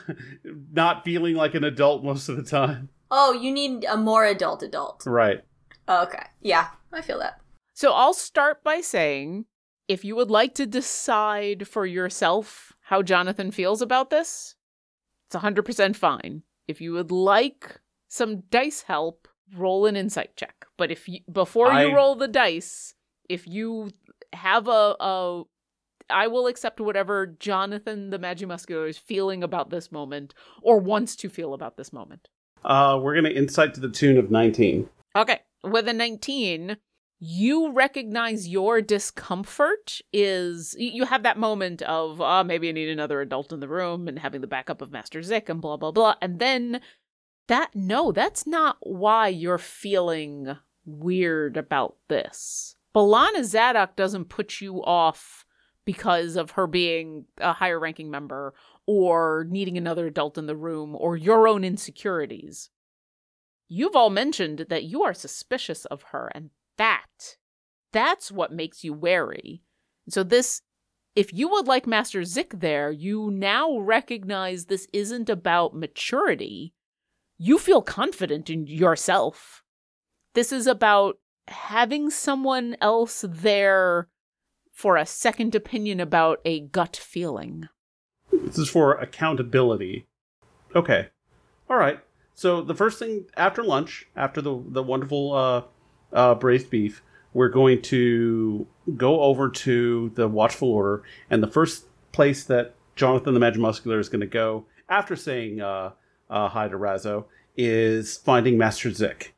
[0.72, 2.88] not feeling like an adult most of the time.
[3.10, 5.04] Oh, you need a more adult adult.
[5.06, 5.44] Right.
[5.88, 6.24] Okay.
[6.40, 7.40] Yeah, I feel that.
[7.74, 9.44] So I'll start by saying
[9.88, 14.54] if you would like to decide for yourself how Jonathan feels about this,
[15.26, 16.42] it's 100% fine.
[16.68, 20.66] If you would like some dice help, roll an insight check.
[20.76, 22.94] But if you before you roll the dice,
[23.28, 23.90] if you
[24.32, 25.42] have a a
[26.10, 31.28] I will accept whatever Jonathan the Magimuscular is feeling about this moment or wants to
[31.28, 32.28] feel about this moment.
[32.64, 34.88] Uh, we're going to insight to the tune of 19.
[35.16, 35.40] Okay.
[35.64, 36.76] With a 19,
[37.24, 43.20] you recognize your discomfort is you have that moment of uh maybe I need another
[43.20, 46.16] adult in the room and having the backup of Master Zick and blah blah blah.
[46.20, 46.80] And then
[47.46, 52.74] that no, that's not why you're feeling weird about this.
[52.92, 55.46] Balana Zadok doesn't put you off
[55.84, 58.52] because of her being a higher ranking member
[58.84, 62.70] or needing another adult in the room or your own insecurities.
[63.68, 67.36] You've all mentioned that you are suspicious of her, and that,
[67.92, 69.62] that's what makes you wary.
[70.08, 70.62] So, this,
[71.14, 76.74] if you would like Master Zik there, you now recognize this isn't about maturity.
[77.38, 79.62] You feel confident in yourself.
[80.34, 81.18] This is about
[81.48, 84.08] having someone else there
[84.72, 87.68] for a second opinion about a gut feeling.
[88.32, 90.06] This is for accountability.
[90.74, 91.08] Okay.
[91.68, 92.00] All right.
[92.34, 95.62] So the first thing after lunch, after the the wonderful uh,
[96.12, 97.02] uh, braised beef,
[97.34, 98.66] we're going to
[98.96, 104.08] go over to the Watchful Order, and the first place that Jonathan the Magimuscular is
[104.08, 105.90] going to go after saying uh,
[106.28, 107.24] uh, hi to Razzo
[107.56, 109.34] is finding Master Zick.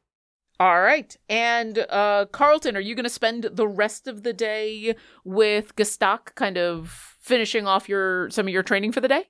[0.60, 1.16] All right.
[1.28, 4.94] And uh Carlton, are you going to spend the rest of the day
[5.24, 6.90] with Gestak kind of
[7.20, 9.24] finishing off your some of your training for the day?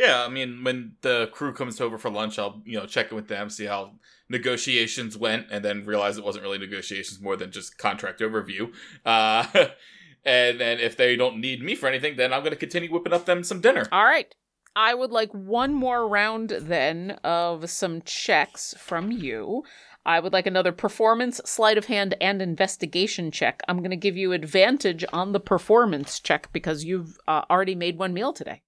[0.00, 3.16] Yeah, I mean, when the crew comes over for lunch, I'll you know check in
[3.16, 3.92] with them, see how
[4.30, 8.72] negotiations went, and then realize it wasn't really negotiations, more than just contract overview.
[9.04, 9.44] Uh,
[10.24, 13.12] and then if they don't need me for anything, then I'm going to continue whipping
[13.12, 13.88] up them some dinner.
[13.92, 14.34] All right.
[14.74, 19.64] I would like one more round then of some checks from you.
[20.06, 23.60] I would like another performance, sleight of hand, and investigation check.
[23.68, 27.98] I'm going to give you advantage on the performance check because you've uh, already made
[27.98, 28.62] one meal today.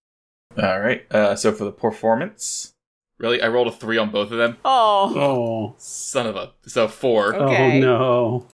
[0.61, 1.07] All right.
[1.11, 2.74] Uh, so for the performance,
[3.19, 4.57] really, I rolled a three on both of them.
[4.65, 5.12] Oh.
[5.16, 5.74] Oh.
[5.79, 7.35] Son of a so four.
[7.35, 7.79] Okay.
[7.79, 8.49] Oh no.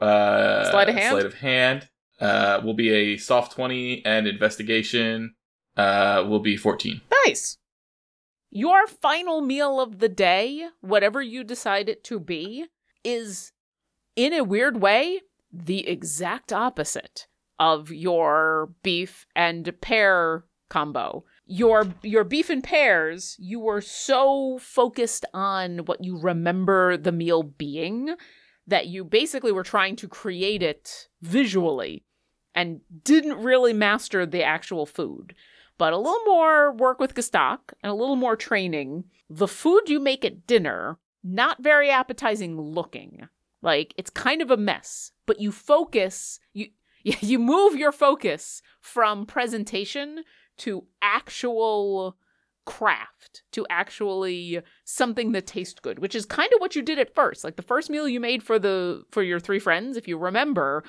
[0.00, 1.10] Uh, Sleight of hand?
[1.10, 1.88] Sleight of hand
[2.20, 5.34] uh, will be a soft twenty, and investigation
[5.76, 7.00] uh, will be fourteen.
[7.26, 7.58] Nice.
[8.50, 12.66] Your final meal of the day, whatever you decide it to be,
[13.04, 13.52] is
[14.14, 15.20] in a weird way
[15.52, 17.26] the exact opposite
[17.58, 21.24] of your beef and pear combo.
[21.46, 27.42] Your your beef and pears, you were so focused on what you remember the meal
[27.42, 28.16] being
[28.66, 32.04] that you basically were trying to create it visually
[32.52, 35.34] and didn't really master the actual food
[35.78, 39.04] but a little more work with Gestak and a little more training.
[39.28, 43.28] The food you make at dinner, not very appetizing looking.
[43.62, 46.68] Like it's kind of a mess, but you focus, you
[47.02, 50.24] you move your focus from presentation
[50.58, 52.16] to actual
[52.64, 57.14] craft, to actually something that tastes good, which is kind of what you did at
[57.14, 57.44] first.
[57.44, 60.84] Like the first meal you made for the for your three friends, if you remember,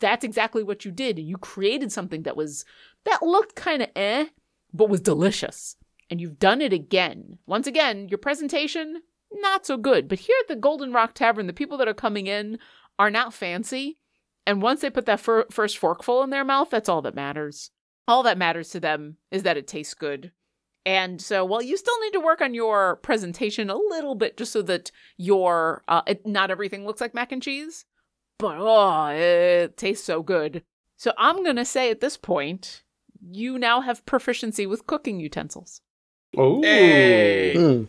[0.00, 1.18] that's exactly what you did.
[1.18, 2.64] You created something that was
[3.04, 4.26] that looked kind of eh,
[4.72, 5.76] but was delicious.
[6.10, 7.38] And you've done it again.
[7.46, 9.00] Once again, your presentation,
[9.32, 10.08] not so good.
[10.08, 12.58] But here at the Golden Rock Tavern, the people that are coming in
[12.98, 13.98] are not fancy.
[14.46, 17.70] And once they put that fir- first forkful in their mouth, that's all that matters.
[18.08, 20.32] All that matters to them is that it tastes good.
[20.84, 24.52] And so, while you still need to work on your presentation a little bit just
[24.52, 27.84] so that your, uh, it, not everything looks like mac and cheese,
[28.38, 30.64] but oh, it tastes so good.
[30.96, 32.82] So, I'm going to say at this point,
[33.30, 35.80] you now have proficiency with cooking utensils.
[36.36, 36.60] Oh.
[36.62, 37.54] Hey!
[37.54, 37.84] Hmm.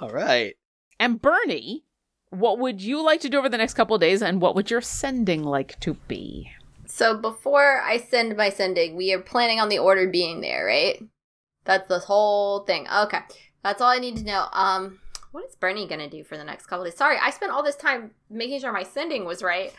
[0.00, 0.54] All right.
[0.98, 1.84] And Bernie,
[2.30, 4.70] what would you like to do over the next couple of days, and what would
[4.70, 6.50] your sending like to be?
[6.94, 11.02] So before I send my sending, we are planning on the order being there, right?
[11.64, 12.86] That's the whole thing.
[12.88, 13.18] Okay.
[13.64, 14.46] That's all I need to know.
[14.52, 15.00] Um
[15.32, 16.94] what is Bernie gonna do for the next couple days?
[16.94, 19.72] Sorry, I spent all this time making sure my sending was right.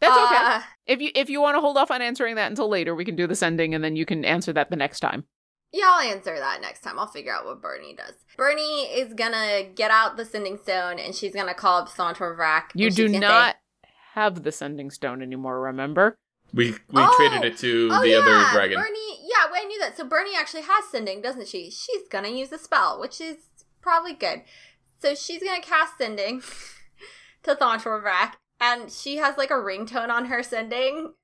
[0.00, 0.34] That's okay.
[0.34, 3.04] Uh, If you if you want to hold off on answering that until later, we
[3.04, 5.24] can do the sending, and then you can answer that the next time.
[5.72, 6.98] Yeah, I'll answer that next time.
[6.98, 8.14] I'll figure out what Bernie does.
[8.38, 12.70] Bernie is gonna get out the sending stone and she's gonna call up Thontorvrak.
[12.74, 13.56] You do not
[14.14, 15.60] have the sending stone anymore.
[15.60, 16.16] Remember?
[16.54, 17.14] We we Oh!
[17.16, 18.78] traded it to oh, the yeah, other dragon.
[18.78, 19.96] Bernie, yeah, well, I knew that.
[19.96, 21.70] So Bernie actually has sending, doesn't she?
[21.70, 23.36] She's gonna use a spell, which is
[23.80, 24.42] probably good.
[25.00, 26.42] So she's gonna cast sending
[27.42, 31.14] to Thontorvrak, and she has like a ringtone on her sending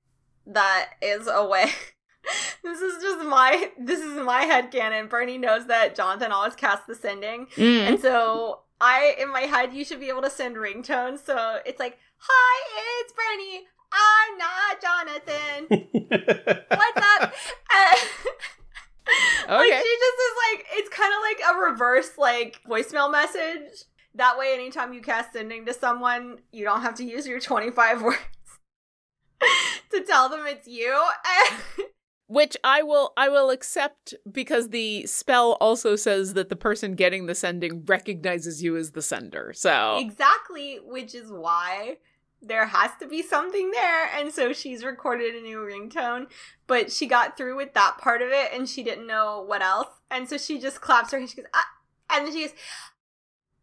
[0.47, 1.71] that is a way.
[2.63, 5.09] this is just my this is my head canon.
[5.09, 7.47] Bernie knows that Jonathan always casts the sending.
[7.57, 7.89] Mm.
[7.89, 11.25] And so I, in my head, you should be able to send ringtones.
[11.25, 13.67] So it's like, "Hi, it's Bernie.
[13.93, 15.67] I'm not Jonathan.
[16.71, 17.33] What's up?"
[17.75, 17.97] Uh,
[19.49, 19.81] Like Okay.
[19.83, 23.85] she just is like, it's kind of like a reverse like voicemail message.
[24.15, 28.03] That way, anytime you cast sending to someone, you don't have to use your 25
[28.03, 28.19] words
[29.91, 30.95] to tell them it's you.
[32.27, 37.25] Which I will I will accept because the spell also says that the person getting
[37.25, 39.53] the sending recognizes you as the sender.
[39.55, 41.97] So Exactly, which is why
[42.41, 44.07] there has to be something there.
[44.17, 46.27] And so she's recorded a new ringtone,
[46.67, 49.89] but she got through with that part of it and she didn't know what else.
[50.11, 51.31] And so she just claps her hands.
[51.31, 51.67] She goes, ah,
[52.11, 52.55] and then she goes,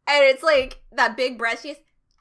[0.07, 1.61] and it's like that big breath.
[1.61, 1.77] She goes,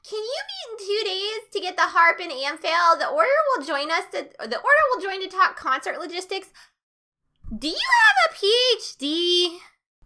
[0.07, 2.99] can you meet in two days to get the harp in Amphail?
[2.99, 6.49] The order will join us to, the order will join to talk concert logistics.
[7.57, 7.75] Do you
[8.27, 9.57] have a PhD?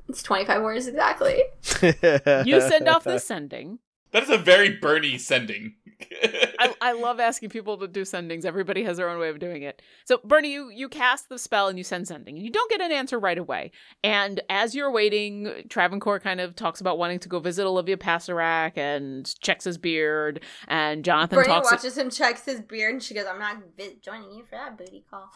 [0.08, 1.44] It's 25 words exactly.
[1.82, 3.80] you send off the sending.
[4.12, 5.76] That is a very Bernie sending.
[6.60, 8.46] I, I love asking people to do sendings.
[8.46, 9.82] Everybody has their own way of doing it.
[10.06, 12.82] So, Bernie, you, you cast the spell and you send sending, and you don't get
[12.82, 13.72] an answer right away.
[14.04, 18.78] And as you're waiting, Travancore kind of talks about wanting to go visit Olivia Passarak
[18.78, 21.72] and checks his beard, and Jonathan Bernie talks.
[21.72, 24.78] watches him, checks his beard, and she goes, "I'm not vi- joining you for that
[24.78, 25.30] booty call."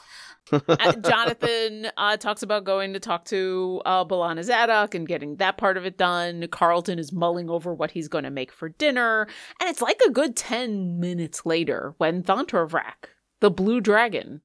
[0.51, 5.57] uh, Jonathan uh, talks about going to talk to uh, Balana Zadok and getting that
[5.57, 6.47] part of it done.
[6.49, 9.27] Carlton is mulling over what he's going to make for dinner.
[9.59, 10.52] And it's like a good 10
[10.99, 13.09] minutes later when Thontorvrak,
[13.39, 14.41] the blue dragon,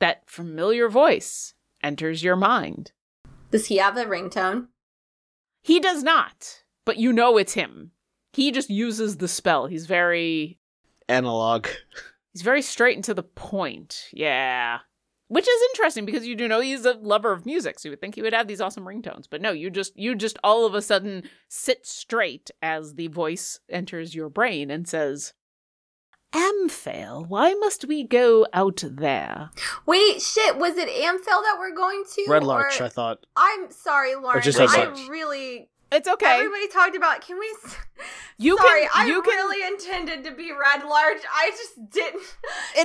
[0.00, 2.92] that familiar voice, enters your mind.
[3.50, 4.68] Does he have a ringtone?
[5.62, 7.92] He does not, but you know it's him.
[8.32, 9.66] He just uses the spell.
[9.66, 10.58] He's very
[11.08, 11.68] Analog.
[12.32, 14.08] He's very straight and to the point.
[14.12, 14.80] Yeah.
[15.28, 18.00] Which is interesting because you do know he's a lover of music, so you would
[18.00, 19.26] think he would have these awesome ringtones.
[19.30, 23.60] But no, you just you just all of a sudden sit straight as the voice
[23.68, 25.34] enters your brain and says,
[26.32, 29.50] Amphail, why must we go out there?
[29.86, 30.56] Wait, shit.
[30.58, 32.26] Was it Amphil that we're going to?
[32.28, 33.24] Red Larch, or- I thought.
[33.36, 34.42] I'm sorry, Lauren.
[34.42, 35.08] just I Red Larch.
[35.08, 35.70] really.
[35.90, 36.26] It's okay.
[36.36, 37.20] Everybody talked about.
[37.22, 37.46] Can we?
[38.38, 41.22] You sorry, can- I you can- really intended to be Red Larch.
[41.32, 42.22] I just didn't.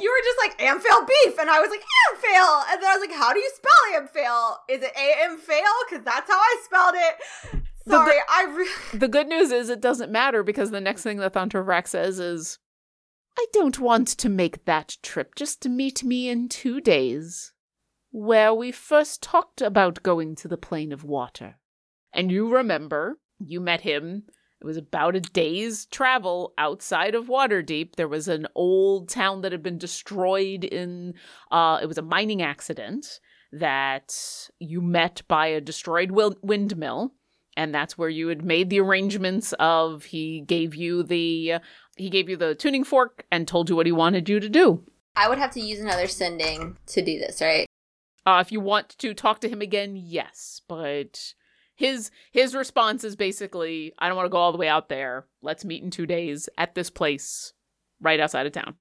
[0.01, 3.07] You were just like Amphil beef, and I was like Amphil, and then I was
[3.07, 4.55] like, how do you spell Amphil?
[4.69, 5.89] Is it A Amphil?
[5.89, 7.63] Because that's how I spelled it.
[7.85, 8.97] The- Sorry, I really.
[8.99, 12.57] The good news is it doesn't matter because the next thing that Thontorvrak says is,
[13.37, 17.51] I don't want to make that trip just to meet me in two days,
[18.11, 21.57] where we first talked about going to the plane of water.
[22.13, 24.23] And you remember, you met him.
[24.61, 27.95] It was about a day's travel outside of Waterdeep.
[27.95, 31.15] There was an old town that had been destroyed in,
[31.51, 33.19] uh, it was a mining accident
[33.51, 36.11] that you met by a destroyed
[36.41, 37.13] windmill
[37.55, 41.55] and that's where you had made the arrangements of he gave you the
[41.95, 44.83] he gave you the tuning fork and told you what he wanted you to do
[45.15, 47.67] I would have to use another sending to do this, right?
[48.25, 51.35] uh, if you want to talk to him again yes but
[51.83, 55.25] his his response is basically i don't want to go all the way out there.
[55.41, 57.51] Let's meet in two days at this place
[57.99, 58.75] right outside of town.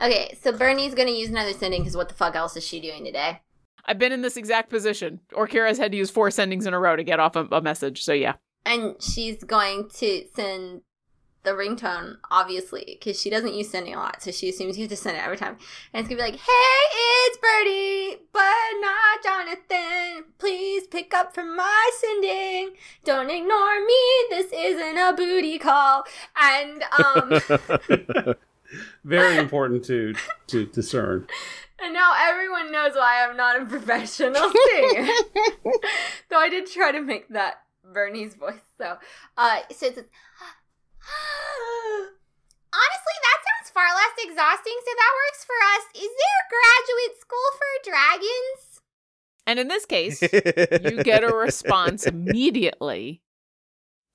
[0.00, 3.04] Okay, so Bernie's gonna use another sending because what the fuck else is she doing
[3.04, 3.42] today?
[3.84, 5.20] i've been in this exact position.
[5.34, 7.60] Or kira's had to use four sendings in a row to get off a, a
[7.60, 8.34] message so yeah.
[8.64, 10.82] And she's going to send
[11.44, 14.90] the ringtone, obviously, because she doesn't use sending a lot, so she assumes you have
[14.90, 15.56] to send it every time.
[15.92, 20.24] And it's gonna be like, "Hey, it's Birdie, but not Jonathan.
[20.38, 22.76] Please pick up from my sending.
[23.04, 24.26] Don't ignore me.
[24.30, 26.04] This isn't a booty call."
[26.36, 28.34] And um,
[29.04, 30.14] Very important to
[30.48, 31.26] to discern.
[31.78, 35.08] and now everyone knows why I'm not a professional singer.
[36.28, 38.60] Though I did try to make that Bernie's voice.
[38.76, 38.98] So,
[39.36, 40.00] uh, so it's.
[42.68, 45.84] Honestly, that sounds far less exhausting, so that works for us.
[45.96, 48.78] Is there graduate school for dragons?
[49.48, 53.22] and in this case you get a response immediately.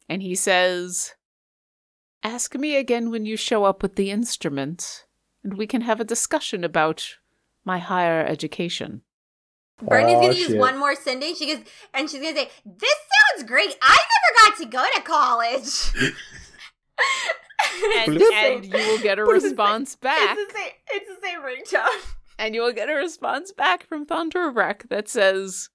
[0.07, 1.15] And he says,
[2.21, 5.05] Ask me again when you show up with the instrument,
[5.43, 7.17] and we can have a discussion about
[7.65, 9.01] my higher education.
[9.81, 11.35] Bernie's Aw, gonna use one more sending.
[11.35, 12.95] She goes, and she's gonna say, "This
[13.33, 13.75] sounds great.
[13.81, 16.13] I never got to go to college."
[18.07, 19.47] And, and you will get a What is it?
[19.49, 20.37] response back.
[20.37, 20.71] It's the same.
[20.91, 22.13] It's the same ringtone.
[22.39, 25.69] And you will get a response back from Thontorvrak that says,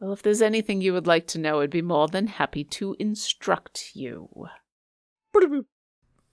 [0.00, 2.96] Well, if there's anything you would like to know, I'd be more than happy to
[2.98, 4.28] instruct you.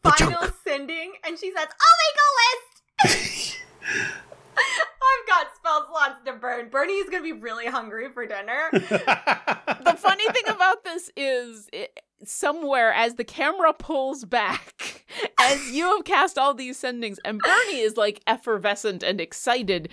[0.03, 3.57] Final sending, and she says, "I'll make a list."
[5.06, 6.69] I've got spell slots to burn.
[6.69, 8.69] Bernie's gonna be really hungry for dinner.
[8.72, 15.06] the funny thing about this is it, somewhere as the camera pulls back
[15.40, 19.90] as you have cast all these sendings and bernie is like effervescent and excited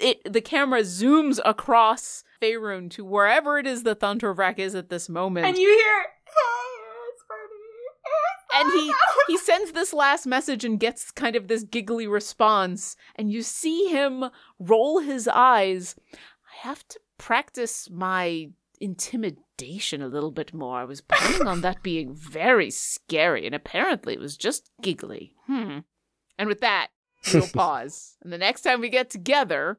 [0.00, 5.08] it, the camera zooms across Faerun to wherever it is that Thontorvrak is at this
[5.08, 6.77] moment and you hear, "Hey, it's Bernie."
[8.52, 8.92] And he
[9.28, 12.96] he sends this last message and gets kind of this giggly response.
[13.14, 14.24] And you see him
[14.58, 15.96] roll his eyes.
[16.12, 18.50] I have to practice my
[18.80, 20.78] intimidation a little bit more.
[20.78, 25.34] I was planning on that being very scary and apparently it was just giggly.
[25.46, 25.80] Hmm.
[26.38, 26.88] And with that
[27.32, 28.16] we'll pause.
[28.22, 29.78] And the next time we get together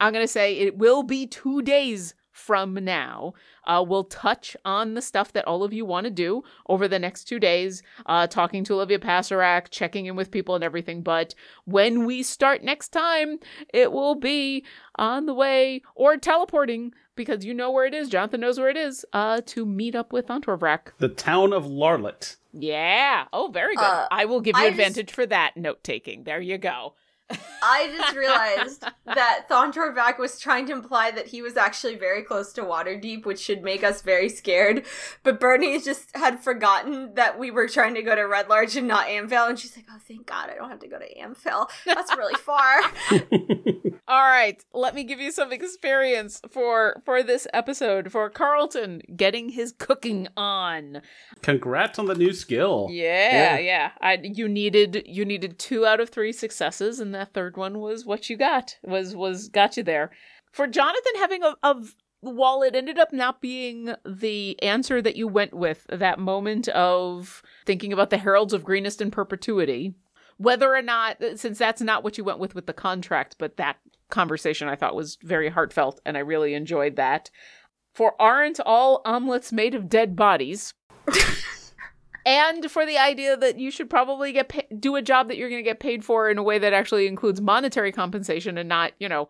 [0.00, 3.32] i'm going to say it will be two days from now.
[3.64, 6.98] Uh, we'll touch on the stuff that all of you want to do over the
[6.98, 11.00] next two days, uh, talking to Olivia Pasarak, checking in with people and everything.
[11.00, 11.34] But
[11.64, 13.38] when we start next time,
[13.72, 14.64] it will be
[14.96, 18.08] on the way or teleporting because you know where it is.
[18.08, 20.92] Jonathan knows where it is uh, to meet up with Thontorvrak.
[20.98, 22.36] The town of Larlet.
[22.52, 23.26] Yeah.
[23.32, 23.84] Oh, very good.
[23.84, 26.24] Uh, I will give you I advantage for that note taking.
[26.24, 26.94] There you go.
[27.30, 32.52] I just realized that Thontorvrak was trying to imply that he was actually very close
[32.54, 34.84] to Waterdeep, which should make us very scared.
[35.22, 38.86] But Bernie just had forgotten that we were trying to go to Red Larch and
[38.86, 41.68] not Amphail, and she's like, "Oh, thank God, I don't have to go to Amphail.
[41.86, 42.80] That's really far."
[44.06, 49.48] All right, let me give you some experience for for this episode for Carlton getting
[49.48, 51.00] his cooking on.
[51.40, 52.88] Congrats on the new skill.
[52.90, 53.58] Yeah, Yeah.
[53.58, 53.90] yeah.
[54.02, 58.04] I you needed you needed 2 out of 3 successes and that third one was
[58.04, 58.76] what you got.
[58.82, 60.10] Was was got you there.
[60.52, 61.74] For Jonathan having a, a
[62.20, 67.42] while it ended up not being the answer that you went with, that moment of
[67.66, 69.94] thinking about the heralds of greenest in perpetuity,
[70.36, 73.76] whether or not since that's not what you went with with the contract, but that
[74.10, 77.30] conversation I thought was very heartfelt and I really enjoyed that.
[77.94, 80.74] For aren't all omelets made of dead bodies?
[82.26, 85.48] and for the idea that you should probably get pa- do a job that you're
[85.48, 88.92] going to get paid for in a way that actually includes monetary compensation and not,
[88.98, 89.28] you know,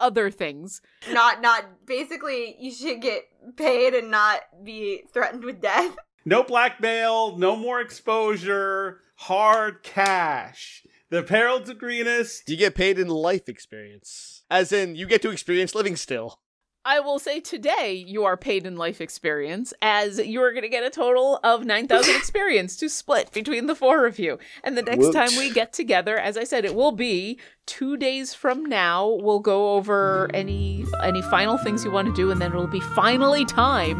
[0.00, 0.80] other things.
[1.10, 3.24] not, not basically, you should get
[3.56, 5.96] paid and not be threatened with death.
[6.24, 10.82] No blackmail, no more exposure, hard cash.
[11.10, 12.48] The Heralds of Greenest.
[12.48, 14.44] You get paid in life experience.
[14.50, 16.40] As in, you get to experience living still.
[16.82, 20.70] I will say today you are paid in life experience as you are going to
[20.70, 24.38] get a total of 9,000 experience to split between the four of you.
[24.64, 25.14] And the next Whoops.
[25.14, 29.06] time we get together, as I said, it will be 2 days from now.
[29.06, 32.80] We'll go over any any final things you want to do and then it'll be
[32.80, 33.98] finally time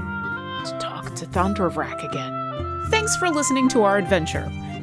[0.65, 2.89] to talk to Thontorvrak again.
[2.91, 4.51] Thanks for listening to our adventure.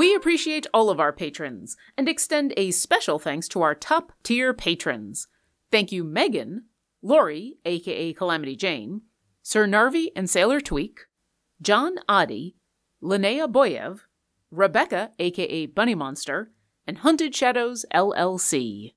[0.00, 4.54] We appreciate all of our patrons and extend a special thanks to our top tier
[4.54, 5.28] patrons.
[5.70, 6.64] Thank you, Megan,
[7.02, 9.02] Lori, aka Calamity Jane,
[9.42, 11.00] Sir Narvi and Sailor Tweak,
[11.60, 12.56] John Adi,
[13.02, 14.00] Linnea Boyev,
[14.50, 16.50] Rebecca, aka Bunny Monster,
[16.86, 18.94] and Hunted Shadows LLC.